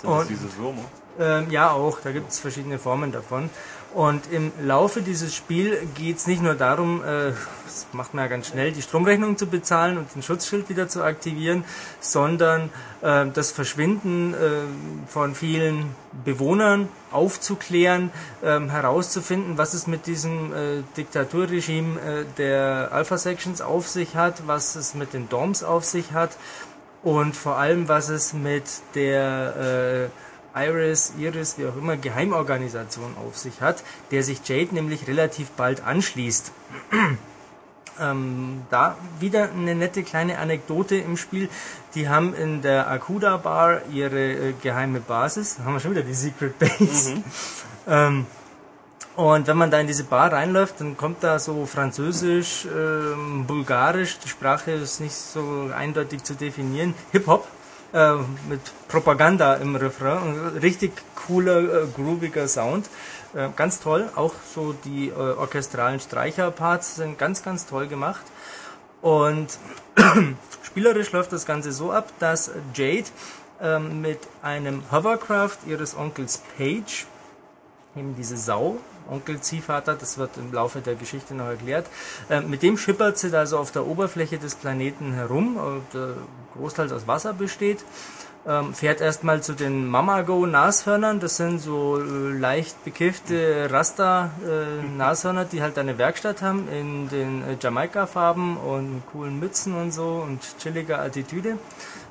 [0.00, 0.84] Sind das Und- diese Würmer?
[1.20, 1.98] Ähm, ja, auch.
[2.02, 3.50] Da gibt es verschiedene Formen davon.
[3.94, 7.32] Und im Laufe dieses Spiels geht es nicht nur darum, äh,
[7.64, 11.02] das macht man ja ganz schnell, die Stromrechnung zu bezahlen und den Schutzschild wieder zu
[11.02, 11.64] aktivieren,
[11.98, 12.70] sondern
[13.00, 18.10] äh, das Verschwinden äh, von vielen Bewohnern aufzuklären,
[18.44, 24.46] ähm, herauszufinden, was es mit diesem äh, Diktaturregime äh, der Alpha Sections auf sich hat,
[24.46, 26.36] was es mit den Dorms auf sich hat
[27.02, 28.64] und vor allem, was es mit
[28.94, 30.27] der äh,
[30.64, 35.84] Iris, Iris, wie auch immer, Geheimorganisation auf sich hat, der sich Jade nämlich relativ bald
[35.84, 36.52] anschließt.
[38.00, 41.48] ähm, da wieder eine nette kleine Anekdote im Spiel.
[41.94, 45.56] Die haben in der Akuda Bar ihre äh, geheime Basis.
[45.56, 47.22] Da haben wir schon wieder die Secret Base.
[47.86, 48.26] ähm,
[49.16, 54.18] und wenn man da in diese Bar reinläuft, dann kommt da so Französisch, ähm, Bulgarisch,
[54.20, 57.48] die Sprache ist nicht so eindeutig zu definieren, Hip-Hop
[57.92, 58.14] äh,
[58.48, 62.88] mit Propaganda im Refrain, richtig cooler, äh, grooviger Sound,
[63.34, 64.08] äh, ganz toll.
[64.14, 68.22] Auch so die äh, orchestralen Streicherparts sind ganz, ganz toll gemacht.
[69.00, 69.58] Und
[70.62, 73.08] spielerisch läuft das Ganze so ab, dass Jade
[73.60, 77.06] ähm, mit einem Hovercraft ihres Onkels Page
[77.96, 78.78] eben diese Sau,
[79.10, 81.86] Onkel Ziehvater, das wird im Laufe der Geschichte noch erklärt.
[82.28, 85.98] Äh, mit dem schippert sie da so auf der Oberfläche des Planeten herum, äh,
[86.58, 87.84] großteils aus Wasser besteht.
[88.46, 92.02] Ähm, fährt erstmal zu den Mamago-Nashörnern, das sind so äh,
[92.32, 99.74] leicht bekiffte Rasta-Nashörner, die halt eine Werkstatt haben in den äh, Jamaika-Farben und coolen Mützen
[99.74, 101.58] und so und chilliger Attitüde.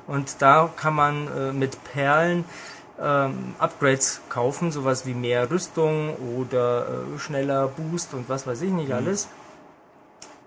[0.06, 2.44] Und da kann man äh, mit Perlen
[3.00, 8.70] ähm, Upgrades kaufen, sowas wie mehr Rüstung oder äh, schneller Boost und was weiß ich
[8.70, 9.28] nicht alles.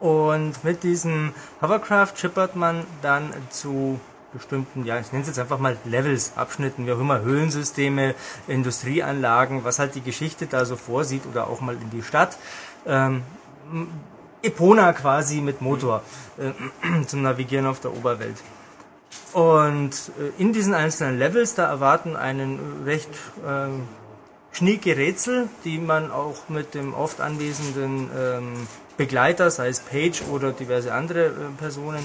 [0.02, 1.32] Und mit diesem
[1.62, 4.00] Hovercraft schippert man dann zu
[4.34, 8.16] bestimmten, ja, ich nenne es jetzt einfach mal Levels, Abschnitten, wie auch immer, Höhlensysteme,
[8.48, 12.38] Industrieanlagen, was halt die Geschichte da so vorsieht oder auch mal in die Stadt.
[12.88, 13.22] Ähm,
[14.42, 16.02] Epona quasi mit Motor
[16.40, 18.38] äh, zum Navigieren auf der Oberwelt.
[19.34, 23.12] Und äh, in diesen einzelnen Levels, da erwarten einen recht
[23.48, 23.84] ähm,
[24.52, 28.68] schnieke Rätsel, die man auch mit dem oft anwesenden ähm,
[29.06, 32.04] Begleiter, sei es Page oder diverse andere äh, Personen,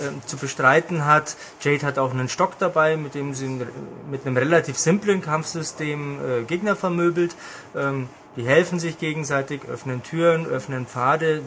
[0.00, 1.36] ähm, zu bestreiten hat.
[1.60, 3.68] Jade hat auch einen Stock dabei, mit dem sie n-
[4.10, 7.36] mit einem relativ simplen Kampfsystem äh, Gegner vermöbelt.
[7.76, 11.42] Ähm, die helfen sich gegenseitig, öffnen Türen, öffnen Pfade,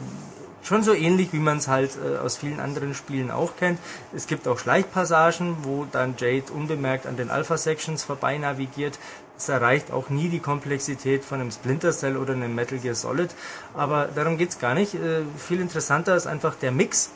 [0.62, 3.80] schon so ähnlich, wie man es halt äh, aus vielen anderen Spielen auch kennt.
[4.14, 8.98] Es gibt auch Schleichpassagen, wo dann Jade unbemerkt an den Alpha-Sections vorbei navigiert.
[9.36, 13.30] Es erreicht auch nie die Komplexität von einem Splinter Cell oder einem Metal Gear Solid.
[13.74, 14.94] Aber darum geht's gar nicht.
[14.94, 17.10] Äh, viel interessanter ist einfach der Mix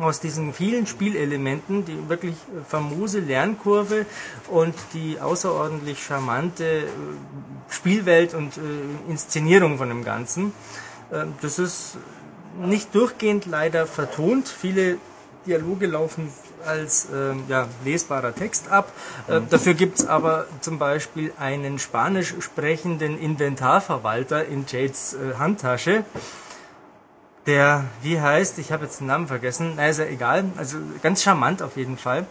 [0.00, 4.06] aus diesen vielen Spielelementen, die wirklich äh, famose Lernkurve
[4.48, 6.84] und die außerordentlich charmante äh,
[7.68, 10.52] Spielwelt und äh, Inszenierung von dem Ganzen.
[11.10, 11.96] Äh, das ist
[12.58, 14.48] nicht durchgehend leider vertont.
[14.48, 14.98] Viele
[15.46, 16.30] Dialoge laufen
[16.66, 18.92] als ähm, ja, lesbarer Text ab.
[19.28, 26.04] Äh, dafür gibt's aber zum Beispiel einen spanisch sprechenden Inventarverwalter in Jades äh, Handtasche.
[27.46, 31.22] Der, wie heißt, ich habe jetzt den Namen vergessen, na ist ja egal, also ganz
[31.22, 32.26] charmant auf jeden Fall.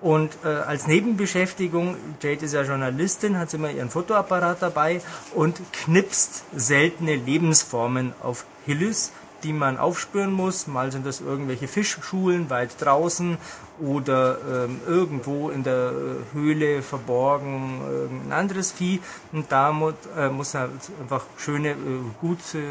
[0.00, 5.00] Und äh, als Nebenbeschäftigung, Jade ist ja Journalistin, hat sie immer ihren Fotoapparat dabei
[5.34, 9.12] und knipst seltene Lebensformen auf Hillys,
[9.44, 10.66] die man aufspüren muss.
[10.66, 13.38] Mal sind das irgendwelche Fischschulen weit draußen
[13.80, 19.00] oder ähm, irgendwo in der äh, Höhle verborgen äh, ein anderes Vieh.
[19.32, 20.70] Und da muss, äh, muss er
[21.00, 21.76] einfach schöne, äh,
[22.20, 22.62] gute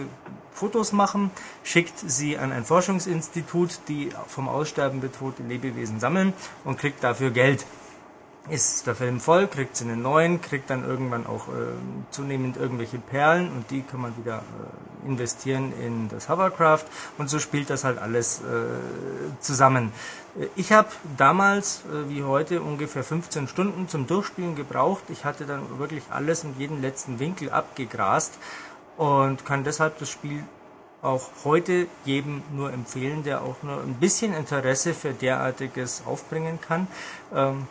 [0.54, 1.32] Fotos machen,
[1.64, 7.66] schickt sie an ein Forschungsinstitut, die vom Aussterben bedrohte Lebewesen sammeln und kriegt dafür Geld
[8.50, 11.52] ist der Film voll, kriegt sie einen neuen, kriegt dann irgendwann auch äh,
[12.12, 16.86] zunehmend irgendwelche Perlen und die kann man wieder äh, investieren in das Hovercraft
[17.18, 18.44] und so spielt das halt alles äh,
[19.40, 19.94] zusammen.
[20.56, 25.04] Ich habe damals, äh, wie heute, ungefähr 15 Stunden zum Durchspielen gebraucht.
[25.10, 28.34] Ich hatte dann wirklich alles und jeden letzten Winkel abgegrast
[28.98, 30.44] und kann deshalb das Spiel
[31.02, 36.88] auch heute jedem nur empfehlen, der auch nur ein bisschen Interesse für derartiges aufbringen kann.
[37.34, 37.68] Ähm,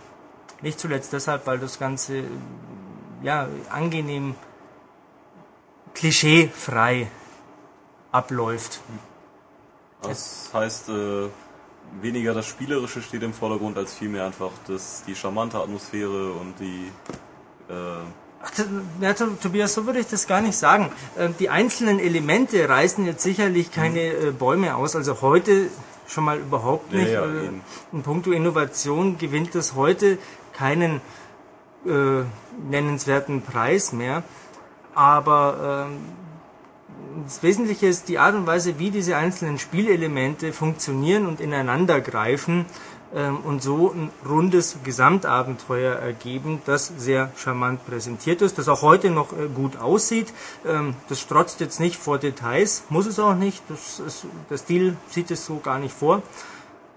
[0.62, 2.24] nicht zuletzt deshalb, weil das Ganze
[3.22, 4.34] ja, angenehm
[5.94, 7.08] klischeefrei
[8.10, 8.80] abläuft.
[10.02, 11.28] Das heißt, äh,
[12.00, 16.90] weniger das Spielerische steht im Vordergrund, als vielmehr einfach das, die charmante Atmosphäre und die...
[17.68, 17.74] Äh,
[18.44, 18.66] Ach, das-
[19.00, 20.90] ja, To- Tobias, so würde ich das gar nicht sagen.
[21.16, 24.96] Ähm, Die einzelnen Elemente reißen jetzt sicherlich keine äh, Bäume aus.
[24.96, 25.68] Also heute
[26.08, 27.12] schon mal überhaupt Ja, nicht.
[27.12, 27.60] ja, Äh, eben.
[27.92, 30.18] In puncto Innovation gewinnt es heute
[30.53, 31.00] keinen
[31.86, 32.24] äh,
[32.70, 34.22] nennenswerten Preis mehr.
[34.94, 35.98] Aber ähm,
[37.24, 42.66] das Wesentliche ist die Art und Weise, wie diese einzelnen Spielelemente funktionieren und ineinander greifen
[43.14, 49.11] ähm, und so ein rundes Gesamtabenteuer ergeben, das sehr charmant präsentiert ist, das auch heute
[49.11, 50.32] noch äh, gut aussieht.
[50.66, 53.62] Ähm, das strotzt jetzt nicht vor Details, muss es auch nicht.
[53.68, 56.22] Das ist, der Stil sieht es so gar nicht vor.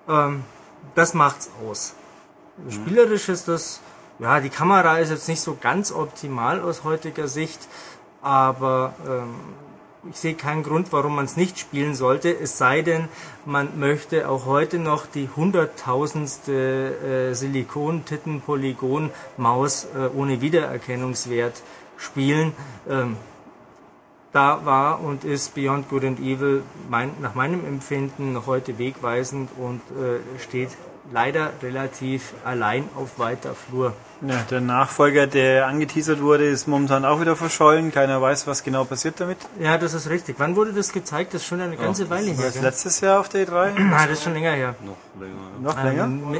[0.07, 0.43] Ähm,
[0.93, 1.95] das macht's aus.
[2.69, 3.79] Spielerisch ist das,
[4.19, 7.67] ja, die Kamera ist jetzt nicht so ganz optimal aus heutiger Sicht,
[8.21, 9.33] aber ähm,
[10.09, 13.09] ich sehe keinen Grund, warum man es nicht spielen sollte, es sei denn,
[13.45, 21.61] man möchte auch heute noch die hunderttausendste äh, Silikon-Titten-Polygon-Maus äh, ohne Wiedererkennungswert
[21.97, 22.53] spielen.
[22.89, 23.17] Ähm,
[24.31, 29.49] da war und ist Beyond Good and Evil mein, nach meinem Empfinden noch heute wegweisend
[29.57, 30.71] und äh, steht
[31.11, 33.93] leider relativ allein auf weiter Flur.
[34.21, 37.91] Ja, der Nachfolger, der angeteasert wurde, ist momentan auch wieder verschollen.
[37.91, 39.37] Keiner weiß, was genau passiert damit.
[39.59, 40.35] Ja, das ist richtig.
[40.39, 41.33] Wann wurde das gezeigt?
[41.33, 42.51] Das ist schon eine ganze Weile her.
[42.61, 43.71] Letztes Jahr auf der E3?
[43.77, 44.75] Nein, das ist schon länger her.
[44.83, 45.33] noch länger.
[45.61, 46.03] Noch länger?
[46.05, 46.37] Ähm,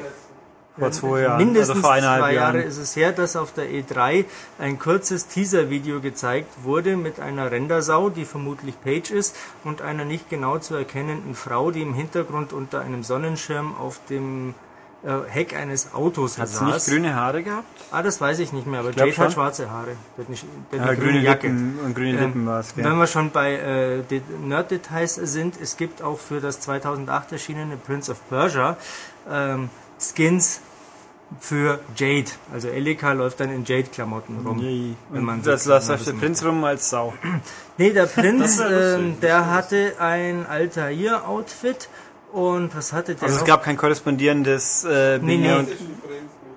[0.77, 1.37] Vor zwei Jahren.
[1.37, 2.61] Mindestens also vor zwei Jahre Jahren.
[2.61, 4.25] ist es her, dass auf der E3
[4.59, 10.29] ein kurzes Teaser-Video gezeigt wurde mit einer Rendersau, die vermutlich Page ist, und einer nicht
[10.29, 14.53] genau zu erkennenden Frau, die im Hintergrund unter einem Sonnenschirm auf dem
[15.03, 16.87] äh, Heck eines Autos Hat sie nicht saß.
[16.87, 17.65] grüne Haare gehabt?
[17.91, 19.31] Ah, das weiß ich nicht mehr, aber Jade hat schon.
[19.31, 19.95] schwarze Haare.
[20.17, 21.47] Der hat, nicht, der hat Ja, eine grüne Jacke.
[21.47, 22.75] Lippen und grüne Ähm, Lippen war es.
[22.75, 27.77] Wenn wir schon bei äh, De- Nerd-Details sind, es gibt auch für das 2008 erschienene
[27.77, 28.75] Prince of Persia
[29.31, 29.69] ähm,
[29.99, 30.61] Skins
[31.39, 32.29] für Jade.
[32.53, 34.57] Also Elika läuft dann in Jade-Klamotten rum.
[34.57, 34.93] Nee.
[35.09, 37.13] Wenn man das so- auf der Prinz rum als Sau.
[37.77, 41.89] Nee, der Prinz, ähm, der hatte ein Altair-Outfit
[42.31, 43.47] und was hatte der Also es noch?
[43.47, 45.53] gab kein korrespondierendes äh, Nee, nee.
[45.53, 45.69] und-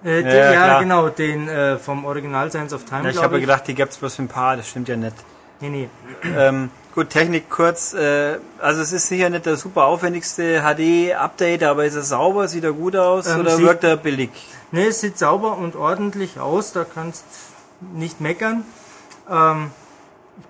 [0.05, 3.41] äh, den, Ja, ja, genau, den äh, vom Original Science of Time, Ja, ich habe
[3.41, 5.17] gedacht, die gab's bloß für ein paar, das stimmt ja nicht.
[5.61, 5.89] Nee, nee.
[6.37, 7.95] Ähm, gut, Technik kurz.
[7.95, 12.65] Äh, also es ist sicher nicht der super aufwendigste HD-Update, aber ist er sauber, sieht
[12.65, 14.31] er gut aus Ähm, oder wirkt er billig?
[14.71, 17.25] Ne, es sieht sauber und ordentlich aus, da kannst
[17.95, 18.65] nicht meckern.
[19.31, 19.71] Ähm,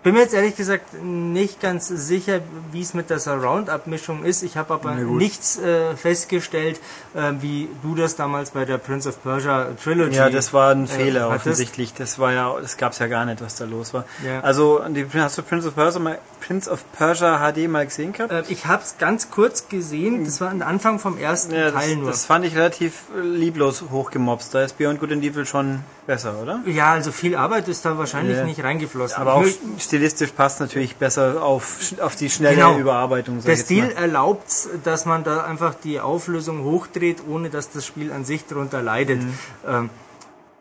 [0.03, 2.41] bin mir jetzt ehrlich gesagt nicht ganz sicher,
[2.72, 4.43] wie es mit der Surround-Abmischung ist.
[4.43, 6.80] Ich habe aber nichts äh, festgestellt,
[7.14, 10.16] äh, wie du das damals bei der Prince of Persia Trilogy.
[10.16, 11.47] Ja, das war ein äh, Fehler hattest.
[11.47, 11.95] offensichtlich.
[11.95, 14.05] Das war ja, das gab's ja gar nicht, was da los war.
[14.24, 14.41] Ja.
[14.41, 18.32] Also die, hast du Prince of Persia mal, Prince of Persia HD mal gesehen gehabt?
[18.32, 20.24] Äh, ich habe es ganz kurz gesehen.
[20.24, 22.11] Das war am Anfang vom ersten ja, Teil das, nur.
[22.11, 24.55] das fand ich relativ äh, lieblos hochgemobst.
[24.55, 26.61] Da ist Beyond Good and Evil schon besser, oder?
[26.66, 28.45] ja, also viel Arbeit ist da wahrscheinlich Ja.
[28.45, 29.18] nicht reingeflossen.
[29.20, 29.45] Aber auch
[29.78, 32.78] stilistisch passt natürlich besser auf, auf die schnelle Genau.
[32.78, 33.42] Überarbeitung.
[33.44, 38.24] Der Stil erlaubt dass man da einfach die Auflösung hochdreht, ohne dass das Spiel an
[38.24, 39.22] sich darunter leidet.
[39.22, 39.34] Mhm.
[39.66, 39.90] Ähm,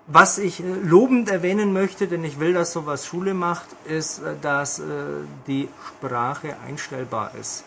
[0.08, 4.36] was ich äh, lobend erwähnen möchte, denn ich will, dass sowas Schule macht, ist, äh,
[4.42, 4.84] dass äh,
[5.48, 7.64] die Sprache einstellbar ist.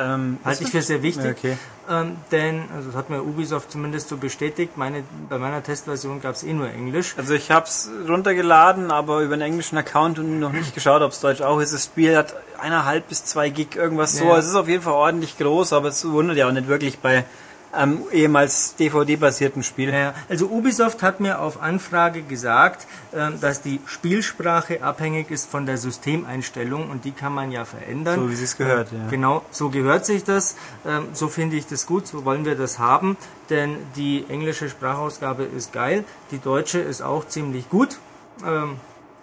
[0.00, 1.24] Ähm, Halte ich für sehr wichtig.
[1.24, 1.58] Ja, okay.
[1.88, 6.36] Ähm, denn, also das hat mir Ubisoft zumindest so bestätigt, meine, bei meiner Testversion gab
[6.36, 7.14] es eh nur Englisch.
[7.18, 11.12] Also ich habe es runtergeladen, aber über einen englischen Account und noch nicht geschaut, ob
[11.12, 11.74] es Deutsch auch ist.
[11.74, 14.24] Das Spiel hat eineinhalb bis zwei Gig, irgendwas so.
[14.24, 14.38] Ja.
[14.38, 17.24] Es ist auf jeden Fall ordentlich groß, aber es wundert ja auch nicht wirklich bei
[17.72, 19.90] am ehemals DVD-basierten Spiel.
[19.92, 25.66] Ja, also Ubisoft hat mir auf Anfrage gesagt, ähm, dass die Spielsprache abhängig ist von
[25.66, 28.20] der Systemeinstellung und die kann man ja verändern.
[28.20, 29.08] So wie es gehört, ja.
[29.08, 30.56] Genau, so gehört sich das.
[30.86, 33.16] Ähm, So finde ich das gut, so wollen wir das haben,
[33.48, 37.98] denn die englische Sprachausgabe ist geil, die deutsche ist auch ziemlich gut.
[38.44, 38.76] Ähm,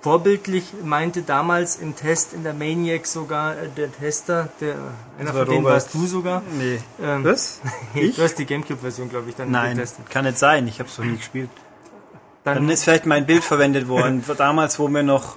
[0.07, 4.75] Vorbildlich meinte damals im Test in der Maniac sogar äh, der Tester, der
[5.19, 5.73] einer von denen Robert.
[5.73, 6.43] warst du sogar.
[6.57, 6.79] Nee.
[7.03, 7.59] Ähm, Was?
[7.93, 10.09] Du hast die Gamecube-Version, glaube ich, dann Nein, getestet.
[10.09, 10.65] kann nicht sein.
[10.69, 11.49] Ich habe es noch nie gespielt.
[12.45, 14.23] Dann, Dann ist vielleicht mein Bild verwendet worden.
[14.37, 15.35] Damals, wo wir noch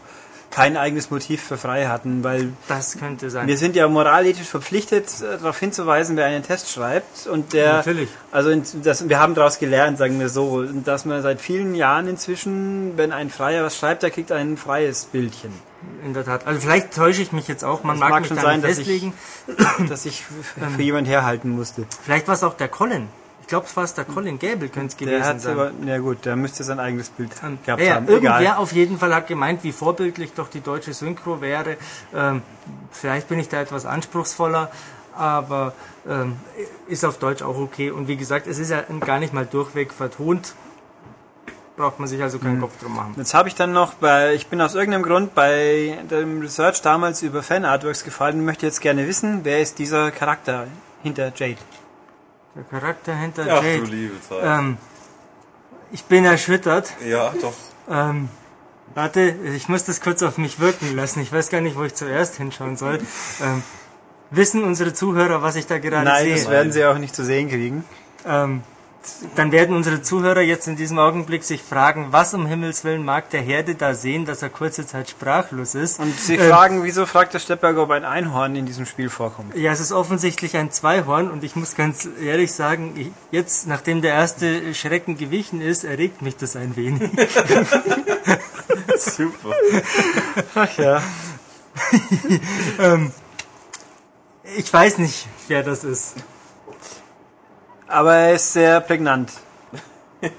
[0.51, 3.47] kein eigenes Motiv für frei hatten, weil das könnte sein.
[3.47, 7.27] wir sind ja moralithisch verpflichtet, äh, darauf hinzuweisen, wer einen Test schreibt.
[7.27, 8.09] Und der, Natürlich.
[8.33, 8.51] also
[8.83, 13.13] das, wir haben daraus gelernt, sagen wir so, dass man seit vielen Jahren inzwischen, wenn
[13.13, 15.53] ein Freier was schreibt, der kriegt ein freies Bildchen.
[16.05, 16.47] In der Tat.
[16.47, 19.13] Also vielleicht täusche ich mich jetzt auch, man Es mag, mag schon sein, dass ich-
[19.89, 21.85] dass ich für, für jemand herhalten musste.
[22.03, 23.09] Vielleicht war es auch der Colin.
[23.51, 25.53] Ich glaube, es war es der Colin Gable, könnte es gewesen sein.
[25.55, 28.07] aber, na gut, der müsste sein eigenes Bild Ähm, gehabt ja, haben.
[28.07, 28.57] irgendwer Egal.
[28.59, 31.77] auf jeden Fall hat gemeint, wie vorbildlich doch die deutsche Synchro wäre.
[32.15, 32.43] Ähm,
[32.93, 34.71] vielleicht bin ich da etwas anspruchsvoller,
[35.17, 35.73] aber
[36.09, 36.37] ähm,
[36.87, 37.91] ist auf Deutsch auch okay.
[37.91, 40.55] Und wie gesagt, es ist ja gar nicht mal durchweg vertont.
[41.77, 42.61] Braucht man sich also keinen Mhm.
[42.61, 43.15] Kopf drum machen.
[43.17, 47.23] Jetzt habe ich dann noch bei, ich bin aus irgendeinem Grund bei dem Research damals
[47.23, 50.69] über Fan-Artworks gefallen und möchte jetzt gerne wissen, wer ist dieser Charakter
[51.03, 51.57] hinter Jade?
[52.55, 53.85] Der Charakter hinter Ach du Jade.
[53.85, 54.41] liebe Zeit.
[54.43, 54.77] Ähm,
[55.93, 56.93] ich bin erschüttert.
[57.07, 57.55] Ja, doch.
[57.89, 58.29] Ähm,
[58.95, 59.21] warte,
[59.55, 61.21] ich muss das kurz auf mich wirken lassen.
[61.21, 62.99] Ich weiß gar nicht, wo ich zuerst hinschauen soll.
[63.43, 63.63] Ähm,
[64.31, 66.35] wissen unsere Zuhörer, was ich da gerade Nein, sehe?
[66.35, 67.85] das werden sie auch nicht zu sehen kriegen.
[68.27, 68.63] Ähm,
[69.35, 73.31] dann werden unsere Zuhörer jetzt in diesem Augenblick sich fragen, was um Himmels Willen mag
[73.31, 76.01] der Herde da sehen, dass er kurze Zeit sprachlos ist.
[76.01, 79.57] Und sie Ähm, fragen, wieso fragt der Steppberger, ob ein Einhorn in diesem Spiel vorkommt?
[79.57, 84.03] Ja, es ist offensichtlich ein Zweihorn und ich muss ganz ehrlich sagen, ich, jetzt, nachdem
[84.03, 87.11] der erste Schrecken gewichen ist, erregt mich das ein wenig.
[88.99, 89.55] Super.
[90.55, 91.03] Ach ja.
[94.57, 96.15] Ich weiß nicht, wer das ist.
[97.91, 99.33] Aber er ist sehr prägnant.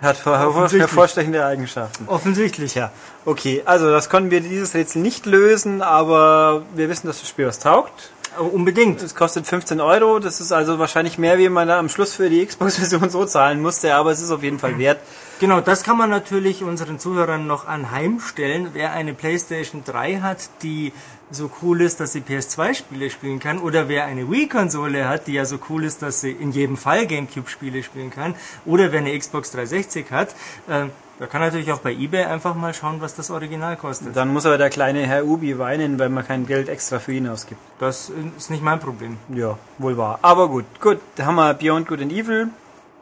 [0.00, 2.08] Hat hervorstechende Eigenschaften.
[2.08, 2.72] Offensichtlich.
[2.72, 2.90] Tja,
[3.26, 7.46] okay, also das konnten wir dieses Rätsel nicht lösen, aber wir wissen, dass das Spiel
[7.46, 8.10] was taugt.
[8.34, 9.02] Aber unbedingt.
[9.02, 12.30] Es kostet 15 Euro, das ist also wahrscheinlich mehr, wie man da am Schluss für
[12.30, 15.00] die Xbox-Version so zahlen musste, aber es ist auf jeden Fall wert.
[15.38, 18.70] Genau, das kann man natürlich unseren Zuhörern noch anheimstellen.
[18.72, 20.92] Wer eine PlayStation 3 hat, die
[21.30, 25.44] so cool ist, dass sie PS2-Spiele spielen kann, oder wer eine Wii-Konsole hat, die ja
[25.44, 29.50] so cool ist, dass sie in jedem Fall GameCube-Spiele spielen kann, oder wer eine Xbox
[29.52, 30.30] 360 hat,
[30.68, 30.86] äh,
[31.20, 34.16] der kann natürlich auch bei eBay einfach mal schauen, was das Original kostet.
[34.16, 37.28] Dann muss aber der kleine Herr Ubi weinen, weil man kein Geld extra für ihn
[37.28, 37.60] ausgibt.
[37.78, 39.18] Das ist nicht mein Problem.
[39.28, 40.18] Ja, wohl wahr.
[40.22, 42.48] Aber gut, gut, da haben wir Beyond Good and Evil,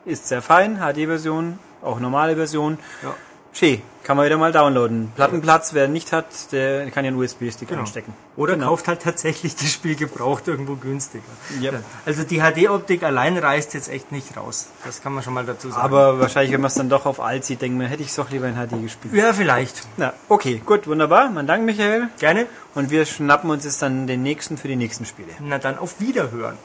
[0.05, 2.79] ist sehr fein, HD-Version, auch normale Version.
[3.05, 3.15] Ja.
[3.59, 5.11] Schön, kann man wieder mal downloaden.
[5.17, 7.81] Plattenplatz, wer nicht hat, der kann ja einen USB-Stick Genau.
[7.81, 8.13] anstecken.
[8.37, 8.69] Oder Genau.
[8.69, 11.25] kauft halt tatsächlich das Spiel gebraucht irgendwo günstiger.
[11.61, 11.83] Yep.
[12.07, 14.69] Also die HD-Optik allein reißt jetzt echt nicht raus.
[14.85, 15.83] Das kann man schon mal dazu sagen.
[15.83, 18.15] Aber wahrscheinlich, wenn man es dann doch auf alt sieht, denkt man, hätte ich es
[18.15, 19.13] doch lieber in HD gespielt.
[19.13, 19.83] ja, vielleicht.
[19.97, 21.29] Na, okay, gut, wunderbar.
[21.31, 22.11] Man dankt Michael.
[22.21, 22.47] Gerne.
[22.77, 25.31] Und wir schnappen uns jetzt dann den nächsten für die nächsten Spiele.
[25.41, 26.57] Na dann auf Wiederhören.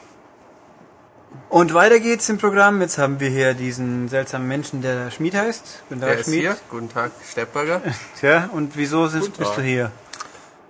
[1.48, 2.80] Und weiter geht's im Programm.
[2.80, 5.82] Jetzt haben wir hier diesen seltsamen Menschen, der Schmied heißt.
[5.88, 6.40] Guten Tag, Der ist Schmied.
[6.40, 6.56] hier.
[6.70, 7.80] Guten Tag, Steppberger.
[8.20, 9.90] Tja, und wieso sind, bist du hier?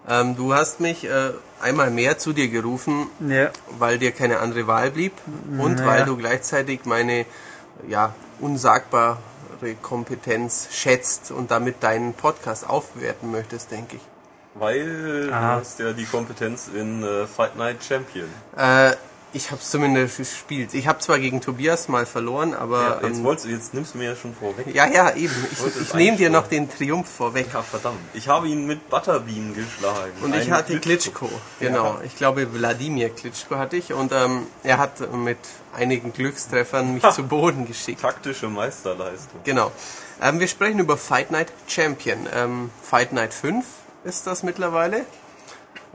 [0.08, 1.30] Ähm, du hast mich äh,
[1.62, 3.50] einmal mehr zu dir gerufen, Ja.
[3.78, 5.12] weil dir keine andere Wahl blieb
[5.58, 5.86] und Naja.
[5.86, 7.24] weil du gleichzeitig meine
[7.88, 9.16] ja, unsagbare
[9.80, 14.02] Kompetenz schätzt und damit deinen Podcast aufwerten möchtest, denke ich.
[14.54, 15.54] Weil Aha.
[15.54, 18.28] du hast ja die Kompetenz in äh, Fight Night Champion.
[18.56, 18.92] Äh,
[19.34, 20.72] ich habe es zumindest gespielt.
[20.74, 23.98] Ich habe zwar gegen Tobias mal verloren, aber Ja, jetzt, ähm, wolltest, jetzt nimmst du
[23.98, 24.72] mir ja schon vorweg.
[24.72, 25.34] ja, ja, eben.
[25.52, 27.48] Ich, ich nehme dir noch den Triumph vorweg.
[27.52, 27.98] Ja, verdammt.
[28.14, 30.12] Ich habe ihn mit Butterbean geschlagen.
[30.22, 31.28] Und ich hatte Klitschko,
[31.60, 31.98] genau.
[32.04, 33.92] Ich glaube, Wladimir Klitschko hatte ich.
[33.92, 35.38] Und ähm, er hat mit
[35.74, 38.00] einigen Glückstreffern mich zu Boden geschickt.
[38.00, 39.40] Taktische Meisterleistung.
[39.44, 39.72] Genau.
[40.22, 42.28] Ähm, wir sprechen über Fight Night Champion.
[42.32, 43.64] Ähm, Fight Night 5
[44.04, 45.04] ist das mittlerweile.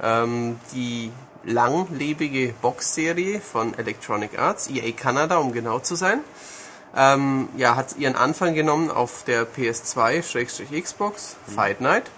[0.02, 1.11] Ähm, die
[1.50, 6.22] langlebige Boxserie von Electronic Arts, EA Canada, um genau zu sein.
[6.96, 12.10] Ähm, ja, hat ihren Anfang genommen auf der PS2-Xbox, Fight Night,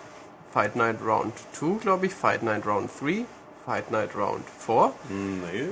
[0.53, 3.25] Fight Night Round 2, glaube ich, Fight Night Round 3,
[3.65, 4.93] Fight Night Round 4.
[5.09, 5.67] Hm, Nee?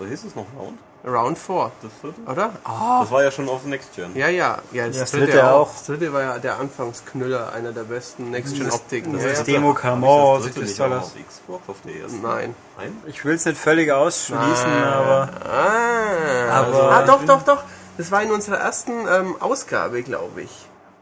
[0.00, 0.78] Oder hieß es noch Round?
[1.04, 2.20] Round 4, Das vierte?
[2.30, 2.50] oder?
[2.62, 4.14] Ah, Das war ja schon auf Next Gen.
[4.16, 4.58] ja, ja.
[4.70, 5.68] Ja, das, das dritte, dritte auch.
[5.72, 9.12] Das dritte war ja der Anfangsknüller, einer der besten Next-Gen-Optiken.
[9.14, 9.44] das Ja, ist ja.
[9.44, 11.02] die- Demo ich kam, das oh, dritte sieht das aus.
[11.04, 12.22] auf Xbox, auf der ersten?
[12.22, 12.54] Nein.
[12.78, 12.96] Nein?
[13.06, 17.64] Ich will es nicht völlig ausschließen, aber Ah, Aber- ah, doch, doch, doch.
[17.98, 20.50] Das war in unserer ersten ähm, Ausgabe, glaube ich.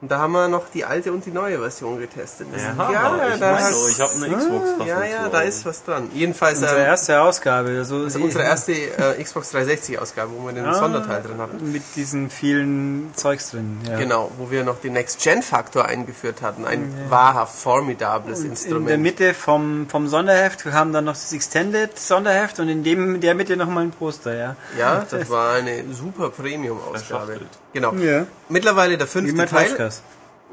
[0.02, 2.46] Und da haben wir noch die alte und die neue Version getestet.
[2.52, 6.08] Das- Ja, ich da so, ich habe eine Xbox ja, ja, da ist was dran.
[6.14, 7.68] Jedenfalls unsere ähm, erste Ausgabe.
[7.76, 10.72] Also das ist unsere erste äh, Xbox 360 Ausgabe, wo wir den Ah.
[10.72, 11.70] Sonderteil drin hatten.
[11.70, 13.78] mit diesen vielen Zeugs drin.
[13.86, 13.98] Ja.
[13.98, 16.64] Genau, wo wir noch den Next-Gen-Faktor eingeführt hatten.
[16.64, 18.88] Ein wahrhaft formidables Und in Instrument.
[18.88, 23.16] der Mitte vom, vom Sonderheft wir haben dann noch das Extended Sonderheft und in dem
[23.16, 24.56] in der Mitte nochmal ein Poster, ja.
[24.78, 27.40] ja, das war eine super Premium-Ausgabe.
[27.72, 27.92] Genau.
[27.94, 28.26] Ja.
[28.48, 29.89] Mittlerweile der fünfte Teil.
[29.90, 30.02] Matroschkas.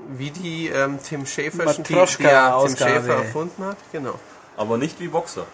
[0.09, 2.77] Wie die ähm, Tim Schäferschen, die, die ja Tim.
[2.77, 3.77] Schäfer erfunden hat.
[3.91, 4.19] Genau.
[4.55, 5.45] Aber nicht wie Boxer.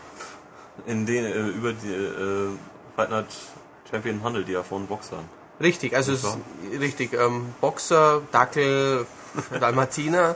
[0.85, 2.49] In den, äh, über die äh,
[2.95, 3.27] Fight Night
[3.89, 5.27] Champion handelt die ja von Boxern.
[5.61, 6.37] Richtig, also es ist
[6.79, 7.13] richtig.
[7.13, 9.05] Ähm, Boxer, Dackel,
[9.59, 10.35] Dalmatiner.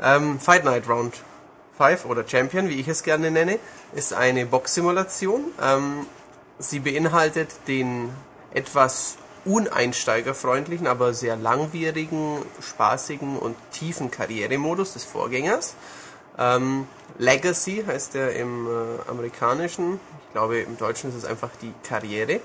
[0.00, 1.14] Ähm, Fight Night Round
[1.76, 3.58] 5 oder Champion, wie ich es gerne nenne,
[3.94, 5.44] ist eine Boxsimulation.
[5.62, 6.06] Ähm,
[6.58, 8.10] sie beinhaltet den
[8.52, 15.74] etwas uneinsteigerfreundlichen, aber sehr langwierigen, spaßigen und tiefen Karrieremodus des Vorgängers.
[16.38, 16.86] Ähm,
[17.18, 20.00] Legacy heißt der im äh, amerikanischen.
[20.26, 22.40] Ich glaube, im Deutschen ist es einfach die Karriere.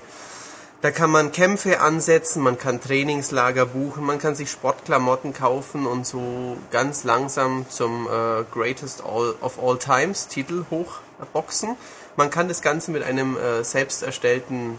[0.82, 6.06] Da kann man Kämpfe ansetzen, man kann Trainingslager buchen, man kann sich Sportklamotten kaufen und
[6.06, 11.76] so ganz langsam zum äh, Greatest all of All Times Titel hochboxen.
[12.16, 14.78] Man kann das Ganze mit einem äh, selbst erstellten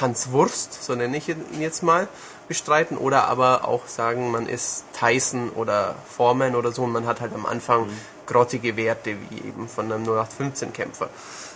[0.00, 2.08] Hans Wurst, so nenne ich ihn jetzt mal,
[2.48, 7.20] bestreiten oder aber auch sagen, man ist Tyson oder Foreman oder so und man hat
[7.20, 7.88] halt am Anfang
[8.26, 11.08] grottige Werte wie eben von einem 0815-Kämpfer.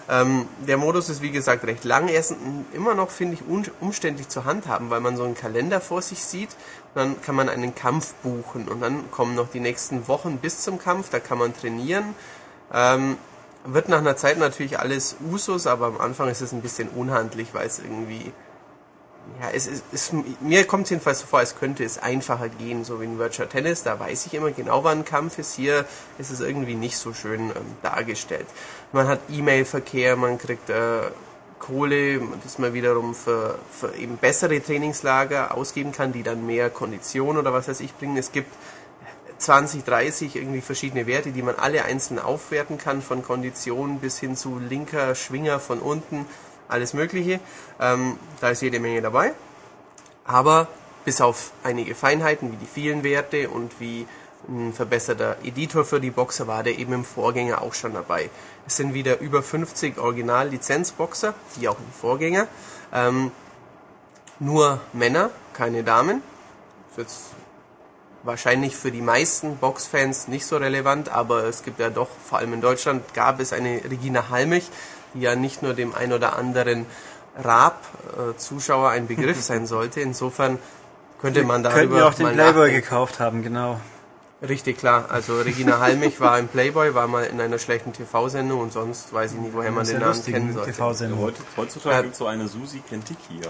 [0.09, 2.09] Ähm, der Modus ist wie gesagt recht lang.
[2.09, 2.35] Er ist
[2.73, 6.51] immer noch, finde ich, umständlich zu handhaben, weil man so einen Kalender vor sich sieht.
[6.95, 10.61] Und dann kann man einen Kampf buchen und dann kommen noch die nächsten Wochen bis
[10.61, 11.09] zum Kampf.
[11.11, 12.15] Da kann man trainieren.
[12.73, 13.16] Ähm,
[13.65, 17.55] wird nach einer Zeit natürlich alles Usus, aber am Anfang ist es ein bisschen unhandlich,
[17.55, 18.32] weil es irgendwie
[19.41, 23.01] ja, es ist, mir kommt es jedenfalls so vor, als könnte es einfacher gehen, so
[23.01, 23.82] wie in Virtual Tennis.
[23.82, 25.55] Da weiß ich immer genau, wann ein Kampf ist.
[25.55, 25.86] Hier
[26.19, 28.47] ist es irgendwie nicht so schön ähm, dargestellt.
[28.93, 31.11] Man hat E-Mail-Verkehr, man kriegt äh,
[31.59, 37.39] Kohle, das man wiederum für, für eben bessere Trainingslager ausgeben kann, die dann mehr Kondition
[37.39, 38.19] oder was weiß ich bringen.
[38.19, 38.53] Es gibt
[39.39, 44.36] 20, 30 irgendwie verschiedene Werte, die man alle einzeln aufwerten kann, von Kondition bis hin
[44.36, 46.27] zu linker Schwinger von unten,
[46.69, 47.40] alles Mögliche.
[47.81, 49.32] Ähm, da ist jede Menge dabei.
[50.24, 50.69] Aber
[51.05, 54.06] bis auf einige Feinheiten wie die vielen Werte und wie
[54.48, 58.31] ein verbesserter Editor für die Boxer war der eben im Vorgänger auch schon dabei.
[58.66, 62.47] Es sind wieder über 50 Original-Lizenzboxer, wie auch im Vorgänger.
[62.93, 63.31] Ähm,
[64.39, 66.23] nur Männer, keine Damen.
[66.90, 67.23] Ist jetzt
[68.24, 72.55] wahrscheinlich für die meisten Boxfans nicht so relevant, aber es gibt ja doch, vor allem
[72.55, 74.70] in Deutschland, gab es eine Regina Halmich,
[75.14, 76.86] die ja nicht nur dem ein oder anderen
[77.42, 80.01] Raab-Zuschauer ein Begriff sein sollte.
[80.01, 80.59] Insofern
[81.20, 82.74] könnte man darüber Könnten wir auch den Playboy nachdenken.
[82.74, 83.80] gekauft haben, genau.
[84.49, 85.07] Richtig klar.
[85.11, 89.33] Also Regina Halmich war im Playboy, war mal in einer schlechten TV-Sendung und sonst weiß
[89.33, 90.73] ich nicht, woher man den Namen kennen sollte.
[90.73, 91.21] TV-Sendung.
[91.21, 93.41] Heut- Heutzutage Äh, gibt es so eine Susi Kentikian,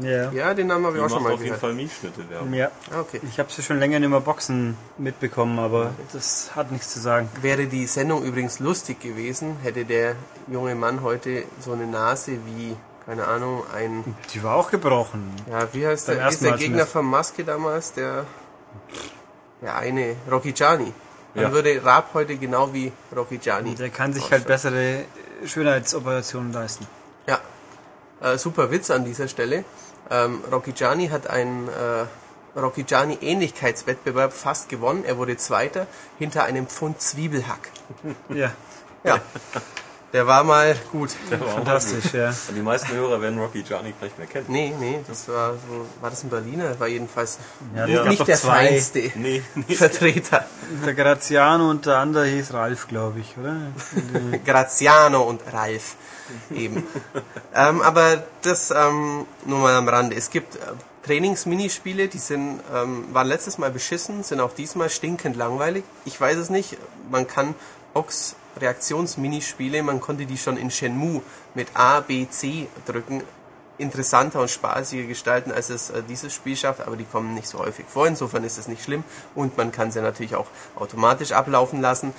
[0.00, 0.08] oder?
[0.08, 0.32] Ja.
[0.32, 1.60] Ja, den Namen habe ich auch schon mal auf jeden gehört.
[1.60, 2.54] Fall Milchschnitte werben.
[2.54, 2.70] ja.
[2.90, 3.20] Ah, Okay.
[3.28, 7.28] Ich habe sie schon länger nicht mehr Boxen mitbekommen, aber das hat nichts zu sagen.
[7.42, 10.14] Wäre die Sendung übrigens lustig gewesen, hätte der
[10.46, 12.76] junge Mann heute so eine Nase wie,
[13.06, 14.04] keine Ahnung, ein,
[14.34, 15.30] Die war auch gebrochen.
[15.50, 18.24] ja, wie heißt Beim der, wie ist der Gegner von Maske damals, der,
[19.62, 20.92] der eine, Rocky Gianni.
[21.34, 21.52] Dann Ja.
[21.52, 23.74] würde Raab heute genau wie Rocky Gianni.
[23.74, 25.04] Der kann sich halt bessere
[25.44, 26.86] Schönheitsoperationen leisten.
[27.26, 27.38] Ja,
[28.22, 29.64] äh, super Witz an dieser Stelle.
[30.10, 35.04] Ähm, Rocky Gianni hat einen äh, Rocky Gianni Ähnlichkeitswettbewerb fast gewonnen.
[35.04, 35.86] Er wurde Zweiter
[36.18, 37.70] hinter einem Pfund Zwiebelhack.
[38.30, 38.52] Ja,
[39.04, 39.20] Ja,
[40.12, 41.10] der war mal gut.
[41.30, 42.30] Der war fantastisch, ja.
[42.30, 42.56] gut.
[42.56, 44.46] Die meisten Hörer werden Rocky Gianni gleich mehr kennen.
[44.48, 46.78] Nee, nee, das war so, war das ein Berliner?
[46.80, 47.38] War jedenfalls
[47.76, 48.04] Ja, Ja.
[48.04, 48.68] nicht der zwei.
[48.68, 49.74] feinste Nee, nee.
[49.74, 50.44] Vertreter.
[50.86, 53.56] Der Graziano und der andere hieß Ralf, glaube ich, oder?
[54.44, 55.96] Graziano und Ralf
[56.54, 56.86] eben.
[57.54, 60.16] ähm, aber das ähm, nur mal am Rande.
[60.16, 60.58] Es gibt äh,
[61.04, 65.84] Trainingsminispiele, die sind, ähm, waren letztes Mal beschissen, sind auch diesmal stinkend langweilig.
[66.04, 66.76] Ich weiß es nicht.
[67.10, 67.54] Man kann
[68.58, 71.22] Box-Reaktionsminispiele, man konnte die schon in Shenmue
[71.54, 73.22] mit A, B, C drücken
[73.78, 77.60] interessanter und spaßiger gestalten, als es äh, dieses Spiel schafft, aber die kommen nicht so
[77.60, 79.04] häufig vor, insofern ist es nicht schlimm
[79.36, 82.12] und man kann sie natürlich auch automatisch ablaufen lassen.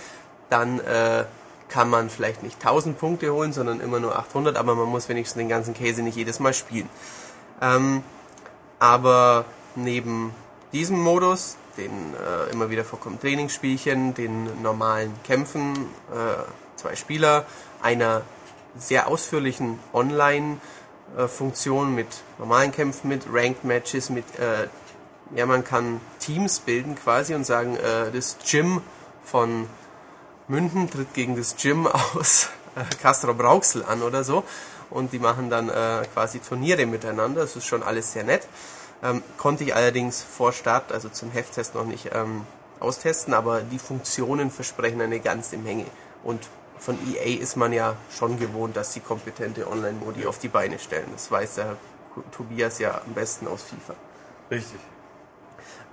[0.50, 1.26] Dann äh,
[1.68, 5.38] kann man vielleicht nicht 1000 Punkte holen, sondern immer nur 800, aber man muss wenigstens
[5.38, 6.90] den ganzen Käse nicht jedes Mal spielen.
[7.62, 8.04] Ähm,
[8.80, 9.44] aber
[9.76, 10.34] neben
[10.72, 15.74] diesem Modus, den äh, immer wieder vorkommen Trainingsspielchen, den normalen Kämpfen,
[16.12, 16.44] äh,
[16.76, 17.46] zwei Spieler,
[17.82, 18.24] einer
[18.78, 24.68] sehr ausführlichen Online-Funktion mit normalen Kämpfen, mit Ranked Matches, mit äh,
[25.36, 28.82] ja man kann Teams bilden quasi und sagen, äh, das Gym
[29.24, 29.68] von
[30.48, 34.44] Münden tritt gegen das Gym aus äh, Castro Brauxel an oder so
[34.90, 37.42] und die machen dann äh, quasi Turniere miteinander.
[37.42, 38.48] Das ist schon alles sehr nett.
[39.02, 42.46] Ähm, konnte ich allerdings vor Start, also zum Hefttest noch nicht ähm,
[42.80, 45.86] austesten, aber die Funktionen versprechen eine ganze Menge.
[46.24, 46.48] Und
[46.78, 51.08] von EA ist man ja schon gewohnt, dass sie kompetente Online-Modi auf die Beine stellen.
[51.14, 51.78] Das weiß der
[52.36, 53.94] Tobias ja am besten aus FIFA.
[54.52, 54.80] Richtig.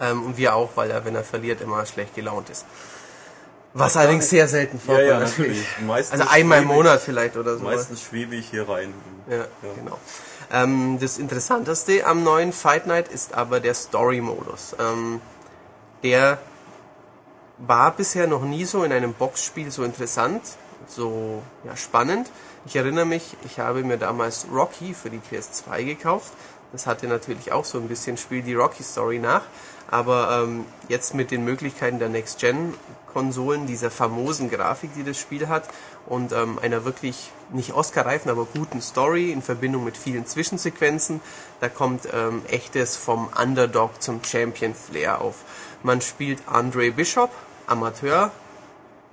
[0.01, 2.65] Ähm, und wir auch, weil er, wenn er verliert, immer schlecht gelaunt ist.
[3.75, 5.09] Was Ach, allerdings sehr selten Ja, vorkommt.
[5.09, 5.65] ja, natürlich.
[5.87, 7.65] Meistens Also einmal im Monat vielleicht oder so.
[7.65, 8.93] Meistens schwebe ich hier rein.
[9.29, 9.99] Ja, genau.
[10.53, 14.77] Ähm, das Interessanteste am neuen Fight Night ist aber der Story-Modus.
[14.79, 15.21] Ähm,
[16.03, 16.39] der
[17.59, 20.43] war bisher noch nie so in einem Boxspiel so interessant,
[20.87, 22.31] so ja, spannend.
[22.67, 26.33] Ich erinnere mich, ich habe mir damals Rocky für die PS2 gekauft.
[26.73, 29.43] Das hatte natürlich auch so ein bisschen Spiel die Rocky-Story nach.
[29.89, 35.69] Aber ähm, jetzt mit den Möglichkeiten der Next-Gen-Konsolen, dieser famosen Grafik, die das Spiel hat,
[36.07, 41.21] und ähm, einer wirklich nicht Oscar-reifen, aber guten Story in Verbindung mit vielen Zwischensequenzen,
[41.61, 45.45] da kommt ähm, echtes vom Underdog zum Champion-Flair auf.
[45.83, 47.31] Man spielt Andre Bishop,
[47.67, 48.31] Amateur,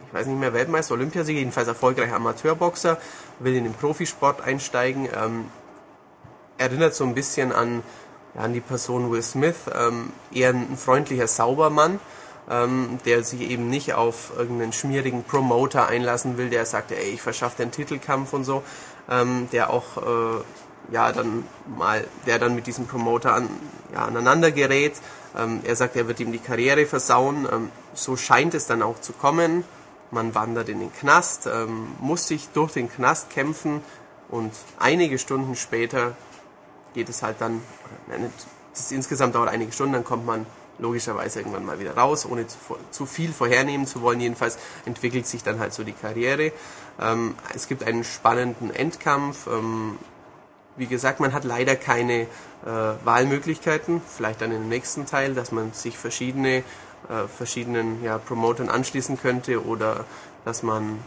[0.07, 2.97] ich weiß nicht mehr, Weltmeister, Olympiasieger, jedenfalls erfolgreicher Amateurboxer,
[3.39, 5.45] will in den Profisport einsteigen, ähm,
[6.57, 7.81] erinnert so ein bisschen an,
[8.35, 11.99] ja, an die Person Will Smith, ähm, eher ein freundlicher Saubermann,
[12.49, 17.21] ähm, der sich eben nicht auf irgendeinen schmierigen Promoter einlassen will, der sagt, ey, ich
[17.21, 18.63] verschaffe den Titelkampf und so,
[19.09, 21.45] ähm, der auch äh, ja dann
[21.77, 23.49] mal, der dann mit diesem Promoter an,
[23.93, 24.93] ja, aneinander gerät.
[25.37, 27.47] Ähm, er sagt, er wird ihm die Karriere versauen.
[27.51, 29.63] Ähm, so scheint es dann auch zu kommen.
[30.11, 33.81] Man wandert in den Knast, ähm, muss sich durch den Knast kämpfen
[34.29, 36.15] und einige Stunden später
[36.93, 37.61] geht es halt dann,
[38.73, 40.45] es ist insgesamt dauert einige Stunden, dann kommt man
[40.79, 42.57] logischerweise irgendwann mal wieder raus, ohne zu,
[42.91, 44.19] zu viel vorhernehmen zu wollen.
[44.19, 46.51] Jedenfalls entwickelt sich dann halt so die Karriere.
[46.99, 49.47] Ähm, es gibt einen spannenden Endkampf.
[49.47, 49.97] Ähm,
[50.75, 52.25] wie gesagt, man hat leider keine äh,
[53.03, 54.01] Wahlmöglichkeiten.
[54.07, 56.63] Vielleicht dann im nächsten Teil, dass man sich verschiedene
[57.09, 60.05] äh, verschiedenen ja, Promotern anschließen könnte oder
[60.45, 60.99] dass man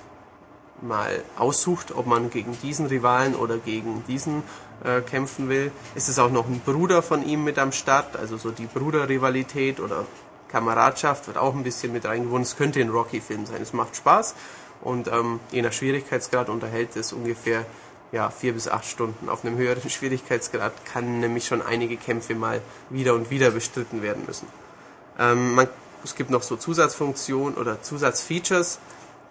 [0.83, 4.43] mal aussucht, ob man gegen diesen Rivalen oder gegen diesen
[4.85, 5.73] äh, kämpfen will.
[5.95, 9.81] Es ist auch noch ein Bruder von ihm mit am Start, also so die Bruderrivalität
[9.81, 10.05] oder
[10.49, 12.43] Kameradschaft wird auch ein bisschen mit reingewonnen.
[12.43, 13.61] Es könnte ein Rocky-Film sein.
[13.63, 14.35] Es macht Spaß
[14.83, 17.65] und ähm, je nach Schwierigkeitsgrad unterhält es ungefähr
[18.13, 19.29] ja, vier bis acht Stunden.
[19.29, 24.25] Auf einem höheren Schwierigkeitsgrad kann nämlich schon einige Kämpfe mal wieder und wieder bestritten werden
[24.27, 24.47] müssen.
[25.19, 25.69] Ähm, man,
[26.05, 28.79] es gibt noch so Zusatzfunktionen oder Zusatzfeatures.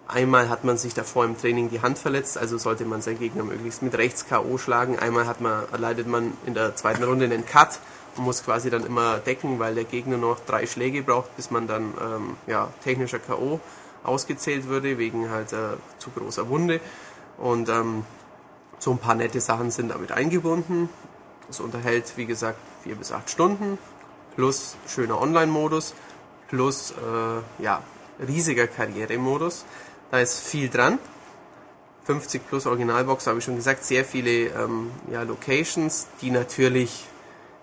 [0.08, 3.42] Einmal hat man sich davor im Training die Hand verletzt, also sollte man seinen Gegner
[3.42, 4.56] möglichst mit rechts K.O.
[4.56, 4.98] schlagen.
[4.98, 7.80] Einmal hat man, erleidet man in der zweiten Runde einen Cut
[8.16, 11.66] und muss quasi dann immer decken, weil der Gegner noch drei Schläge braucht, bis man
[11.66, 13.58] dann ähm, ja, technischer K.O.
[14.04, 16.80] ausgezählt würde, wegen halt äh, zu großer Wunde.
[17.36, 18.04] Und ähm,
[18.78, 20.88] so ein paar nette Sachen sind damit eingebunden.
[21.50, 23.76] Es unterhält, wie gesagt, vier bis acht Stunden,
[24.36, 25.94] plus schöner Online-Modus,
[26.48, 27.82] plus äh, ja,
[28.26, 29.64] riesiger Karrieremodus.
[30.10, 30.98] Da ist viel dran.
[32.04, 37.06] 50 plus Originalbox, habe ich schon gesagt, sehr viele ähm, ja, Locations, die natürlich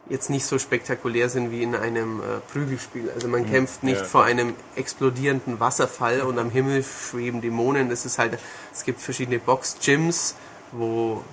[0.10, 3.10] jetzt nicht so spektakulär sind wie in einem äh, Prügelspiel.
[3.12, 4.04] Also man kämpft nicht ja.
[4.04, 7.90] vor einem explodierenden Wasserfall und am Himmel schweben Dämonen.
[7.90, 8.38] Es ist halt,
[8.74, 10.36] es gibt verschiedene Box-Gyms,
[10.74, 11.24] wo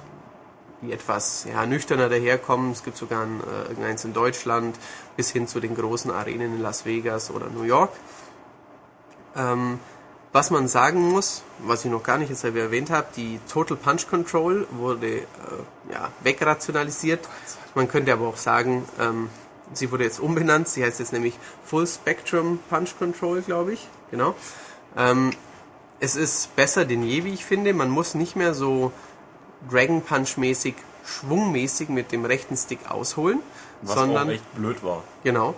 [0.82, 2.70] die etwas ja, nüchterner daherkommen.
[2.70, 4.76] Es gibt sogar ein, äh, irgendeins in Deutschland
[5.16, 7.92] bis hin zu den großen Arenen in Las Vegas oder New York.
[9.36, 9.80] Ähm,
[10.32, 14.08] was man sagen muss, was ich noch gar nicht jetzt erwähnt habe, die Total Punch
[14.08, 15.22] Control wurde äh,
[15.92, 17.28] ja, wegrationalisiert.
[17.74, 19.28] Man könnte aber auch sagen, ähm,
[19.72, 20.68] sie wurde jetzt umbenannt.
[20.68, 23.88] Sie heißt jetzt nämlich Full Spectrum Punch Control, glaube ich.
[24.10, 24.34] Genau.
[24.96, 25.32] Ähm,
[25.98, 27.74] es ist besser denn je, wie ich finde.
[27.74, 28.92] Man muss nicht mehr so
[29.70, 30.74] Dragon Punch mäßig,
[31.04, 33.40] schwungmäßig mit dem rechten Stick ausholen,
[33.82, 35.02] Was sondern auch echt blöd war.
[35.24, 35.54] genau.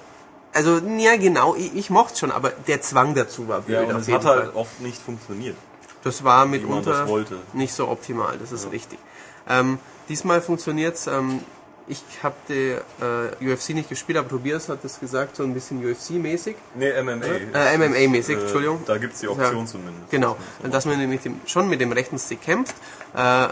[0.52, 4.00] Also ja genau, ich, ich mochte schon, aber der Zwang dazu war blöd Ja, und
[4.00, 4.38] es hat Fall.
[4.38, 5.56] halt oft nicht funktioniert.
[6.04, 7.38] Das war mitunter das wollte.
[7.52, 8.98] nicht so optimal, das ist richtig.
[9.48, 11.40] Ähm, diesmal funktioniert es ähm,
[11.88, 15.82] Ich habe die äh, UFC nicht gespielt, aber Tobias hat das gesagt, so ein bisschen
[15.84, 16.54] UFC-mäßig.
[16.76, 17.24] Nee, MMA.
[17.54, 18.82] Äh, MMA-mäßig, Äh, Entschuldigung.
[18.86, 20.10] Da gibt's die Option zumindest.
[20.10, 22.74] Genau, dass man mit dem, schon mit dem rechten Stick kämpft.
[23.16, 23.48] Äh,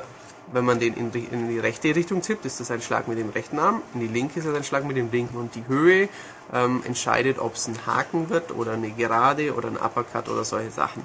[0.52, 3.18] wenn man den in die, in die rechte Richtung tippt, ist das ein Schlag mit
[3.18, 5.36] dem rechten Arm, in die linke ist das ein Schlag mit dem linken.
[5.36, 6.08] Und die Höhe
[6.52, 10.70] ähm, entscheidet, ob es ein Haken wird oder eine Gerade oder ein Uppercut oder solche
[10.70, 11.04] Sachen.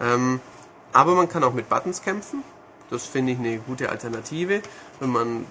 [0.00, 0.40] Ähm,
[0.92, 2.42] aber man kann auch mit Buttons kämpfen.
[2.90, 4.62] Das finde ich eine gute Alternative.
[5.00, 5.46] Wenn man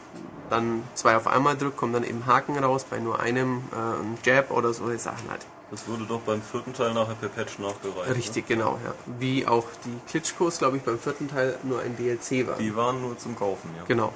[0.49, 4.18] dann zwei auf einmal drückt, kommt dann eben Haken raus, bei nur einem äh, ein
[4.23, 5.45] Jab oder solche Sachen halt.
[5.72, 8.15] Das wurde doch beim vierten Teil nachher per Patch nachgereicht.
[8.15, 8.93] Richtig, genau, ja.
[9.18, 12.57] Wie auch die Klitschkos, glaube ich, beim vierten Teil nur ein DLC war.
[12.57, 12.64] Ne?
[12.64, 13.84] Die waren nur zum Kaufen, ja.
[13.88, 14.14] Genau.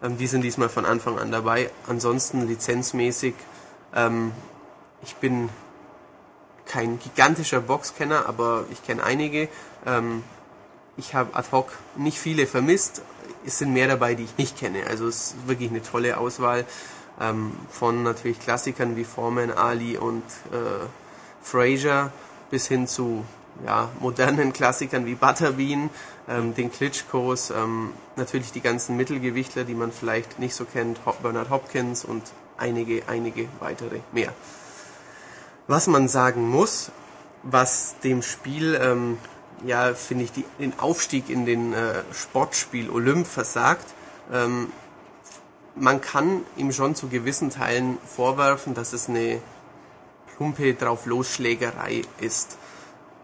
[0.00, 1.70] Ähm, die sind diesmal von Anfang an dabei.
[1.88, 3.34] Ansonsten lizenzmäßig,
[3.96, 4.30] ähm,
[5.02, 5.48] ich bin
[6.66, 9.48] kein gigantischer Boxkenner, aber ich kenne einige.
[9.86, 10.22] Ähm,
[10.96, 13.02] ich habe ad hoc nicht viele vermisst.
[13.44, 14.86] Es sind mehr dabei, die ich nicht kenne.
[14.86, 16.64] Also es ist wirklich eine tolle Auswahl
[17.20, 20.22] ähm, von natürlich Klassikern wie Foreman, Ali und
[20.52, 20.86] äh,
[21.42, 22.12] Frazier
[22.50, 23.24] bis hin zu
[23.66, 25.90] ja, modernen Klassikern wie Butterbean,
[26.28, 31.50] ähm, den Klitschkos, ähm, natürlich die ganzen Mittelgewichtler, die man vielleicht nicht so kennt, Bernard
[31.50, 32.22] Hopkins und
[32.56, 34.32] einige, einige weitere mehr.
[35.68, 36.90] Was man sagen muss,
[37.42, 39.18] was dem Spiel, ähm,
[39.64, 43.86] ja, finde ich, die, den Aufstieg in den äh, Sportspiel Olymp versagt,
[44.32, 44.72] ähm,
[45.74, 49.40] man kann ihm schon zu gewissen Teilen vorwerfen, dass es eine
[50.36, 52.58] plumpe Drauf-Losschlägerei ist.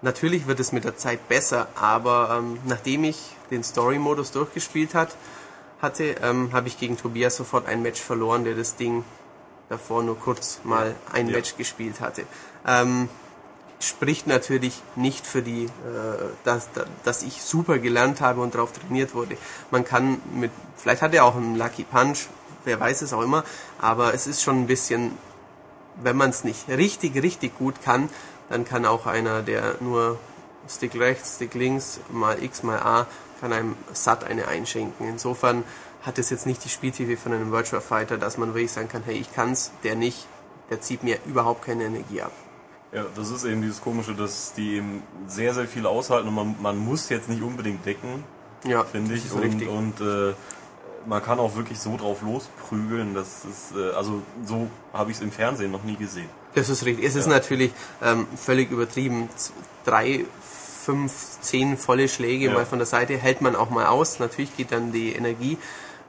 [0.01, 5.16] Natürlich wird es mit der Zeit besser, aber ähm, nachdem ich den Story-Modus durchgespielt hat,
[5.82, 9.05] hatte, ähm, habe ich gegen Tobias sofort ein Match verloren, der das Ding
[9.69, 11.36] davor nur kurz mal ein Ja.
[11.36, 12.24] Match gespielt hatte.
[12.66, 13.09] Ähm,
[13.81, 15.69] spricht natürlich nicht für die, äh,
[16.45, 16.69] dass,
[17.05, 19.36] dass ich super gelernt habe und darauf trainiert wurde.
[19.70, 22.27] Man kann mit, vielleicht hat er auch einen Lucky Punch,
[22.65, 23.45] wer weiß es auch immer,
[23.81, 25.16] aber es ist schon ein bisschen,
[26.03, 28.09] wenn man es nicht richtig, richtig gut kann,
[28.49, 30.19] dann kann auch einer, der nur
[30.69, 33.07] Stick rechts, Stick links, mal X, mal A,
[33.40, 35.09] kann einem satt eine einschenken.
[35.09, 35.65] Insofern
[36.02, 39.02] hat es jetzt nicht die Spieltiefe von einem Virtual Fighter, dass man wirklich sagen kann,
[39.04, 40.26] hey, ich kann's, der nicht,
[40.70, 42.32] der zieht mir überhaupt keine Energie ab.
[42.92, 46.56] Ja, das ist eben dieses Komische, dass die eben sehr, sehr viel aushalten und man,
[46.60, 48.24] man muss jetzt nicht unbedingt decken,
[48.64, 49.30] Ja, finde ich.
[49.30, 49.68] Und, richtig.
[49.68, 50.34] und äh,
[51.06, 55.22] man kann auch wirklich so drauf losprügeln, das ist, äh, also so habe ich es
[55.22, 56.28] im Fernsehen noch nie gesehen.
[56.54, 57.04] Das ist richtig.
[57.04, 57.72] Es ist natürlich
[58.02, 59.28] ähm, völlig übertrieben.
[59.84, 60.24] Drei,
[60.84, 61.12] fünf,
[61.42, 62.54] zehn volle Schläge Ja.
[62.54, 64.18] mal von der Seite hält man auch mal aus.
[64.18, 65.58] Natürlich geht dann die Energie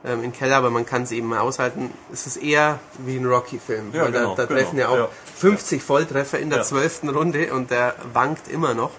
[0.04, 1.90] ähm, in Keller, aber man kann es eben mal aushalten.
[2.12, 3.90] Es ist eher wie ein Rocky-Film.
[3.92, 5.08] Ja, weil genau, da, da genau, treffen ja auch ja.
[5.36, 6.64] 50 Volltreffer in der Ja.
[6.64, 8.90] zwölften Runde und der wankt immer noch.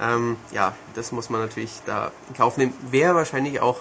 [0.00, 2.72] Ähm, ja, das muss man natürlich da in Kauf nehmen.
[2.90, 3.80] Wäre wahrscheinlich auch,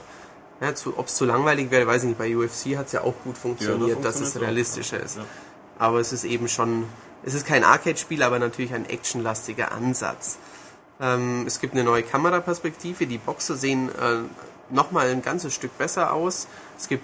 [0.60, 2.18] ja, ob es zu langweilig wäre, weiß ich nicht.
[2.18, 5.18] Bei UFC hat es ja auch gut funktioniert, dass es funktioniert auch, realistischer ist.
[5.18, 5.26] Ja.
[5.78, 6.86] Aber es ist eben schon,
[7.24, 10.40] es ist kein Arcade-Spiel, aber natürlich ein actionlastiger Ansatz.
[11.00, 14.24] Ähm, es gibt eine neue Kameraperspektive, die Boxer sehen äh,
[14.70, 16.48] nochmal ein ganzes Stück besser aus.
[16.78, 17.04] Es gibt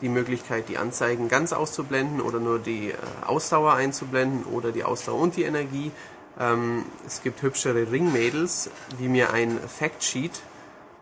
[0.00, 2.94] die Möglichkeit, die Anzeigen ganz auszublenden oder nur die äh,
[3.26, 5.92] Ausdauer einzublenden oder die Ausdauer und die Energie.
[6.38, 10.42] Ähm, es gibt hübschere Ringmädels, wie mir ein Factsheet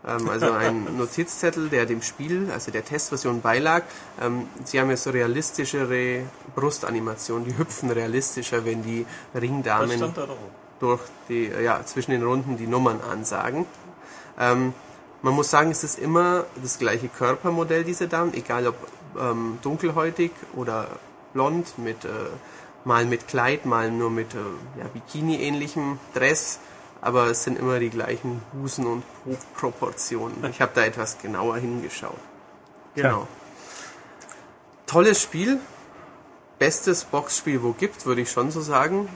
[0.05, 3.83] ähm, also ein Notizzettel, der dem Spiel, also der Testversion beilag.
[4.21, 6.23] Ähm, sie haben jetzt so realistischere
[6.55, 10.13] Brustanimationen, die hüpfen realistischer, wenn die Ringdamen
[10.79, 13.65] durch die, ja, zwischen den Runden die Nummern ansagen.
[14.39, 14.73] Ähm,
[15.23, 18.75] man muss sagen, es ist immer das gleiche Körpermodell dieser Damen, egal ob
[19.17, 20.87] ähm, dunkelhäutig oder
[21.31, 22.09] blond, mit, äh,
[22.83, 24.37] mal mit Kleid, mal nur mit äh,
[24.77, 26.59] ja, Bikini-ähnlichem Dress,
[27.01, 29.03] aber es sind immer die gleichen Busen und
[29.55, 30.43] Proportionen.
[30.49, 32.19] Ich habe da etwas genauer hingeschaut.
[32.95, 33.27] Genau.
[34.85, 35.59] Tolles Spiel,
[36.59, 39.07] bestes Boxspiel, wo gibt, würde ich schon so sagen.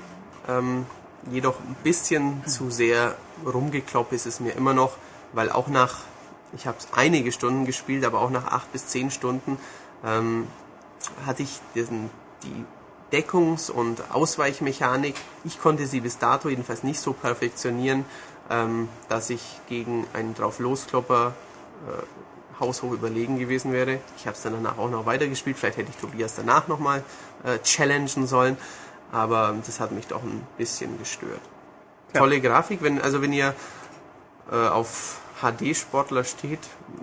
[0.47, 0.85] Ähm,
[1.29, 3.15] jedoch ein bisschen zu sehr
[3.45, 4.97] rumgekloppt ist es mir immer noch,
[5.37, 5.99] weil auch nach,
[6.53, 9.59] ich habe einige Stunden gespielt, aber auch nach acht bis zehn Stunden
[10.03, 10.47] ähm,
[11.27, 12.09] hatte ich diesen,
[12.41, 12.65] die
[13.15, 15.13] Deckungs- und Ausweichmechanik.
[15.43, 18.03] Ich konnte sie bis dato jedenfalls nicht so perfektionieren,
[18.49, 21.35] ähm, dass ich gegen einen drauf losklopper
[21.87, 23.99] äh, haushoch überlegen gewesen wäre.
[24.17, 25.55] Ich habe es dann danach auch noch weitergespielt.
[25.55, 27.03] Vielleicht hätte ich Tobias danach nochmal
[27.43, 28.57] äh, challengen sollen.
[29.11, 31.41] Aber das hat mich doch ein bisschen gestört.
[32.11, 33.53] Tolle Grafik, wenn, also wenn ihr
[34.51, 36.59] äh, auf HD-Sportler steht,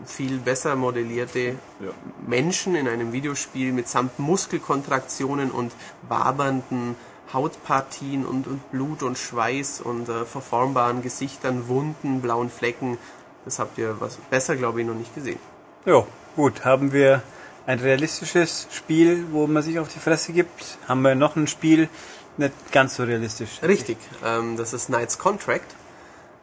[0.06, 1.90] viel besser modellierte Ja.
[2.26, 5.72] Menschen in einem Videospiel mitsamt Muskelkontraktionen und
[6.08, 6.96] wabernden
[7.32, 12.98] Hautpartien und, und Blut und Schweiß und äh, verformbaren Gesichtern, Wunden, blauen Flecken.
[13.44, 15.38] Das habt ihr was besser, glaube ich, noch nicht gesehen.
[15.84, 16.06] Ja,
[16.36, 17.22] gut, haben wir
[17.66, 20.78] ein realistisches Spiel, wo man sich auf die Fresse gibt.
[20.88, 21.88] Haben wir noch ein Spiel,
[22.36, 23.62] nicht ganz so realistisch.
[23.62, 25.74] Richtig, ähm, das ist Knights Contract.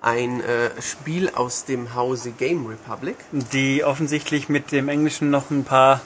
[0.02, 3.18] Ein äh, Spiel aus dem Hause Game Republic.
[3.32, 6.02] Die offensichtlich mit dem Englischen noch ein paar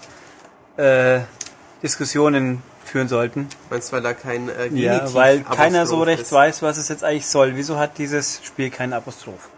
[0.76, 1.22] äh,
[1.82, 3.48] Diskussionen führen sollten.
[3.70, 6.32] Meinst du, weil da kein äh, Ja, Genitiv weil keiner so Apostroph recht ist?
[6.34, 7.56] weiß, was es jetzt eigentlich soll.
[7.56, 9.50] Wieso hat dieses Spiel keinen Apostroph?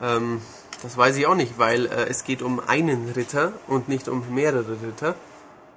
[0.00, 0.40] Ähm,
[0.82, 4.22] das weiß ich auch nicht, weil äh, es geht um einen Ritter und nicht um
[4.32, 5.14] mehrere Ritter.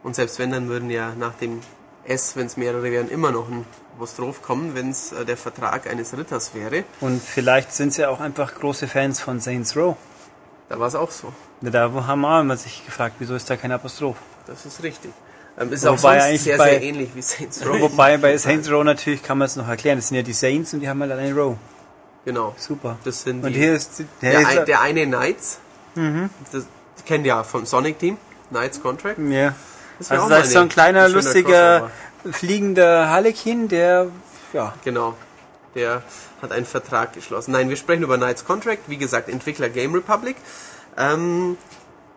[0.04, 1.60] Und selbst wenn, dann würden ja nach dem
[2.10, 3.66] S, wenn es mehrere wären, immer noch ein
[3.96, 6.84] Apostroph kommen, wenn es äh, der Vertrag eines Ritters wäre.
[7.02, 9.96] Und vielleicht sind sie auch einfach große Fans von Saints Row.
[10.70, 11.32] Da war es auch so.
[11.62, 14.18] Da haben wir immer sich gefragt, wieso ist da kein Apostroph?
[14.48, 15.12] Das ist richtig.
[15.60, 17.80] Ähm, ist Wobei auch eigentlich sehr, bei- sehr ähnlich wie Saints Row.
[17.82, 19.98] Wobei bei Saints Row natürlich kann man es noch erklären.
[19.98, 21.58] Das sind ja die Saints und die haben halt eine Row.
[22.26, 22.54] Genau.
[22.58, 22.98] Super.
[23.04, 25.60] Das sind Und die, hier ist der, der, ist, ein, der eine Knights.
[26.52, 26.66] Das
[27.06, 28.18] kennt ihr ja vom Sonic Team.
[28.50, 29.18] Knights Contract.
[29.20, 29.54] ja.
[30.00, 31.90] Das Also da ist so ein eine- kleiner, ein lustiger,
[32.24, 32.34] Crossover.
[32.38, 34.08] fliegender Harlequin, der
[34.54, 35.16] ja, Genau.
[35.76, 36.02] Der
[36.42, 37.52] hat einen Vertrag geschlossen.
[37.52, 38.80] Nein, wir sprechen über Knights Contract.
[38.88, 40.36] Wie gesagt, Entwickler Game Republic.
[40.98, 41.58] Ähm,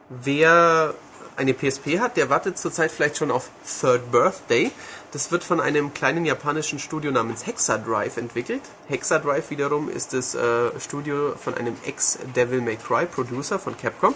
[0.08, 0.94] wer
[1.36, 3.50] eine PSP hat, der wartet zurzeit vielleicht schon auf
[3.80, 4.70] Third Birthday.
[5.12, 8.62] Das wird von einem kleinen japanischen Studio namens Hexadrive entwickelt.
[8.88, 14.14] Hexadrive wiederum ist das äh, Studio von einem Ex-Devil May Cry Producer von Capcom.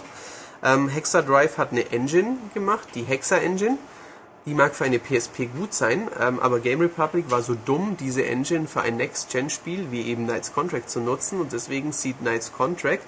[0.63, 3.77] Ähm, Hexadrive hat eine Engine gemacht, die Hexa Engine.
[4.45, 8.25] Die mag für eine PSP gut sein, ähm, aber Game Republic war so dumm, diese
[8.25, 13.03] Engine für ein Next-Gen-Spiel wie eben Knights Contract zu nutzen und deswegen sieht Knights Contract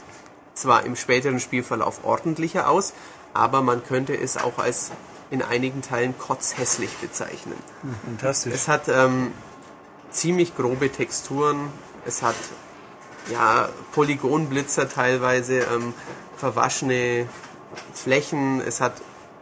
[0.53, 2.93] zwar im späteren Spielverlauf ordentlicher aus,
[3.33, 4.91] aber man könnte es auch als
[5.31, 7.55] in einigen Teilen kotzhässlich bezeichnen.
[8.03, 8.53] fantastisch.
[8.53, 9.31] Es hat ähm,
[10.11, 11.69] ziemlich grobe Texturen,
[12.05, 12.35] es hat
[13.31, 15.93] ja Polygonblitzer teilweise, ähm,
[16.39, 17.27] verwaschene
[17.93, 18.93] Flächen, es hat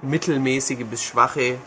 [0.02, 1.58] mittelmäßige bis schwache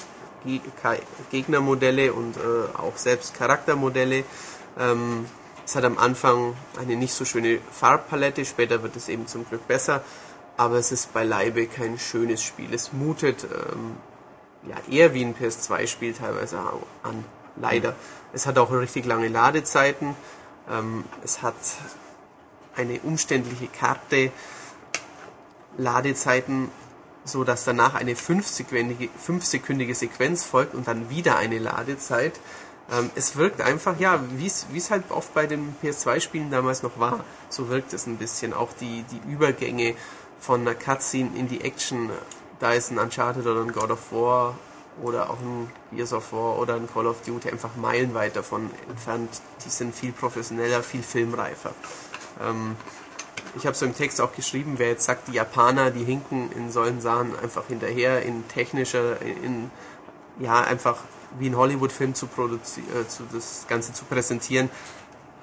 [1.30, 4.24] Gegnermodelle und äh, auch selbst Charaktermodelle.
[4.78, 5.26] Ähm,
[5.64, 9.66] es hat am Anfang eine nicht so schöne Farbpalette, später wird es eben zum Glück
[9.68, 10.02] besser,
[10.56, 12.72] aber es ist beileibe kein schönes Spiel.
[12.74, 13.96] Es mutet ähm,
[14.68, 16.58] ja, eher wie ein PS2-Spiel teilweise
[17.02, 17.24] an.
[17.56, 17.94] Leider.
[18.32, 20.14] Es hat auch richtig lange Ladezeiten.
[20.70, 21.54] Ähm, es hat
[22.76, 24.30] eine umständliche Karte.
[25.80, 26.68] Ladezeiten,
[27.24, 32.40] so dass danach eine fünfsekündige, Sequenz folgt und dann wieder eine Ladezeit.
[32.90, 36.82] Ähm, es wirkt einfach, ja, wie es wie es halt oft bei den PS2-Spielen damals
[36.82, 37.24] noch war.
[37.48, 38.52] So wirkt es ein bisschen.
[38.52, 39.94] Auch die, die Übergänge
[40.40, 42.10] von einer Cutscene in die Action,
[42.58, 44.56] da ist ein Uncharted oder ein God of War
[45.02, 49.40] oder auch ein Gears of War oder ein Call of Duty einfach meilenweit davon entfernt.
[49.64, 51.72] Die sind viel professioneller, viel filmreifer.
[52.40, 52.76] Ähm,
[53.56, 56.70] ich habe so im Text auch geschrieben, wer jetzt sagt, die Japaner, die hinken in
[56.70, 59.70] solchen Sachen einfach hinterher, in technischer, in,
[60.38, 60.98] ja, einfach
[61.38, 64.70] wie ein Hollywood-Film zu produzieren, äh, das Ganze zu präsentieren,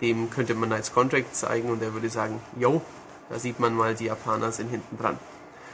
[0.01, 2.81] dem könnte man als Contract zeigen und er würde sagen, yo,
[3.29, 5.17] da sieht man mal, die Japaner sind hinten dran.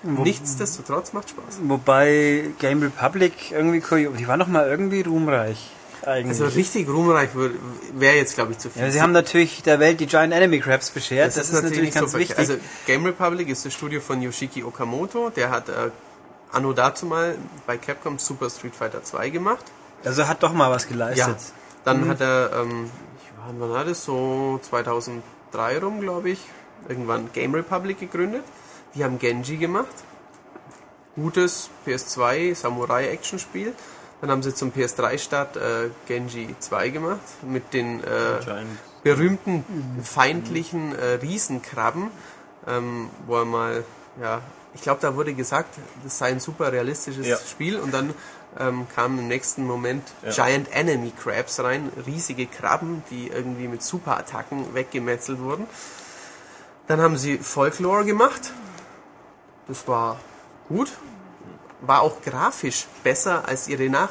[0.03, 1.60] Nichtsdestotrotz macht Spaß.
[1.64, 3.81] Wobei Game Republic irgendwie,
[4.18, 5.72] die war noch mal irgendwie ruhmreich.
[6.05, 6.41] Eigentlich.
[6.41, 7.30] Also richtig ruhmreich
[7.93, 8.81] wäre jetzt, glaube ich, zu viel.
[8.81, 11.27] ja, sie haben natürlich der Welt die Giant Enemy Crabs beschert.
[11.27, 12.38] Das, ist, natürlich, nicht ganz so wichtig.
[12.38, 12.55] Also
[12.85, 15.30] Game Republic ist das Studio von Yoshiki Okamoto.
[15.30, 15.91] Der hat äh,
[16.51, 19.63] anno dazu mal bei Capcom Super Street Fighter 2 gemacht.
[20.03, 21.27] Also hat doch mal was geleistet.
[21.27, 21.53] Ja.
[21.85, 22.89] Dann hat er, ähm,
[23.45, 24.03] wann war das?
[24.03, 26.39] So 2003 rum, glaube ich,
[26.89, 28.43] irgendwann Game Republic gegründet.
[28.95, 29.88] Die haben Genji gemacht.
[31.15, 33.73] Gutes PS2 Samurai-Action-Spiel.
[34.24, 38.40] Dann haben sie zum PS3-Start äh, Genji 2 gemacht mit den äh,
[39.04, 39.66] berühmten
[40.02, 42.10] feindlichen äh, Riesenkrabben,
[42.66, 43.84] ähm, wo er mal,
[44.22, 44.40] ja,
[44.74, 47.36] ich glaube, da wurde gesagt, das sei ein super realistisches Ja.
[47.36, 48.14] Spiel und dann
[48.58, 50.32] ähm, kamen im nächsten Moment Ja.
[50.32, 55.68] Giant Enemy Crabs rein, riesige Krabben, die irgendwie mit Superattacken weggemetzelt wurden.
[56.88, 58.54] Dann haben sie Folklore gemacht.
[59.68, 60.18] Das war
[60.70, 60.94] gut.
[61.85, 64.10] War auch grafisch besser als ihre nach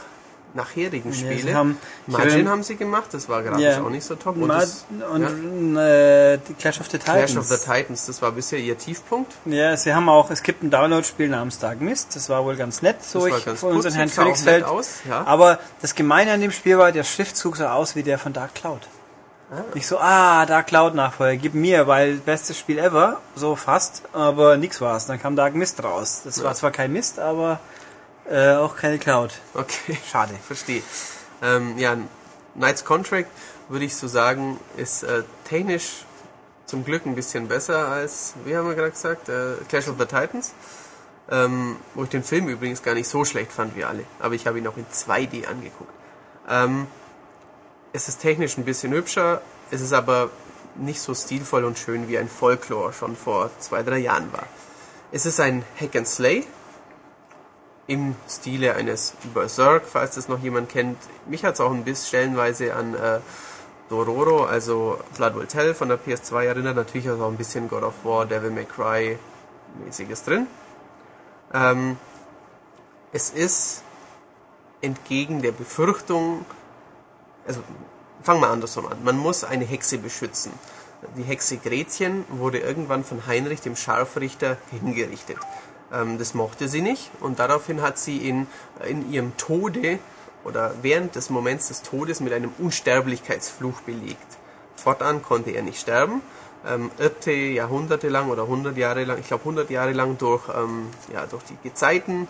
[0.55, 1.55] nachherigen sie Spiele.
[1.55, 3.81] haben- ich Margin haben sie gemacht, das war grafisch Ja.
[3.83, 4.37] auch nicht so top.
[4.37, 5.83] Und, das, und ja,
[6.35, 7.33] äh, die Clash of the Titans.
[7.33, 9.33] Clash of the Titans, das war bisher ihr Tiefpunkt.
[9.47, 12.83] Ja, sie haben auch, es gibt ein Download-Spiel namens Dark Mist, das war wohl ganz
[12.83, 14.65] nett, so Das war ich ganz von unseren Herrn Königsfeld.
[14.65, 15.23] aus, ja.
[15.25, 18.55] Aber das Gemeine an dem Spiel war, der Schriftzug sah aus wie der von Dark
[18.55, 18.83] Cloud.
[19.75, 24.57] Nicht so, ah, Dark Cloud Nachfolger, gib mir, weil bestes Spiel ever, so fast, aber
[24.57, 25.07] nix war's.
[25.07, 26.23] Dann kam Dark Mist raus.
[26.25, 26.45] Das Ja.
[26.45, 27.61] war zwar kein Mist, aber
[28.31, 29.33] äh, auch keine Cloud.
[29.53, 30.33] Okay, Schade.
[30.47, 30.83] verstehe.
[31.43, 31.97] Ähm, ja,
[32.55, 33.29] Knights Contract
[33.69, 36.07] würde ich so sagen, ist äh, technisch
[36.65, 40.07] zum Glück ein bisschen besser als, wie haben wir gerade gesagt, äh, Clash of the
[40.07, 40.53] Titans.
[41.31, 44.47] ähm, wo ich den Film übrigens gar nicht so schlecht fand wie alle, aber ich
[44.47, 45.93] habe ihn auch in 2D angeguckt.
[46.49, 46.87] Ähm,
[47.93, 50.31] es ist technisch ein bisschen hübscher, es ist aber
[50.77, 54.47] nicht so stilvoll und schön wie ein Folklore schon vor zwei, drei Jahren war.
[55.11, 56.47] Es ist ein Hack and Slay
[57.87, 60.97] im Stile eines Berserk, falls das noch jemand kennt.
[61.27, 63.21] Mich hat es auch ein bisschen stellenweise an äh,
[63.91, 66.77] Dororo, also Blood Will Tell von der PS2 erinnert.
[66.77, 69.19] Natürlich auch ein bisschen God of War, Devil May Cry
[69.85, 70.47] mäßiges drin.
[71.53, 71.99] Ähm,
[73.13, 73.83] es ist
[74.81, 76.47] entgegen der Befürchtung,
[77.47, 77.61] also
[78.23, 79.03] fangen wir andersrum an.
[79.05, 80.53] Man muss eine Hexe beschützen.
[81.17, 85.39] Die Hexe Gretchen wurde irgendwann von Heinrich, dem Scharfrichter, hingerichtet.
[85.93, 88.47] Ähm, das mochte sie nicht und daraufhin hat sie in,
[88.89, 89.99] in ihrem Tode
[90.45, 94.39] oder während des Moments des Todes mit einem Unsterblichkeitsfluch belegt.
[94.77, 96.23] Fortan konnte er nicht sterben,
[96.67, 100.89] ähm, irrte Jahrhunderte lang oder 100 Jahre lang, ich glaube 100 Jahre lang durch, ähm,
[101.13, 102.29] ja, durch die Gezeiten.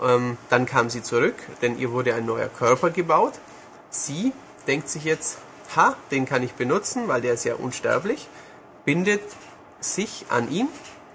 [0.00, 3.34] Ähm, dann kam sie zurück, denn ihr wurde ein neuer Körper gebaut.
[3.90, 4.32] Sie
[4.66, 5.38] denkt sich jetzt,
[5.76, 8.28] ha, den kann ich benutzen, weil der ist ja unsterblich,
[8.84, 9.22] bindet
[9.80, 10.68] sich an ihn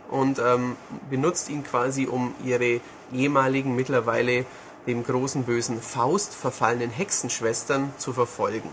[0.10, 0.76] und ähm,
[1.10, 4.46] benutzt ihn quasi, um ihre ehemaligen, mittlerweile
[4.88, 8.70] dem großen bösen Faust verfallenen Hexenschwestern zu verfolgen.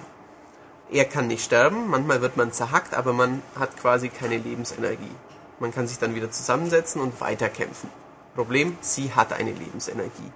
[0.90, 5.10] Er kann nicht sterben, manchmal wird man zerhackt, aber man hat quasi keine Lebensenergie.
[5.58, 7.90] Man kann sich dann wieder zusammensetzen und weiterkämpfen.
[8.34, 10.32] Problem, sie hat eine Lebensenergie.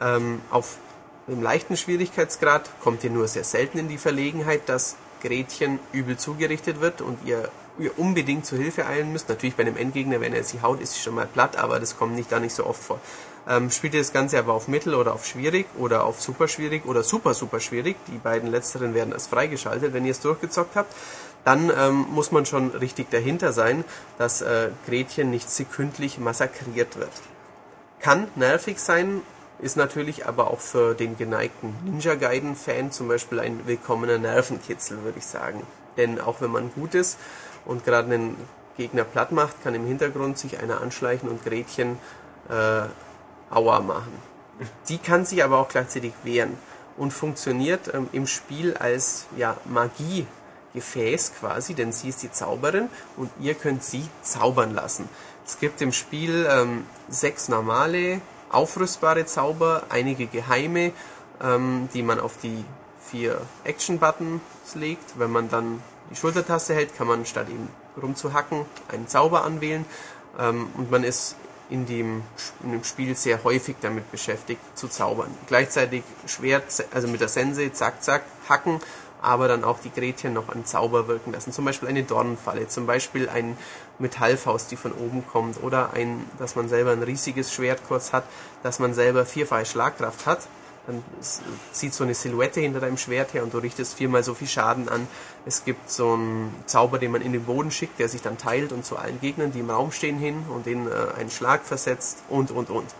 [0.00, 0.78] Ähm, auf
[1.32, 6.80] dem leichten Schwierigkeitsgrad kommt ihr nur sehr selten in die Verlegenheit, dass Gretchen übel zugerichtet
[6.80, 7.48] wird und ihr,
[7.78, 9.28] ihr unbedingt zu Hilfe eilen müsst.
[9.28, 11.96] Natürlich bei einem Endgegner, wenn er sie haut, ist sie schon mal platt, aber das
[11.96, 13.00] kommt nicht da nicht so oft vor.
[13.48, 16.86] Ähm, spielt ihr das Ganze aber auf Mittel oder auf Schwierig oder auf Super Schwierig
[16.86, 20.94] oder Super Super Schwierig, die beiden letzteren werden als freigeschaltet, wenn ihr es durchgezockt habt,
[21.44, 23.84] dann ähm, muss man schon richtig dahinter sein,
[24.18, 27.10] dass äh, Gretchen nicht sekündlich massakriert wird.
[27.98, 29.22] Kann nervig sein,
[29.62, 35.18] ist natürlich aber auch für den geneigten Ninja Gaiden-Fan zum Beispiel ein willkommener Nervenkitzel, würde
[35.18, 35.62] ich sagen.
[35.96, 37.16] Denn auch wenn man gut ist
[37.64, 38.36] und gerade einen
[38.76, 41.98] Gegner platt macht, kann im Hintergrund sich einer anschleichen und Gretchen
[42.48, 44.12] äh, Aua machen.
[44.88, 46.58] Die kann sich aber auch gleichzeitig wehren
[46.96, 53.30] und funktioniert ähm, im Spiel als ja, Magiegefäß quasi, denn sie ist die Zauberin und
[53.40, 55.08] ihr könnt sie zaubern lassen.
[55.46, 58.20] Es gibt im Spiel ähm, sechs normale
[58.52, 60.92] aufrüstbare Zauber, einige geheime,
[61.42, 62.64] ähm, die man auf die
[63.00, 64.40] vier Action-Buttons
[64.74, 65.18] legt.
[65.18, 67.68] Wenn man dann die Schultertaste hält, kann man statt eben
[68.00, 69.84] rumzuhacken einen Zauber anwählen.
[70.38, 71.36] Ähm, und man ist
[71.70, 72.22] in dem,
[72.62, 75.30] in dem Spiel sehr häufig damit beschäftigt zu zaubern.
[75.46, 78.80] Gleichzeitig Schwert, also mit der Sense, zack, zack, hacken
[79.22, 81.52] aber dann auch die Gretchen noch an Zauber wirken lassen.
[81.52, 83.56] Zum Beispiel eine Dornenfalle, zum Beispiel ein
[83.98, 88.24] Metallfaust, die von oben kommt, oder ein, dass man selber ein riesiges Schwert kurz hat,
[88.62, 90.40] dass man selber vierfache Schlagkraft hat.
[90.86, 91.04] Dann
[91.70, 94.88] zieht so eine Silhouette hinter deinem Schwert her und du richtest viermal so viel Schaden
[94.88, 95.06] an.
[95.46, 98.72] Es gibt so einen Zauber, den man in den Boden schickt, der sich dann teilt
[98.72, 102.24] und zu allen Gegnern, die im Raum stehen, hin und denen äh, einen Schlag versetzt
[102.28, 102.92] und, und, und.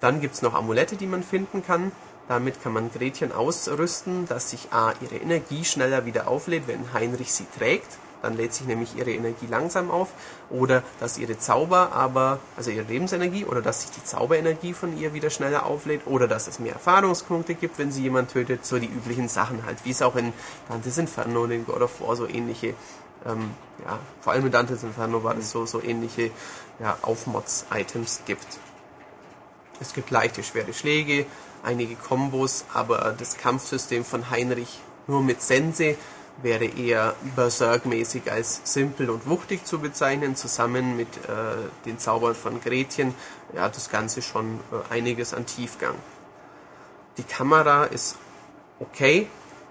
[0.00, 1.92] Dann gibt's noch Amulette, die man finden kann.
[2.32, 7.30] Damit kann man Gretchen ausrüsten, dass sich A ihre Energie schneller wieder auflädt, wenn Heinrich
[7.30, 7.98] sie trägt.
[8.22, 10.08] Dann lädt sich nämlich ihre Energie langsam auf.
[10.48, 15.12] Oder dass ihre Zauber aber, also ihre Lebensenergie, oder dass sich die Zauberenergie von ihr
[15.12, 16.06] wieder schneller auflädt.
[16.06, 18.64] Oder dass es mehr Erfahrungspunkte gibt, wenn sie jemand tötet.
[18.64, 20.32] So die üblichen Sachen halt, wie es auch in
[20.70, 22.68] Dante's Inferno und in God of War so ähnliche,
[23.26, 23.50] ähm,
[23.84, 26.30] ja, vor allem in Dante's Inferno war das so, so ähnliche
[26.80, 28.46] ja, Aufmods-Items gibt.
[29.82, 31.26] Es gibt leichte, schwere Schläge,
[31.62, 35.96] einige Kombos, aber das Kampfsystem von Heinrich nur mit Sense
[36.42, 41.30] wäre eher Berserk-mäßig als simpel und wuchtig zu bezeichnen, zusammen mit äh,
[41.84, 43.14] den Zaubern von Gretchen,
[43.54, 45.94] ja, das Ganze schon äh, einiges an Tiefgang.
[47.18, 48.16] Die Kamera ist
[48.80, 49.28] okay,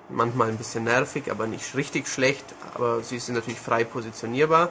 [0.09, 2.45] manchmal ein bisschen nervig, aber nicht richtig schlecht,
[2.75, 4.69] aber sie ist natürlich frei positionierbar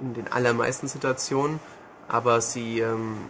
[0.00, 1.60] in den allermeisten Situationen,
[2.08, 3.28] aber sie ähm,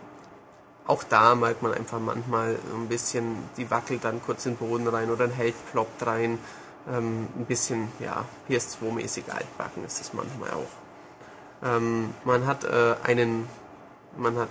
[0.86, 4.88] auch da merkt man einfach manchmal ein bisschen, die wackelt dann kurz in den Boden
[4.88, 6.38] rein oder ein Held ploppt rein.
[6.90, 11.64] Ähm, ein bisschen, ja, PS2-mäßig altbacken ist es manchmal auch.
[11.64, 13.48] Ähm, man hat äh, einen,
[14.16, 14.48] man hat,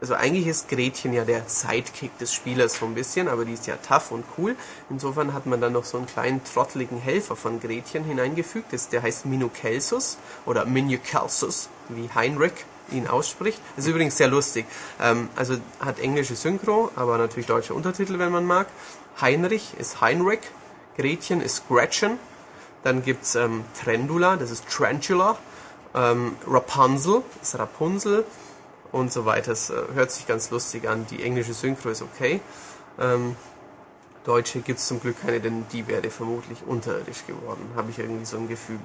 [0.00, 3.68] also eigentlich ist Gretchen ja der Sidekick des Spielers so ein bisschen, aber die ist
[3.68, 4.56] ja tough und cool.
[4.90, 8.72] Insofern hat man dann noch so einen kleinen trotteligen Helfer von Gretchen hineingefügt.
[8.72, 13.60] Das, der heißt Minukelsus oder Minukelsus, wie Heinrich ihn ausspricht.
[13.76, 14.66] ist übrigens sehr lustig.
[15.00, 18.66] Ähm, also hat englische Synchro, aber natürlich deutsche Untertitel, wenn man mag.
[19.20, 20.40] Heinrich ist Heinrich,
[20.96, 22.18] Gretchen ist Gretchen.
[22.82, 25.36] Dann gibt's ähm, Trendula, das ist Trantula.
[25.94, 28.24] Ähm, Rapunzel ist Rapunzel.
[28.92, 29.52] und so weiter.
[29.52, 31.06] Es äh, hört sich ganz lustig an.
[31.10, 32.40] Die englische Synchro ist okay.
[32.98, 33.36] Ähm,
[34.24, 37.70] Deutsche gibt es zum Glück keine, denn die wäre vermutlich unterirdisch geworden.
[37.76, 38.80] Habe ich irgendwie so ein Gefühl.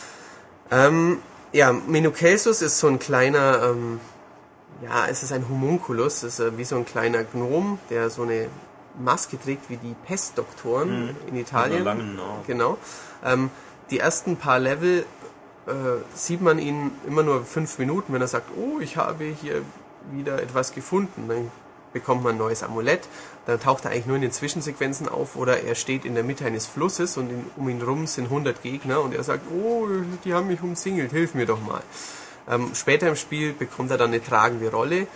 [0.70, 1.18] ähm,
[1.52, 4.00] ja, Minucasus ist so ein kleiner, ähm,
[4.82, 8.22] ja, es ist ein Homunculus, es ist äh, wie so ein kleiner Gnom, der so
[8.22, 8.48] eine
[8.98, 11.16] Maske trägt wie die Pestdoktoren Mhm.
[11.28, 11.82] in Italien.
[11.86, 12.42] Einer langen Nase.
[12.46, 12.78] Genau.
[13.24, 13.50] Ähm,
[13.90, 15.04] die ersten paar Level
[15.66, 15.72] äh,
[16.14, 19.62] sieht man ihn immer nur fünf Minuten, wenn er sagt, oh, ich habe hier
[20.10, 21.28] wieder etwas gefunden.
[21.28, 21.50] Dann
[21.92, 23.06] bekommt man ein neues Amulett.
[23.46, 26.44] Dann taucht er eigentlich nur in den Zwischensequenzen auf oder er steht in der Mitte
[26.44, 29.88] eines Flusses und in, um ihn rum sind 100 Gegner und er sagt, oh,
[30.24, 31.82] die haben mich umsingelt, hilf mir doch mal.
[32.48, 35.06] Ähm, später im Spiel bekommt er dann eine tragende Rolle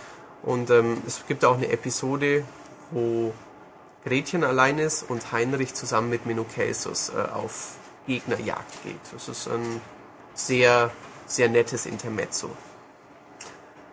[0.43, 2.43] und ähm, es gibt auch eine Episode,
[2.91, 3.33] wo
[4.03, 7.75] Gretchen allein ist und Heinrich zusammen mit Minucasus äh, auf
[8.07, 8.99] Gegnerjagd geht.
[9.13, 9.81] Das ist ein
[10.33, 10.91] sehr,
[11.25, 12.49] sehr nettes Intermezzo.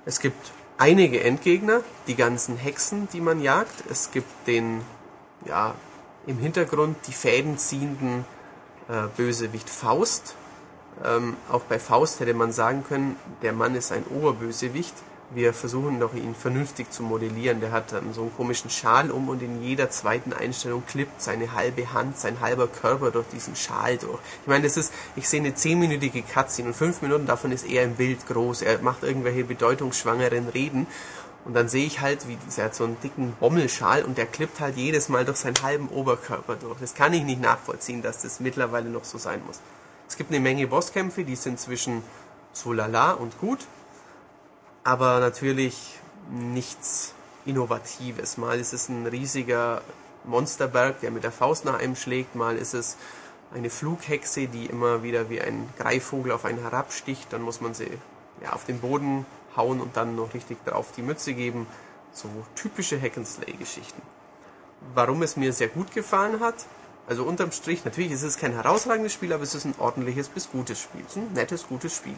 [0.05, 3.85] Es gibt einige Endgegner, die ganzen Hexen, die man jagt.
[3.91, 4.83] Es gibt den,
[5.47, 5.75] ja,
[6.27, 8.25] im Hintergrund die Fäden ziehenden
[8.89, 10.37] äh, Bösewicht Faust.
[11.05, 14.95] Ähm, auch bei Faust hätte man sagen können, der Mann ist ein Oberbösewicht.
[15.31, 17.61] Wir versuchen doch ihn vernünftig zu modellieren.
[17.61, 21.55] Der hat ähm, so einen komischen Schal um und in jeder zweiten Einstellung klippt seine
[21.55, 24.21] halbe Hand, sein halber Körper durch diesen Schal durch.
[24.43, 27.85] Ich meine, das ist, ich sehe eine zehnminütige Cutscene und fünf Minuten davon ist er
[27.85, 28.63] im Bild groß.
[28.63, 30.87] Er macht irgendwelche bedeutungsschwangeren Reden.
[31.45, 34.61] Und dann sehe ich halt, wie dieser hat so einen dicken Bommelschal und der klippt
[34.61, 36.81] halt jedes Mal durch seinen halben Oberkörper durch.
[36.81, 39.61] Das kann ich nicht nachvollziehen, dass das mittlerweile noch so sein muss.
[40.09, 42.03] Es gibt eine Menge Bosskämpfe, die sind zwischen
[42.53, 43.67] so lala und gut,
[44.85, 45.99] aber natürlich
[46.31, 47.15] nichts
[47.47, 48.37] Innovatives.
[48.37, 49.83] Mal ist es ein riesiger
[50.25, 52.97] Monsterberg, der mit der Faust nach einem schlägt, mal ist es
[53.55, 57.89] eine Flughexe, die immer wieder wie ein Greifvogel auf einen herabsticht, dann muss man sie
[58.43, 61.67] ja, auf den Boden hauen und dann noch richtig drauf die Mütze geben.
[62.13, 64.01] So typische Hack-and-Slay-Geschichten.
[64.95, 66.67] Warum es mir sehr gut gefallen hat,
[67.07, 70.51] also unterm Strich, natürlich ist es kein herausragendes Spiel, aber es ist ein ordentliches bis
[70.51, 71.03] gutes Spiel.
[71.07, 72.15] Es ist ein nettes, gutes Spiel.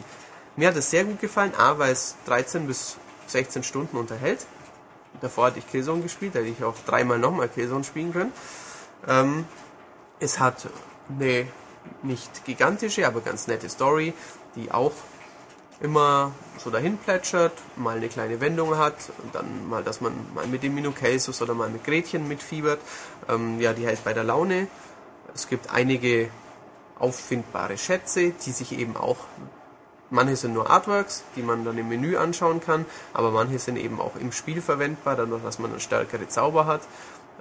[0.57, 2.97] Mir hat es sehr gut gefallen, A, weil es 13 bis
[3.27, 4.45] 16 Stunden unterhält.
[5.21, 8.33] Davor hatte ich Killzone gespielt, da hätte ich auch dreimal nochmal Killzone spielen können.
[9.07, 9.45] Ähm,
[10.19, 10.67] es hat
[11.09, 11.47] eine
[12.03, 14.13] nicht gigantische, aber ganz nette Story,
[14.55, 14.93] die auch
[15.79, 20.47] immer so dahin plätschert, mal eine kleine Wendung hat und dann mal, dass man mal
[20.47, 22.79] mit dem Minucasus oder mal mit Gretchen mitfiebert.
[23.29, 24.67] Ähm, ja, die hält bei der Laune.
[25.33, 26.29] Es gibt einige
[26.97, 29.17] auffindbare Schätze, die sich eben auch,
[30.09, 33.99] manche sind nur Artworks, die man dann im Menü anschauen kann, aber manche sind eben
[33.99, 36.81] auch im Spiel verwendbar, dadurch, dass man stärkere Zauber hat.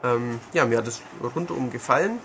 [0.04, 1.00] Ähm, ja, mir hat es
[1.34, 2.20] rundum gefallen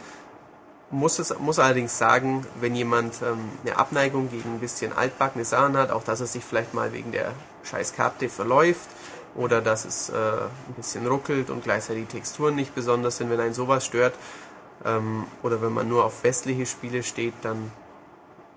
[0.92, 5.78] muss es muss allerdings sagen, wenn jemand ähm, eine Abneigung gegen ein bisschen altbackene Sachen
[5.78, 7.32] hat, auch dass er sich vielleicht mal wegen der
[7.64, 8.90] scheiß Karte verläuft
[9.36, 13.40] oder dass es äh, ein bisschen ruckelt und gleichzeitig die Texturen nicht besonders sind, wenn
[13.40, 14.14] einen sowas stört
[14.86, 17.72] ähm, oder wenn man nur auf westliche Spiele steht, dann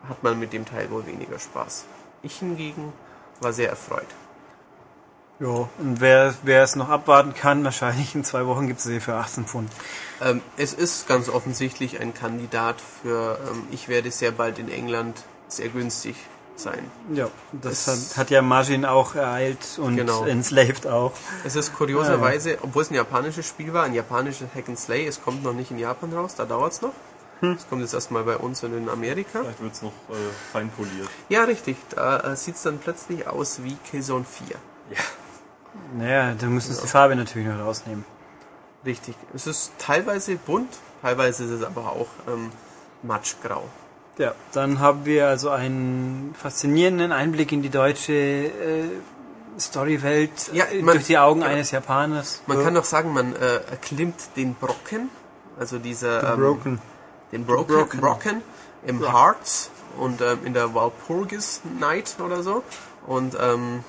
[0.08, 1.84] hat man mit dem Teil wohl weniger Spaß.
[2.22, 2.92] Ich hingegen
[3.40, 4.06] war sehr erfreut.
[5.40, 9.00] Ja, und wer, wer es noch abwarten kann, wahrscheinlich in zwei Wochen gibt es sie
[9.00, 9.70] für 18 Pfund.
[10.22, 15.24] Ähm, es ist ganz offensichtlich ein Kandidat für, ähm, ich werde sehr bald in England
[15.48, 16.14] sehr günstig
[16.56, 16.88] sein.
[17.12, 20.24] Ja, das hat, hat ja Margin auch ereilt und Genau.
[20.24, 21.12] enslaved auch.
[21.42, 25.20] Es ist kurioserweise, obwohl es ein japanisches Spiel war, ein japanisches Hack and Slay, es
[25.20, 26.92] kommt noch nicht in Japan raus, da dauert es noch.
[27.42, 29.40] Es kommt jetzt erstmal bei uns und in Amerika.
[29.42, 30.14] Vielleicht wird's noch äh,
[30.52, 31.08] fein poliert.
[31.28, 34.56] Ja, richtig, da äh, sieht es dann plötzlich aus wie Killzone 4.
[35.98, 38.04] Naja, da müssen sie die Farbe natürlich noch rausnehmen.
[38.86, 39.14] Richtig.
[39.34, 42.50] Es ist teilweise bunt, teilweise ist es aber auch ähm,
[43.02, 43.64] matschgrau.
[44.18, 48.84] Ja, dann haben wir also einen faszinierenden Einblick in die deutsche äh,
[49.58, 51.48] Storywelt Ja, äh, man- durch die Augen ja.
[51.48, 52.42] eines Japaners.
[52.46, 52.64] Man Ja.
[52.64, 55.10] kann doch sagen, man äh, erklimmt den Brocken,
[55.58, 56.40] also dieser The
[57.40, 57.74] ähm, Broken.
[57.76, 58.42] Broken, Brocken.
[58.86, 62.62] Im Hearts und ähm, in der Walpurgis Night oder so.
[63.06, 63.82] Und ähm,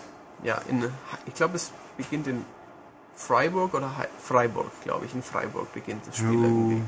[0.44, 0.86] ja, in,
[1.26, 2.46] ich glaube, es beginnt in
[3.16, 5.14] Freiburg oder Hei- Freiburg, glaube ich.
[5.14, 6.82] In Freiburg beginnt das Spiel irgendwie.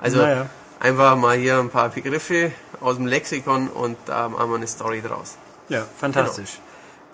[0.00, 0.46] Also Naja.
[0.80, 5.02] einfach mal hier ein paar Begriffe aus dem Lexikon und da haben wir eine Story
[5.02, 5.36] draus.
[5.68, 6.58] Ja, fantastisch.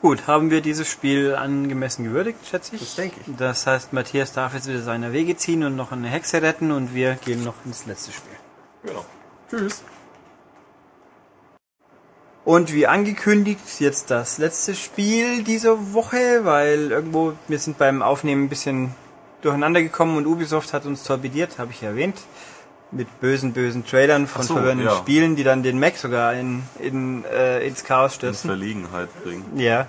[0.01, 2.83] Gut, haben wir dieses Spiel angemessen gewürdigt, schätze ich.
[2.83, 3.37] Das denke ich.
[3.37, 6.95] Das heißt, Matthias darf jetzt wieder seine Wege ziehen und noch eine Hexe retten und
[6.95, 8.33] wir gehen noch ins letzte Spiel.
[8.89, 9.05] Genau.
[9.51, 9.83] Tschüss.
[12.45, 18.45] Und wie angekündigt, jetzt das letzte Spiel dieser Woche, weil irgendwo, wir sind beim Aufnehmen
[18.45, 18.95] ein bisschen
[19.43, 22.17] durcheinander gekommen und Ubisoft hat uns torpediert, habe ich ja erwähnt.
[22.91, 24.97] Mit bösen, bösen Trailern von so, verwirrenden ja.
[24.97, 28.49] Spielen, die dann den Mac sogar in, in, äh, ins Chaos In stürzen.
[28.49, 29.45] Verlegenheit bringen.
[29.57, 29.87] Ja.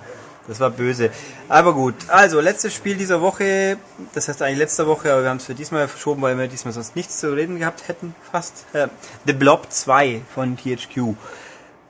[0.50, 1.12] Das war böse.
[1.48, 1.94] Aber gut.
[2.08, 3.78] Also, letztes Spiel dieser Woche,
[4.16, 6.74] das heißt eigentlich letzte Woche, aber wir haben es für diesmal verschoben, weil wir diesmal
[6.74, 8.66] sonst nichts zu reden gehabt hätten, fast.
[8.74, 8.88] Äh,
[9.28, 11.14] The Blob 2 von THQ.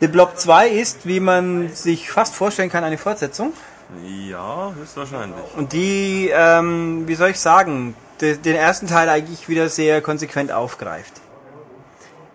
[0.01, 3.53] The Blob 2 ist, wie man sich fast vorstellen kann, eine Fortsetzung.
[4.03, 5.39] Ja, höchstwahrscheinlich.
[5.55, 10.51] Und die, ähm, wie soll ich sagen, de, den ersten Teil eigentlich wieder sehr konsequent
[10.51, 11.18] aufgreift.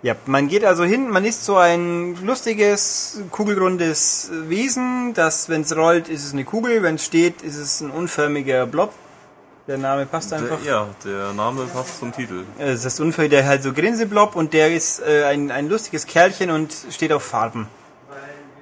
[0.05, 5.75] Ja, man geht also hin, man ist so ein lustiges, kugelrundes Wesen, das, wenn es
[5.75, 8.93] rollt, ist es eine Kugel, wenn es steht, ist es ein unförmiger Blob.
[9.67, 10.61] Der Name passt einfach.
[10.63, 12.45] Der, ja, der Name passt zum Titel.
[12.59, 16.05] Es ist das unförmig, der halt so Grinseblob und der ist äh, ein, ein lustiges
[16.05, 17.67] Kerlchen und steht auf Farben.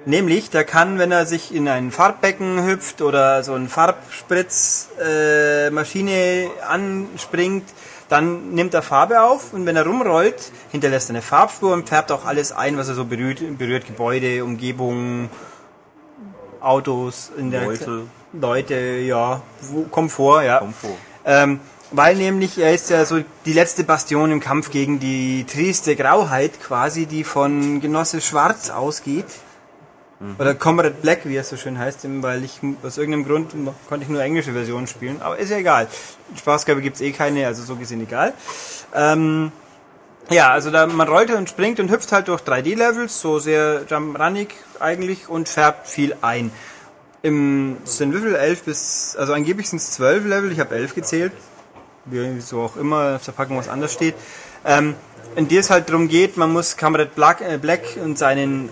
[0.04, 5.70] Nämlich, der kann, wenn er sich in ein Farbbecken hüpft oder so eine Farbspritzmaschine äh,
[5.70, 7.64] Maschine anspringt,
[8.12, 12.12] dann nimmt er Farbe auf und wenn er rumrollt, hinterlässt er eine Farbspur und färbt
[12.12, 15.30] auch alles ein, was er so berührt, berührt Gebäude, Umgebung,
[16.60, 18.02] Autos, in der Leute.
[18.34, 19.40] Leute, ja,
[19.90, 20.58] Komfort, ja.
[20.58, 20.96] Komfort.
[21.24, 21.60] Ähm,
[21.90, 26.60] weil nämlich er ist ja so die letzte Bastion im Kampf gegen die trieste Grauheit
[26.60, 29.26] quasi, die von Genosse Schwarz ausgeht.
[30.38, 33.54] Oder Comrade Black, wie es so schön heißt, weil ich aus irgendeinem Grund
[33.88, 35.88] konnte ich nur englische Versionen spielen, aber ist ja egal.
[36.36, 38.32] Spaßgabe gibt's eh keine, also so gesehen egal.
[38.94, 39.50] Ähm,
[40.30, 44.54] ja, also da man rollt und springt und hüpft halt durch 3D-Levels, so sehr jumprannig
[44.78, 46.52] eigentlich und färbt viel ein.
[47.22, 48.34] Im es sind wie viel?
[48.34, 51.32] 11 bis, also angeblich sind es 12 Level, ich habe 11 gezählt.
[52.04, 54.14] Wie so auch immer auf der Packung was anders steht.
[54.64, 54.94] Ähm,
[55.36, 58.68] in der es halt darum geht, man muss Kamerad äh, Black und seinen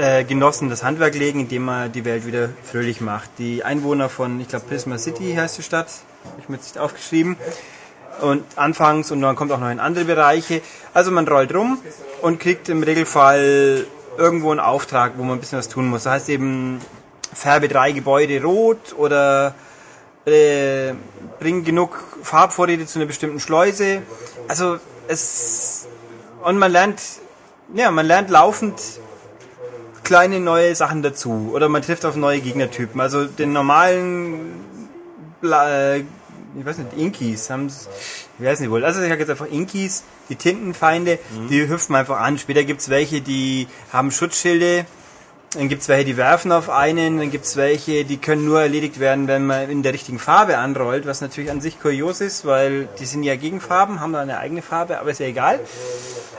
[0.00, 3.30] äh, Genossen das Handwerk legen, indem er die Welt wieder fröhlich macht.
[3.38, 5.88] Die Einwohner von, ich glaube, Prisma City heißt die Stadt,
[6.24, 7.36] habe ich mir jetzt nicht aufgeschrieben.
[8.22, 10.62] Und anfangs und dann kommt auch noch in andere Bereiche.
[10.94, 11.78] Also man rollt rum
[12.22, 13.86] und kriegt im Regelfall
[14.16, 16.04] irgendwo einen Auftrag, wo man ein bisschen was tun muss.
[16.04, 16.80] Das heißt eben,
[17.32, 19.54] färbe drei Gebäude rot oder
[20.26, 20.92] äh,
[21.38, 24.02] bring genug Farbvorräte zu einer bestimmten Schleuse.
[24.48, 24.78] Also
[25.08, 25.86] es
[26.42, 27.00] und man lernt,
[27.74, 28.80] ja, man lernt laufend
[30.10, 33.00] kleine neue Sachen dazu oder man trifft auf neue Gegnertypen.
[33.00, 34.56] Also den normalen,
[35.40, 38.84] Bla, äh, ich weiß nicht, Inkies haben ich weiß nicht wohl.
[38.84, 42.38] Also ich sage jetzt einfach Inkies, die Tintenfeinde, die hüpfen einfach an.
[42.38, 44.84] Später gibt's welche, die haben Schutzschilde.
[45.54, 49.28] Dann gibt's welche, die werfen auf einen, dann gibt's welche, die können nur erledigt werden,
[49.28, 53.06] wenn man in der richtigen Farbe anrollt, was natürlich an sich kurios ist, weil die
[53.06, 55.60] sind ja Gegenfarben, haben da eine eigene Farbe, aber ist ja egal.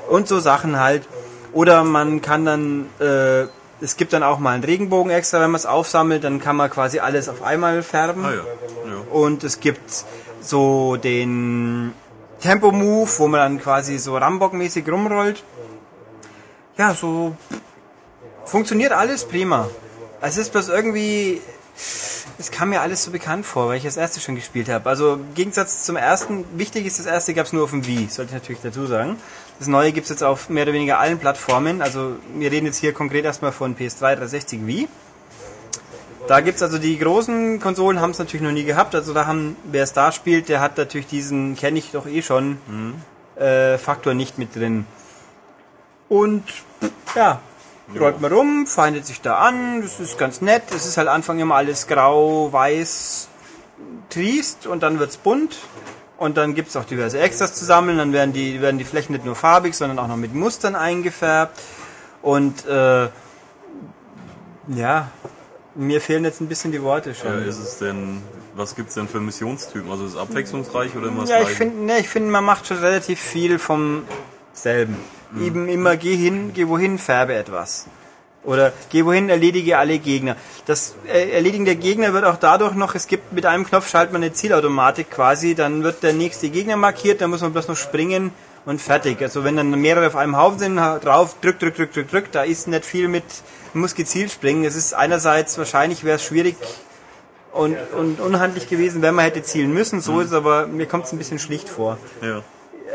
[0.10, 1.08] Und so Sachen halt.
[1.54, 3.48] Oder man kann dann, äh,
[3.82, 6.70] es gibt dann auch mal einen Regenbogen extra, wenn man es aufsammelt, dann kann man
[6.70, 8.24] quasi alles auf einmal färben.
[8.24, 8.38] Ah ja.
[8.38, 8.98] ja.
[9.12, 10.06] Und es gibt
[10.40, 11.94] so den
[12.42, 15.44] Tempo-Move, wo man dann quasi so Rambock-mäßig rumrollt.
[16.78, 17.36] Ja, so
[18.46, 19.70] funktioniert alles prima.
[20.22, 21.42] Es ist bloß irgendwie,
[21.76, 24.88] es kam mir alles so bekannt vor, weil ich das erste schon gespielt habe.
[24.90, 28.08] Also im Gegensatz zum ersten, wichtig ist, das erste gab es nur auf dem Wii,
[28.10, 29.18] sollte ich natürlich dazu sagen.
[29.62, 31.84] Das neue gibt es jetzt auf mehr oder weniger allen Plattformen.
[31.84, 34.88] Also wir reden jetzt hier konkret erstmal von PS3, 360, Wii.
[36.28, 38.96] Da gibt's also die großen Konsolen haben es natürlich noch nie gehabt.
[38.96, 42.24] Also da haben, wer es da spielt, der hat natürlich diesen, kenne ich doch eh
[42.24, 42.58] schon,
[43.36, 44.88] äh, Faktor nicht mit drin.
[46.10, 46.44] Und
[47.16, 47.40] ja,
[48.00, 50.64] rollt man rum, feindet sich da an, das ist ganz nett.
[50.76, 53.28] Es ist halt Anfang immer alles grau, weiß,
[54.10, 55.56] triest und dann wird's bunt.
[56.22, 57.98] Und dann gibt's auch diverse Extras zu sammeln.
[57.98, 61.60] Dann werden die, werden die Flächen nicht nur farbig, sondern auch noch mit Mustern eingefärbt.
[62.22, 63.08] Und äh,
[64.68, 65.10] ja,
[65.74, 67.42] mir fehlen jetzt ein bisschen die Worte schon.
[67.42, 68.22] ist es denn,
[68.54, 69.90] was gibt's denn für Missionstypen?
[69.90, 72.68] Also ist es abwechslungsreich oder immer das Ja, ich finde, ne, ich finde, man macht
[72.68, 74.04] schon relativ viel vom
[74.54, 74.98] selben.
[75.40, 77.88] Eben immer geh hin, geh wohin, färbe etwas.
[78.44, 80.36] Oder geh wohin, erledige alle Gegner.
[80.66, 84.14] Das äh, Erledigen der Gegner wird auch dadurch noch, es gibt mit einem Knopf schaltet
[84.14, 87.78] man eine Zielautomatik quasi, dann wird der nächste Gegner markiert, dann muss man bloß noch
[87.78, 88.32] springen
[88.66, 89.22] und fertig.
[89.22, 92.42] Also wenn dann mehrere auf einem Haufen sind, drauf, drück, drück, drück, drück, drück, da
[92.42, 93.24] ist nicht viel mit,
[93.74, 94.64] man muss gezielt springen.
[94.66, 96.56] Es ist einerseits wahrscheinlich wäre es schwierig
[97.52, 100.02] und, und unhandlich gewesen, wenn man hätte zielen müssen.
[100.02, 102.42] So ist es aber, mir kommt es ein bisschen schlicht vor Ja.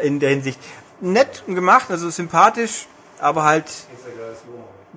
[0.03, 0.59] in der Hinsicht.
[1.01, 2.87] Nett gemacht, also sympathisch,
[3.21, 3.67] aber halt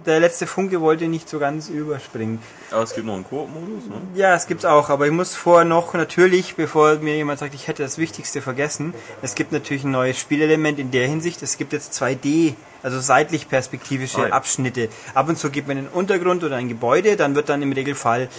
[0.05, 2.41] der letzte Funke wollte nicht so ganz überspringen.
[2.71, 3.95] Aber es gibt noch einen Koop-Modus, ne?
[4.15, 7.67] Ja, es gibt's auch, aber ich muss vorher noch natürlich, bevor mir jemand sagt, ich
[7.67, 11.41] hätte das Wichtigste vergessen, es gibt natürlich ein neues Spielelement in der Hinsicht.
[11.41, 14.34] Es gibt jetzt 2D, also seitlich perspektivische ja.
[14.34, 14.89] Abschnitte.
[15.13, 18.30] Ab und zu gibt man einen Untergrund oder ein Gebäude, dann wird dann im Regelfall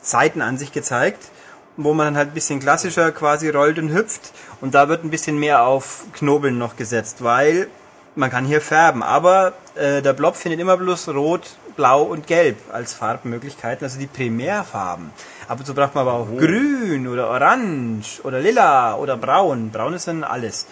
[0.00, 1.30] Seitenansicht gezeigt,
[1.76, 4.32] wo man dann halt ein bisschen klassischer quasi rollt und hüpft.
[4.60, 7.68] Und da wird ein bisschen mehr auf Knobeln noch gesetzt, weil
[8.14, 9.02] man kann hier färben.
[9.02, 14.06] Aber äh, der Blob findet immer bloß rot, Blau und Gelb als Farbmöglichkeiten, also die
[14.06, 15.10] Primärfarben.
[15.48, 19.70] Ab und zu braucht man aber auch Grün oder Orange oder Lila oder Braun.
[19.70, 20.66] Braun ist dann alles.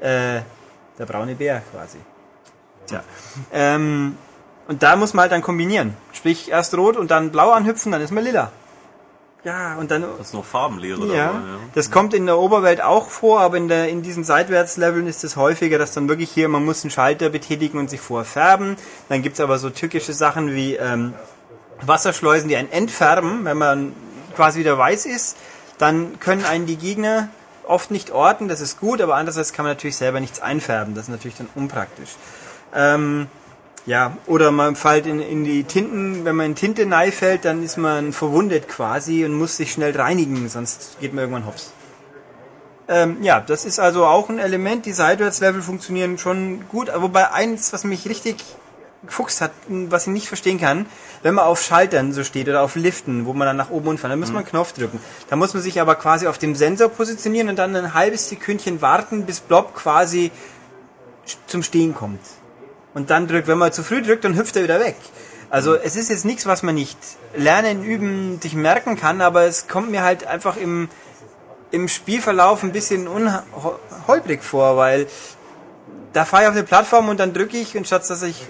[0.00, 0.40] Äh,
[0.98, 1.98] der braune Bär quasi.
[2.86, 3.02] Tja.
[3.52, 4.16] Ähm,
[4.68, 5.96] und da muss man halt dann kombinieren.
[6.12, 8.52] Sprich, erst rot und dann blau anhüpfen, dann ist man lila.
[9.44, 11.58] Ja, und dann Das ist noch Farbenlehre ja, dabei, ja.
[11.74, 15.36] das kommt in der Oberwelt auch vor, aber in, der, in diesen Seitwärtsleveln ist es
[15.36, 18.76] häufiger, dass dann wirklich hier, man muss einen Schalter betätigen und sich vorfärben.
[19.10, 21.12] Dann gibt's aber so tückische Sachen wie ähm,
[21.82, 23.92] Wasserschleusen, die einen entfärben, wenn man
[24.34, 25.36] quasi wieder weiß ist.
[25.76, 27.28] Dann können einen die Gegner
[27.66, 31.04] oft nicht orten, das ist gut, aber andererseits kann man natürlich selber nichts einfärben, das
[31.04, 32.10] ist natürlich dann unpraktisch.
[32.74, 33.28] Ähm,
[33.86, 37.76] ja, oder man fällt in, in die Tinten, wenn man in Tinte fällt, dann ist
[37.76, 41.72] man verwundet quasi und muss sich schnell reinigen, sonst geht man irgendwann hops.
[42.86, 47.72] Ähm, ja, das ist also auch ein Element, die Seitwärtslevel funktionieren schon gut, wobei eins,
[47.72, 48.36] was mich richtig
[49.06, 50.86] gefuchst hat, was ich nicht verstehen kann,
[51.22, 54.00] wenn man auf Schaltern so steht oder auf Liften, wo man dann nach oben und
[54.00, 54.98] fahren, dann muss man einen Knopf drücken.
[55.28, 58.80] Da muss man sich aber quasi auf dem Sensor positionieren und dann ein halbes Sekündchen
[58.80, 60.30] warten, bis Blob quasi
[61.46, 62.20] zum Stehen kommt.
[62.94, 64.96] Und dann drückt, wenn man zu früh drückt, dann hüpft er wieder weg.
[65.50, 66.98] Also es ist jetzt nichts, was man nicht
[67.36, 70.88] lernen, üben, sich merken kann, aber es kommt mir halt einfach im,
[71.70, 75.06] im Spielverlauf ein bisschen unholprig vor, weil
[76.12, 78.46] da fahre ich auf eine Plattform und dann drücke ich und statt dass ich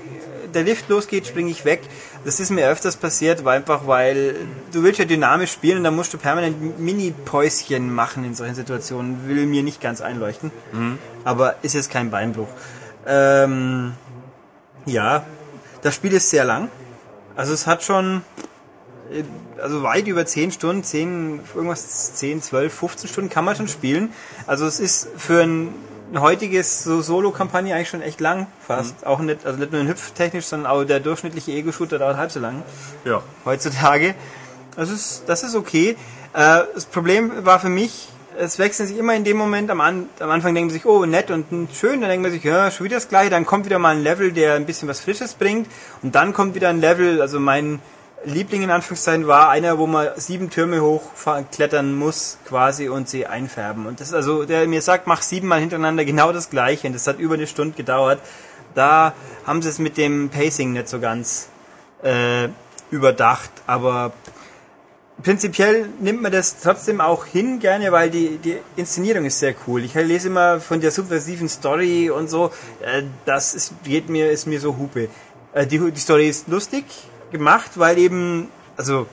[0.55, 1.83] der Lift losgeht, springe ich weg.
[2.25, 4.37] Das ist mir öfters passiert, weil einfach weil
[4.73, 9.29] du willst ja dynamisch spielen und dann musst du permanent Mini-Päuschen machen in solchen Situationen.
[9.29, 10.53] Will mir nicht ganz einleuchten.
[11.25, 12.49] Aber ist jetzt kein Beinbruch.
[13.07, 13.95] Ähm,
[14.87, 15.25] ja,
[15.83, 16.69] das Spiel ist sehr lang.
[17.37, 18.23] Also es hat schon
[19.13, 19.25] äh,
[19.61, 24.13] also weit über 10 Stunden, 10, irgendwas 10, 12, 15 Stunden kann man schon spielen.
[24.47, 25.75] Also es ist für ein
[26.17, 29.07] heutiges so Solo-Kampagne eigentlich schon echt lang fast.
[29.07, 32.41] Auch nicht, also nicht nur in hüpftechnisch, sondern auch der durchschnittliche Ego-Shooter dauert halb so
[32.41, 32.63] lang
[33.05, 33.23] Ja.
[33.45, 34.15] heutzutage.
[34.77, 35.97] Das ist, das ist okay.
[36.33, 38.09] Äh, das Problem war für mich,
[38.39, 41.05] es wechseln sich immer in dem Moment, am, An am Anfang denkt man sich, oh,
[41.05, 43.79] nett und schön, dann denkt man sich, ja, schon wieder das gleiche, dann kommt wieder
[43.79, 45.69] mal ein Level, der ein bisschen was Frisches bringt.
[46.03, 47.81] Und dann kommt wieder ein Level, also mein
[48.25, 53.87] Liebling in Anführungszeichen war einer, wo man sieben Türme hochklettern muss quasi und sie einfärben.
[53.87, 56.87] Und das ist also, der mir sagt, mach siebenmal hintereinander genau das gleiche.
[56.87, 58.21] Und das hat über eine Stunde gedauert.
[58.75, 59.15] Da
[59.47, 61.49] haben sie es mit dem Pacing nicht so ganz
[62.03, 62.49] äh,
[62.91, 64.13] überdacht, aber
[65.23, 69.85] prinzipiell nimmt man das trotzdem auch hin gerne, weil die, die Inszenierung ist sehr cool.
[69.85, 72.51] Ich lese immer von der subversiven Story und so,
[72.83, 75.09] äh, das ist, geht mir, ist mir so Hupe.
[75.53, 76.85] Äh, die, die Story ist lustig
[77.31, 79.07] gemacht, weil eben, also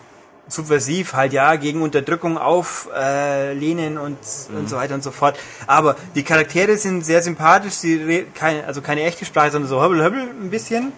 [0.48, 4.18] subversiv halt ja gegen Unterdrückung auflehnen und,
[4.54, 5.40] und so weiter und so fort.
[5.66, 10.04] Aber die Charaktere sind sehr sympathisch, sie keine, also keine echte Sprache, sondern so höbbel
[10.04, 10.92] höbbel ein bisschen.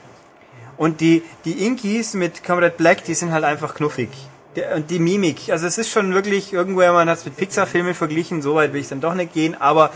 [0.75, 4.09] Und die, die Inkies mit Comrade Black, die sind halt einfach knuffig.
[4.55, 7.95] Der, und die Mimik, also es ist schon wirklich, irgendwo man hat es mit Pixar-Filmen
[7.95, 9.91] verglichen, so weit will ich dann doch nicht gehen, aber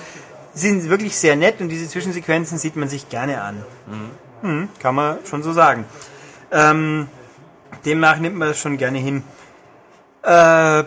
[0.53, 3.63] sie sind wirklich sehr nett und diese Zwischensequenzen sieht man sich gerne an.
[4.41, 5.85] Mhm, kann man schon so sagen.
[6.51, 7.07] Ähm,
[7.85, 9.23] demnach nimmt man das schon gerne hin.
[10.23, 10.83] Äh,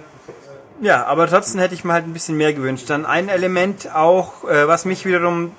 [0.83, 2.89] ja, aber trotzdem hätte ich mir halt ein bisschen mehr gewünscht.
[2.89, 5.53] Dann ein Element auch, äh, was mich wiederum,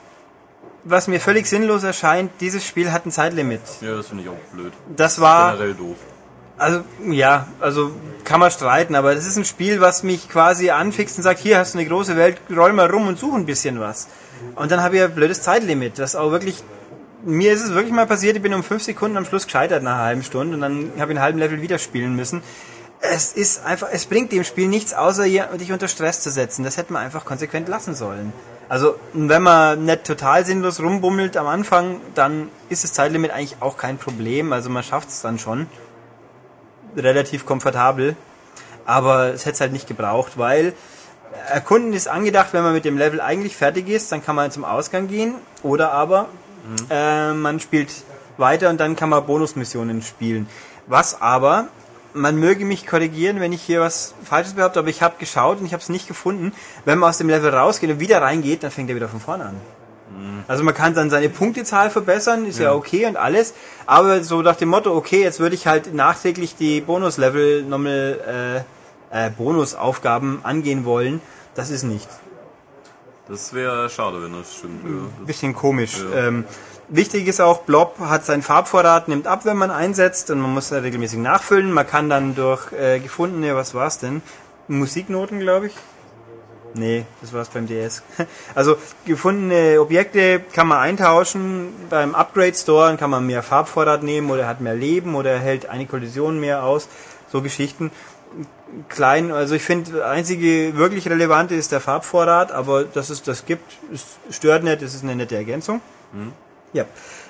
[0.83, 3.61] was mir völlig sinnlos erscheint, dieses Spiel hat ein Zeitlimit.
[3.81, 4.73] Ja, das finde ich auch blöd.
[4.95, 5.97] Das war, Generell doof.
[6.61, 7.91] Also ja, also
[8.23, 11.57] kann man streiten, aber das ist ein Spiel, was mich quasi anfixt und sagt, hier
[11.57, 14.07] hast du eine große Welt, roll mal rum und such ein bisschen was.
[14.55, 16.63] Und dann habe ich ein blödes Zeitlimit, das auch wirklich,
[17.25, 19.95] mir ist es wirklich mal passiert, ich bin um fünf Sekunden am Schluss gescheitert nach
[19.95, 22.43] einer halben Stunde und dann habe ich einen halben Level wieder spielen müssen.
[22.99, 26.63] Es ist einfach, es bringt dem Spiel nichts, außer dich unter Stress zu setzen.
[26.63, 28.31] Das hätte man einfach konsequent lassen sollen.
[28.69, 33.75] Also, wenn man nicht total sinnlos rumbummelt am Anfang, dann ist das Zeitlimit eigentlich auch
[33.75, 34.53] kein Problem.
[34.53, 35.65] Also man schafft es dann schon
[36.95, 38.15] relativ komfortabel.
[38.85, 40.73] Aber es hätte es halt nicht gebraucht, weil
[41.49, 44.65] Erkunden ist angedacht, wenn man mit dem Level eigentlich fertig ist, dann kann man zum
[44.65, 45.35] Ausgang gehen.
[45.63, 46.27] Oder aber
[46.89, 47.89] äh, man spielt
[48.37, 50.47] weiter und dann kann man Bonusmissionen spielen.
[50.87, 51.67] Was aber,
[52.13, 55.65] man möge mich korrigieren, wenn ich hier was Falsches behaupte, aber ich habe geschaut und
[55.65, 56.51] ich habe es nicht gefunden.
[56.85, 59.45] Wenn man aus dem Level rausgeht und wieder reingeht, dann fängt er wieder von vorne
[59.45, 59.55] an.
[60.47, 62.73] Also man kann dann seine Punktezahl verbessern, ist ja.
[62.73, 63.53] okay und alles,
[63.85, 68.65] aber so nach dem Motto, okay, jetzt würde ich halt nachträglich die Bonuslevel nochmal
[69.11, 71.21] äh, äh, Bonusaufgaben angehen wollen,
[71.55, 72.07] das ist nicht.
[73.27, 74.83] Das wäre schade, wenn das stimmt.
[74.83, 75.25] Ja.
[75.25, 76.03] Bisschen komisch.
[76.11, 76.27] Ja.
[76.27, 76.45] Ähm,
[76.89, 80.69] wichtig ist auch, Blob hat seinen Farbvorrat, nimmt ab, wenn man einsetzt und man muss
[80.69, 81.71] da regelmäßig nachfüllen.
[81.71, 84.21] Man kann dann durch äh, gefundene, was war's denn?
[84.67, 85.73] Musiknoten, glaube ich.
[86.73, 88.03] Nee, das war's beim DS.
[88.55, 91.73] Also gefundene Objekte kann man eintauschen.
[91.89, 95.85] Beim Upgrade Store kann man mehr Farbvorrat nehmen oder hat mehr Leben oder hält eine
[95.85, 96.87] Kollision mehr aus.
[97.31, 97.91] So Geschichten.
[98.87, 103.69] Klein, also ich finde, einzige wirklich relevante ist der Farbvorrat, aber dass es das gibt,
[103.93, 105.81] es stört nicht, das ist eine nette Ergänzung.
[106.71, 106.85] Ja.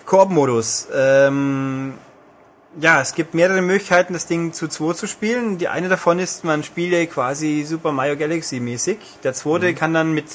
[0.06, 0.88] Koop-Modus.
[0.94, 1.96] Ähm,
[2.80, 5.58] ja, es gibt mehrere Möglichkeiten, das Ding zu 2 zu spielen.
[5.58, 8.98] Die eine davon ist, man spiele quasi Super Mario Galaxy mäßig.
[9.24, 10.26] Der zweite kann dann mit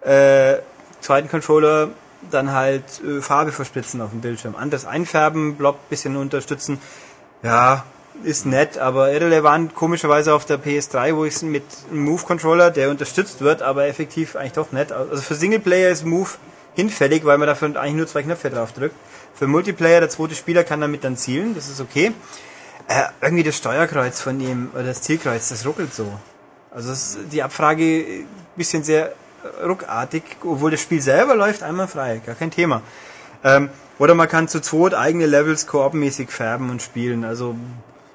[0.00, 0.56] äh,
[1.00, 1.90] zweiten Controller
[2.30, 4.56] dann halt äh, Farbe verspritzen auf dem Bildschirm.
[4.56, 6.78] Anders einfärben, Blob bisschen unterstützen.
[7.42, 7.84] Ja,
[8.24, 9.74] ist nett, aber irrelevant.
[9.74, 14.36] Komischerweise auf der PS3, wo ich es mit einem Move-Controller, der unterstützt wird, aber effektiv
[14.36, 14.92] eigentlich doch nett.
[14.92, 16.30] Also für Singleplayer ist Move
[16.74, 18.94] hinfällig, weil man dafür eigentlich nur zwei Knöpfe drauf drückt.
[19.34, 22.12] Für Multiplayer, der zweite Spieler kann damit dann zielen, das ist okay.
[22.88, 26.12] Äh, irgendwie das Steuerkreuz von ihm, oder das Zielkreuz, das ruckelt so.
[26.70, 28.24] Also das, die Abfrage äh,
[28.56, 29.12] bisschen sehr
[29.42, 32.82] äh, ruckartig, obwohl das Spiel selber läuft einwandfrei, gar kein Thema.
[33.42, 37.24] Ähm, oder man kann zu zweit eigene Levels koopmäßig färben und spielen.
[37.24, 37.54] Also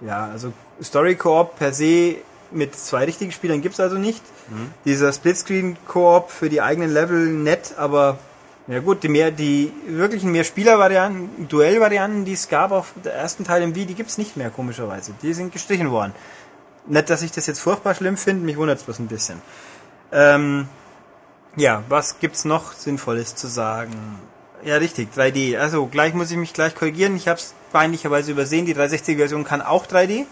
[0.01, 0.51] ja, also
[0.81, 2.17] Story Koop per se
[2.51, 4.21] mit zwei richtigen Spielern gibt's also nicht.
[4.85, 8.17] Dieser Splitscreen Koop für die eigenen Level nett, aber
[8.67, 13.43] ja gut, die mehr die wirklichen mehr Spielervarianten, Duellvarianten, die es gab auf der ersten
[13.43, 15.13] Teil im Wii, die gibt's nicht mehr komischerweise.
[15.21, 16.13] Die sind gestrichen worden.
[16.87, 19.41] Nicht, dass ich das jetzt furchtbar schlimm finde, mich wundert's bloß ein bisschen.
[20.11, 20.67] Ähm,
[21.55, 24.19] ja, was gibt's noch Sinnvolles zu sagen?
[24.63, 25.57] Ja, richtig, 3D.
[25.57, 27.15] Also gleich muss ich mich gleich korrigieren.
[27.15, 28.65] Ich habe es peinlicherweise übersehen.
[28.65, 30.25] Die 360-Version kann auch 3D.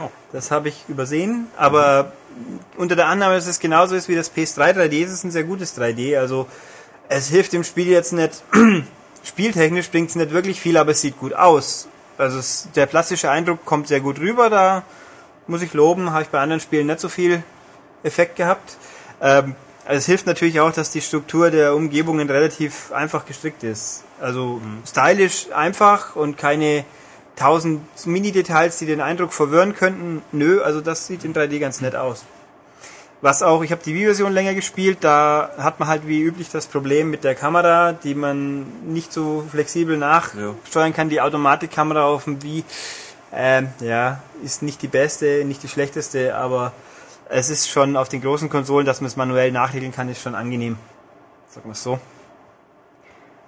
[0.00, 0.10] Oh.
[0.32, 1.48] Das habe ich übersehen.
[1.56, 2.12] Aber
[2.76, 5.44] unter der Annahme, dass es genauso ist wie das PS3 3D, ist es ein sehr
[5.44, 6.18] gutes 3D.
[6.18, 6.46] Also
[7.08, 8.42] es hilft dem Spiel jetzt nicht.
[9.24, 11.88] Spieltechnisch bringt es nicht wirklich viel, aber es sieht gut aus.
[12.18, 14.50] Also es, der plastische Eindruck kommt sehr gut rüber.
[14.50, 14.82] Da
[15.46, 16.10] muss ich loben.
[16.12, 17.42] Habe ich bei anderen Spielen nicht so viel
[18.02, 18.76] Effekt gehabt.
[19.20, 19.54] Ähm,
[19.86, 24.04] also es hilft natürlich auch, dass die Struktur der Umgebungen relativ einfach gestrickt ist.
[24.20, 26.84] Also stylisch einfach und keine
[27.36, 30.22] tausend Mini-Details, die den Eindruck verwirren könnten.
[30.32, 32.24] Nö, also das sieht in 3D ganz nett aus.
[33.20, 36.66] Was auch, ich habe die Wii-Version länger gespielt, da hat man halt wie üblich das
[36.66, 41.08] Problem mit der Kamera, die man nicht so flexibel nachsteuern kann.
[41.08, 42.64] Die Automatikkamera auf dem Wii,
[43.32, 46.72] ähm, ja, ist nicht die beste, nicht die schlechteste, aber
[47.30, 50.34] es ist schon auf den großen Konsolen, dass man es manuell nachregeln kann, ist schon
[50.34, 50.76] angenehm.
[51.48, 51.98] Sagen wir es so.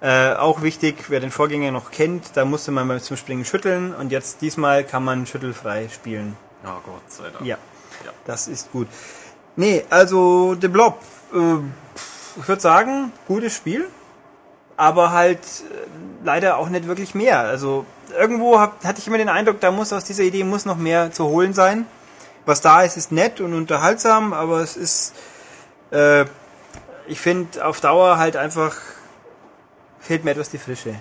[0.01, 3.93] Äh, auch wichtig, wer den Vorgänger noch kennt, da musste man beim zum Springen schütteln
[3.95, 6.35] und jetzt diesmal kann man schüttelfrei spielen.
[6.63, 7.45] Ja, Gott sei Dank.
[7.45, 7.57] Ja,
[8.05, 8.11] Ja.
[8.25, 8.87] das ist gut.
[9.57, 10.99] Nee, also The Blob,
[11.33, 11.37] äh,
[12.39, 13.87] ich würde sagen, gutes Spiel,
[14.77, 15.87] aber halt äh,
[16.23, 17.39] leider auch nicht wirklich mehr.
[17.39, 17.85] Also
[18.17, 21.11] irgendwo hab, hatte ich immer den Eindruck, da muss aus dieser Idee muss noch mehr
[21.11, 21.85] zu holen sein.
[22.45, 25.13] Was da ist, ist nett und unterhaltsam, aber es ist,
[25.91, 26.25] äh,
[27.07, 28.75] ich finde auf Dauer halt einfach
[29.99, 30.95] fehlt mir etwas die Frische.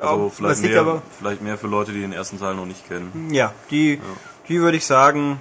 [0.00, 2.88] Also Ja, vielleicht mehr, aber- vielleicht mehr für Leute, die den ersten Teil noch nicht
[2.88, 3.28] kennen.
[3.30, 4.00] Ja, die,
[4.48, 5.40] die würde ich sagen,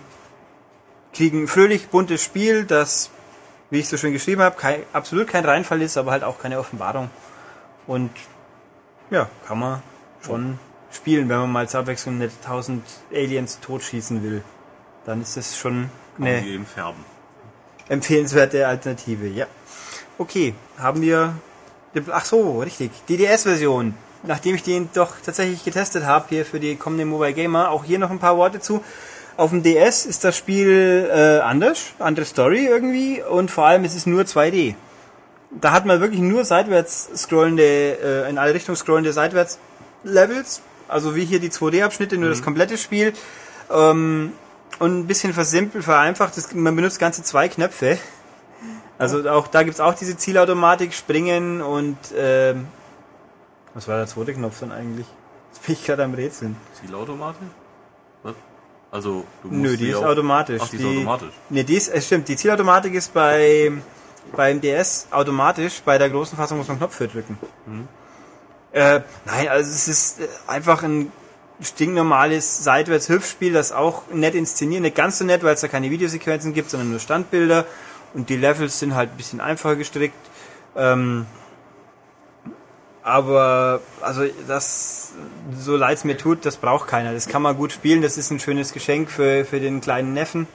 [1.13, 3.09] kriegen ein fröhlich buntes Spiel, das,
[3.69, 6.59] wie ich so schön geschrieben habe, kein, absolut kein Reinfall ist, aber halt auch keine
[6.59, 7.09] Offenbarung.
[7.85, 8.11] Und
[9.09, 9.81] ja, kann man
[10.21, 10.59] schon
[10.91, 14.43] spielen, wenn man mal zur Abwechslung nicht tausend Aliens totschießen will.
[15.05, 15.89] Dann ist das schon
[16.19, 16.43] eine
[17.87, 19.47] empfehlenswerte Alternative, ja.
[20.17, 21.35] Okay, haben wir.
[22.11, 22.91] Ach so, richtig.
[23.07, 23.93] Die DS-Version.
[24.23, 27.99] Nachdem ich den doch tatsächlich getestet habe hier für die kommende Mobile Gamer, auch hier
[27.99, 28.83] noch ein paar Worte zu.
[29.37, 33.95] Auf dem DS ist das Spiel äh, anders, andere Story irgendwie und vor allem es
[33.95, 34.73] ist nur 2D.
[35.51, 39.59] Da hat man wirklich nur seitwärts scrollende, äh, in alle Richtungen scrollende seitwärts
[40.03, 43.13] Levels, also wie hier die 2D-Abschnitte, nur das komplette Spiel.
[43.71, 44.33] Ähm,
[44.79, 47.99] und ein bisschen versimpelt, vereinfacht, das, man benutzt ganze zwei Knöpfe.
[48.97, 52.67] Also auch da gibt's auch diese Zielautomatik, Springen und ähm,
[53.75, 55.05] was war der zweite Knopf dann eigentlich?
[55.53, 56.57] Jetzt bin ich gerade am Rätseln.
[56.81, 57.47] Zielautomatik?
[58.91, 60.61] Also, du musst Nö, die ist auch- automatisch.
[60.63, 61.29] Ach, die ist automatisch.
[61.49, 63.71] Nee, die ist, es stimmt, die Zielautomatik ist bei
[64.35, 67.37] beim DS automatisch, bei der großen Fassung muss man Knopf für drücken.
[67.65, 67.87] Mhm.
[68.73, 71.11] Äh, nein, also es ist äh, einfach ein
[71.61, 76.53] stinknormales Seitwärts-Hüpfspiel, das auch nett inszeniert, nicht ganz so nett, weil es da keine Videosequenzen
[76.53, 77.65] gibt, sondern nur Standbilder
[78.13, 80.15] und die Levels sind halt ein bisschen einfacher gestrickt.
[80.75, 81.25] Ähm,
[83.03, 85.06] aber also das
[85.57, 87.13] so leid es mir tut, das braucht keiner.
[87.13, 90.47] Das kann man gut spielen, das ist ein schönes Geschenk für, für den kleinen Neffen.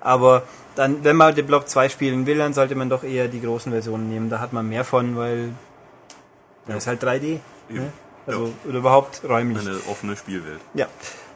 [0.00, 3.40] Aber dann, wenn man den Block 2 spielen will, dann sollte man doch eher die
[3.40, 4.30] großen Versionen nehmen.
[4.30, 5.50] Da hat man mehr von, weil
[6.66, 7.22] da ist halt 3D.
[7.22, 7.40] Eben.
[7.68, 7.92] Ne?
[8.26, 9.66] Also oder überhaupt räumlich.
[9.66, 10.60] Eine offene Spielwelt.
[10.74, 10.86] Ja.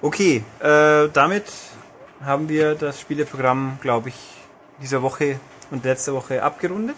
[0.01, 1.45] Okay, äh, damit
[2.25, 4.17] haben wir das Spieleprogramm, glaube ich,
[4.81, 5.41] dieser Woche
[5.71, 6.97] und letzte Woche abgerundet.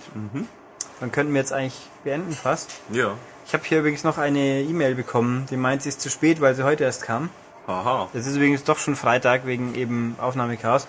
[1.00, 2.70] Dann könnten wir jetzt eigentlich beenden fast.
[2.90, 3.14] Ja.
[3.46, 6.56] Ich habe hier übrigens noch eine E-Mail bekommen, die meint, sie ist zu spät, weil
[6.56, 7.30] sie heute erst kam.
[7.68, 8.08] Haha.
[8.12, 10.88] Es ist übrigens doch schon Freitag wegen eben Aufnahmechaos.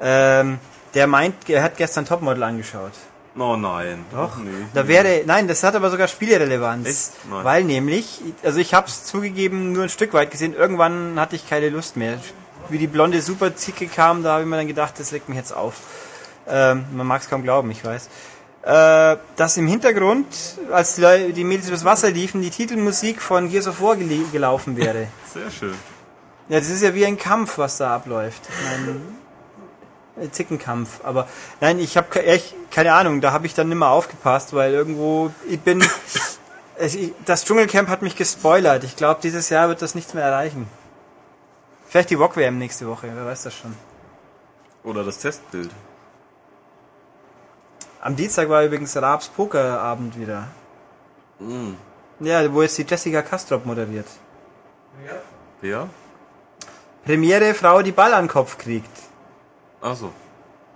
[0.00, 0.58] Ähm,
[0.94, 2.92] der meint, er hat gestern Topmodel angeschaut.
[3.38, 4.04] Oh nein.
[4.12, 4.36] Doch.
[4.38, 4.50] Nee.
[4.74, 6.88] Da wäre, nein, das hat aber sogar Spielerelevanz.
[6.88, 7.30] Echt?
[7.30, 7.44] Nein.
[7.44, 11.48] Weil nämlich, also ich habe es zugegeben nur ein Stück weit gesehen, irgendwann hatte ich
[11.48, 12.18] keine Lust mehr.
[12.70, 15.54] Wie die blonde Superzicke kam, da habe ich mir dann gedacht, das legt mich jetzt
[15.54, 15.74] auf.
[16.48, 18.08] Ähm, man mag es kaum glauben, ich weiß.
[18.64, 20.26] Äh, dass im Hintergrund,
[20.72, 24.24] als die, Leute, die Mädels übers Wasser liefen, die Titelmusik von Gears of War gel
[24.32, 25.08] gelaufen wäre.
[25.34, 25.74] Sehr schön.
[26.48, 28.40] Ja, das ist ja wie ein Kampf, was da abläuft.
[30.16, 31.04] Ein Zickenkampf.
[31.04, 31.28] Aber
[31.60, 33.20] nein, ich habe echt keine Ahnung.
[33.20, 35.84] Da habe ich dann nimmer aufgepasst, weil irgendwo ich bin.
[37.24, 38.82] Das Dschungelcamp hat mich gespoilert.
[38.82, 40.66] Ich glaube, dieses Jahr wird das nichts mehr erreichen.
[41.86, 43.12] Vielleicht die Wok WM nächste Woche.
[43.14, 43.76] Wer weiß das schon.
[44.82, 45.70] Oder das Testbild.
[48.04, 50.48] Am Dienstag war übrigens Raabs Pokerabend wieder.
[51.38, 51.72] Mm.
[52.20, 54.06] Ja, wo jetzt die Jessica Kastrop moderiert.
[55.62, 55.88] Wer?
[57.02, 58.94] Premiere Frau, die Ball an den Kopf kriegt.
[59.80, 60.10] Achso.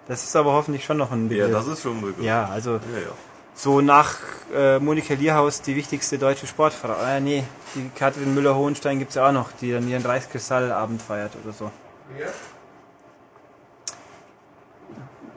[0.07, 1.53] Das ist aber hoffentlich schon noch ein Ja, Begriff.
[1.53, 2.25] das ist schon möglich.
[2.27, 3.13] ja also Ja, ja.
[3.55, 4.17] so nach
[4.55, 6.95] äh, Monika Lierhaus die wichtigste deutsche Sportfrau.
[7.05, 7.45] Äh, nee,
[7.75, 11.71] die Katrin Müller-Hohenstein gibt's ja auch noch, die dann ihren Reichskristallabend feiert oder so.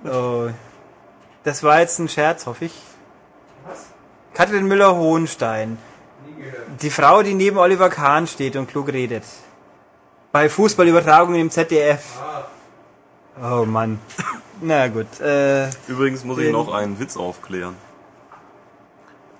[0.05, 0.49] Oh,
[1.43, 2.73] das war jetzt ein Scherz, hoffe ich.
[4.33, 5.77] Katrin Müller-Hohenstein.
[6.81, 9.23] Die Frau, die neben Oliver Kahn steht und klug redet.
[10.31, 12.03] Bei Fußballübertragungen im ZDF.
[13.41, 13.99] Oh Mann.
[14.61, 15.19] Na gut.
[15.19, 17.75] Äh, Übrigens muss ich Den- noch einen Witz aufklären.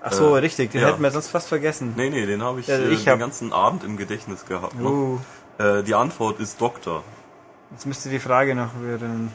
[0.02, 0.72] ach so, Äh, richtig.
[0.72, 0.88] Den ja.
[0.88, 1.94] hätten wir sonst fast vergessen.
[1.96, 4.74] Nee, nee, den habe ich, Also äh, ich den hab- ganzen Abend im Gedächtnis gehabt.
[4.80, 5.18] Uh,
[5.58, 7.02] Äh, die Antwort ist Doktor.
[7.70, 9.30] jetzt müsste die Frage noch werden.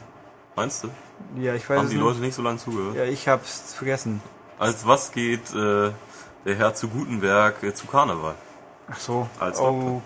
[0.55, 0.89] Meinst du?
[1.37, 2.03] Ja, ich weiß Haben die nicht.
[2.03, 2.95] Leute nicht so lange zugehört?
[2.95, 4.21] Ja, ich hab's vergessen.
[4.59, 5.91] Als was geht äh,
[6.45, 8.35] der Herr zu Gutenberg äh, zu Karneval?
[8.89, 9.27] Ach so.
[9.39, 10.01] Als oh.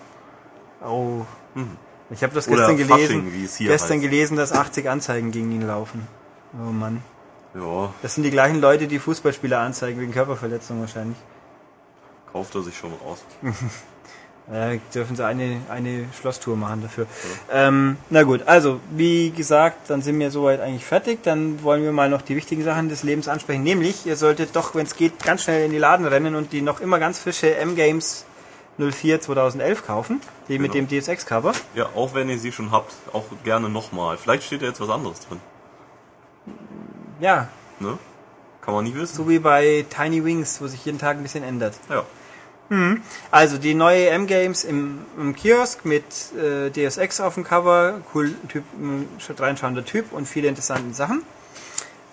[0.84, 1.24] Oh.
[1.54, 1.76] Mhm.
[2.10, 2.98] Ich habe das Oder gestern gelesen.
[3.22, 4.02] Fasching, wie es hier gestern heißt.
[4.02, 6.06] gelesen, dass 80 Anzeigen gegen ihn laufen.
[6.54, 7.02] Oh Mann.
[7.54, 11.18] Ja, Das sind die gleichen Leute, die Fußballspieler anzeigen wegen Körperverletzung wahrscheinlich.
[12.32, 13.24] kauft er sich schon raus.
[14.52, 17.06] Ja, dürfen sie eine, eine Schlosstour machen dafür.
[17.52, 21.22] Ähm, na gut, also wie gesagt, dann sind wir soweit eigentlich fertig.
[21.22, 23.62] Dann wollen wir mal noch die wichtigen Sachen des Lebens ansprechen.
[23.62, 26.60] Nämlich, ihr solltet doch, wenn es geht, ganz schnell in die Laden rennen und die
[26.60, 28.24] noch immer ganz frische M-Games
[28.78, 30.20] 04 2011 kaufen.
[30.48, 31.00] Die mit dem Genau.
[31.00, 31.52] DSX-Cover.
[31.74, 34.16] Ja, auch wenn ihr sie schon habt, auch gerne nochmal.
[34.18, 35.40] Vielleicht steht da jetzt was anderes drin.
[37.20, 37.48] Ja,
[37.80, 37.98] Ne?
[38.60, 39.16] Kann man nie wissen.
[39.16, 41.74] so wie bei Tiny Wings, wo sich jeden Tag ein bisschen ändert.
[41.90, 42.04] Ja.
[43.30, 46.04] Also die neue M-Games im, im Kiosk mit
[46.36, 49.06] äh, DSX auf dem Cover, cool typ, ein
[49.38, 51.22] reinschauender Typ und viele interessante Sachen.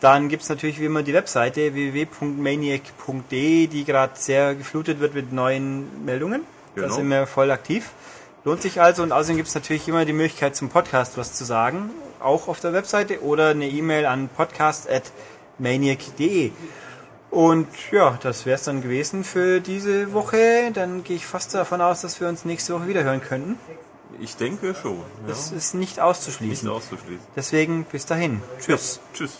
[0.02, 6.06] Dann gibt's natürlich wie immer die Webseite www.maniac.de, die gerade sehr geflutet wird mit neuen
[6.06, 6.41] Meldungen.
[6.76, 6.95] Da Genau.
[6.95, 7.90] sind wir voll aktiv.
[8.45, 11.90] Lohnt sich also und außerdem gibt's natürlich immer die Möglichkeit zum Podcast was zu sagen,
[12.22, 16.52] auch auf der Webseite oder eine E-Mail an podcast.maniac.de.
[17.32, 20.72] Und ja, das wäre es dann gewesen für diese Woche.
[20.74, 23.58] Dann gehe ich fast davon aus, dass wir uns nächste Woche wieder hören könnten.
[24.20, 24.98] Ich denke schon.
[24.98, 25.04] Ja.
[25.28, 26.68] Das ist nicht Nicht auszuschließen.
[26.68, 27.26] auszuschließen.
[27.36, 28.42] Deswegen bis dahin.
[28.60, 29.00] Tschüss.
[29.14, 29.38] Tschüss.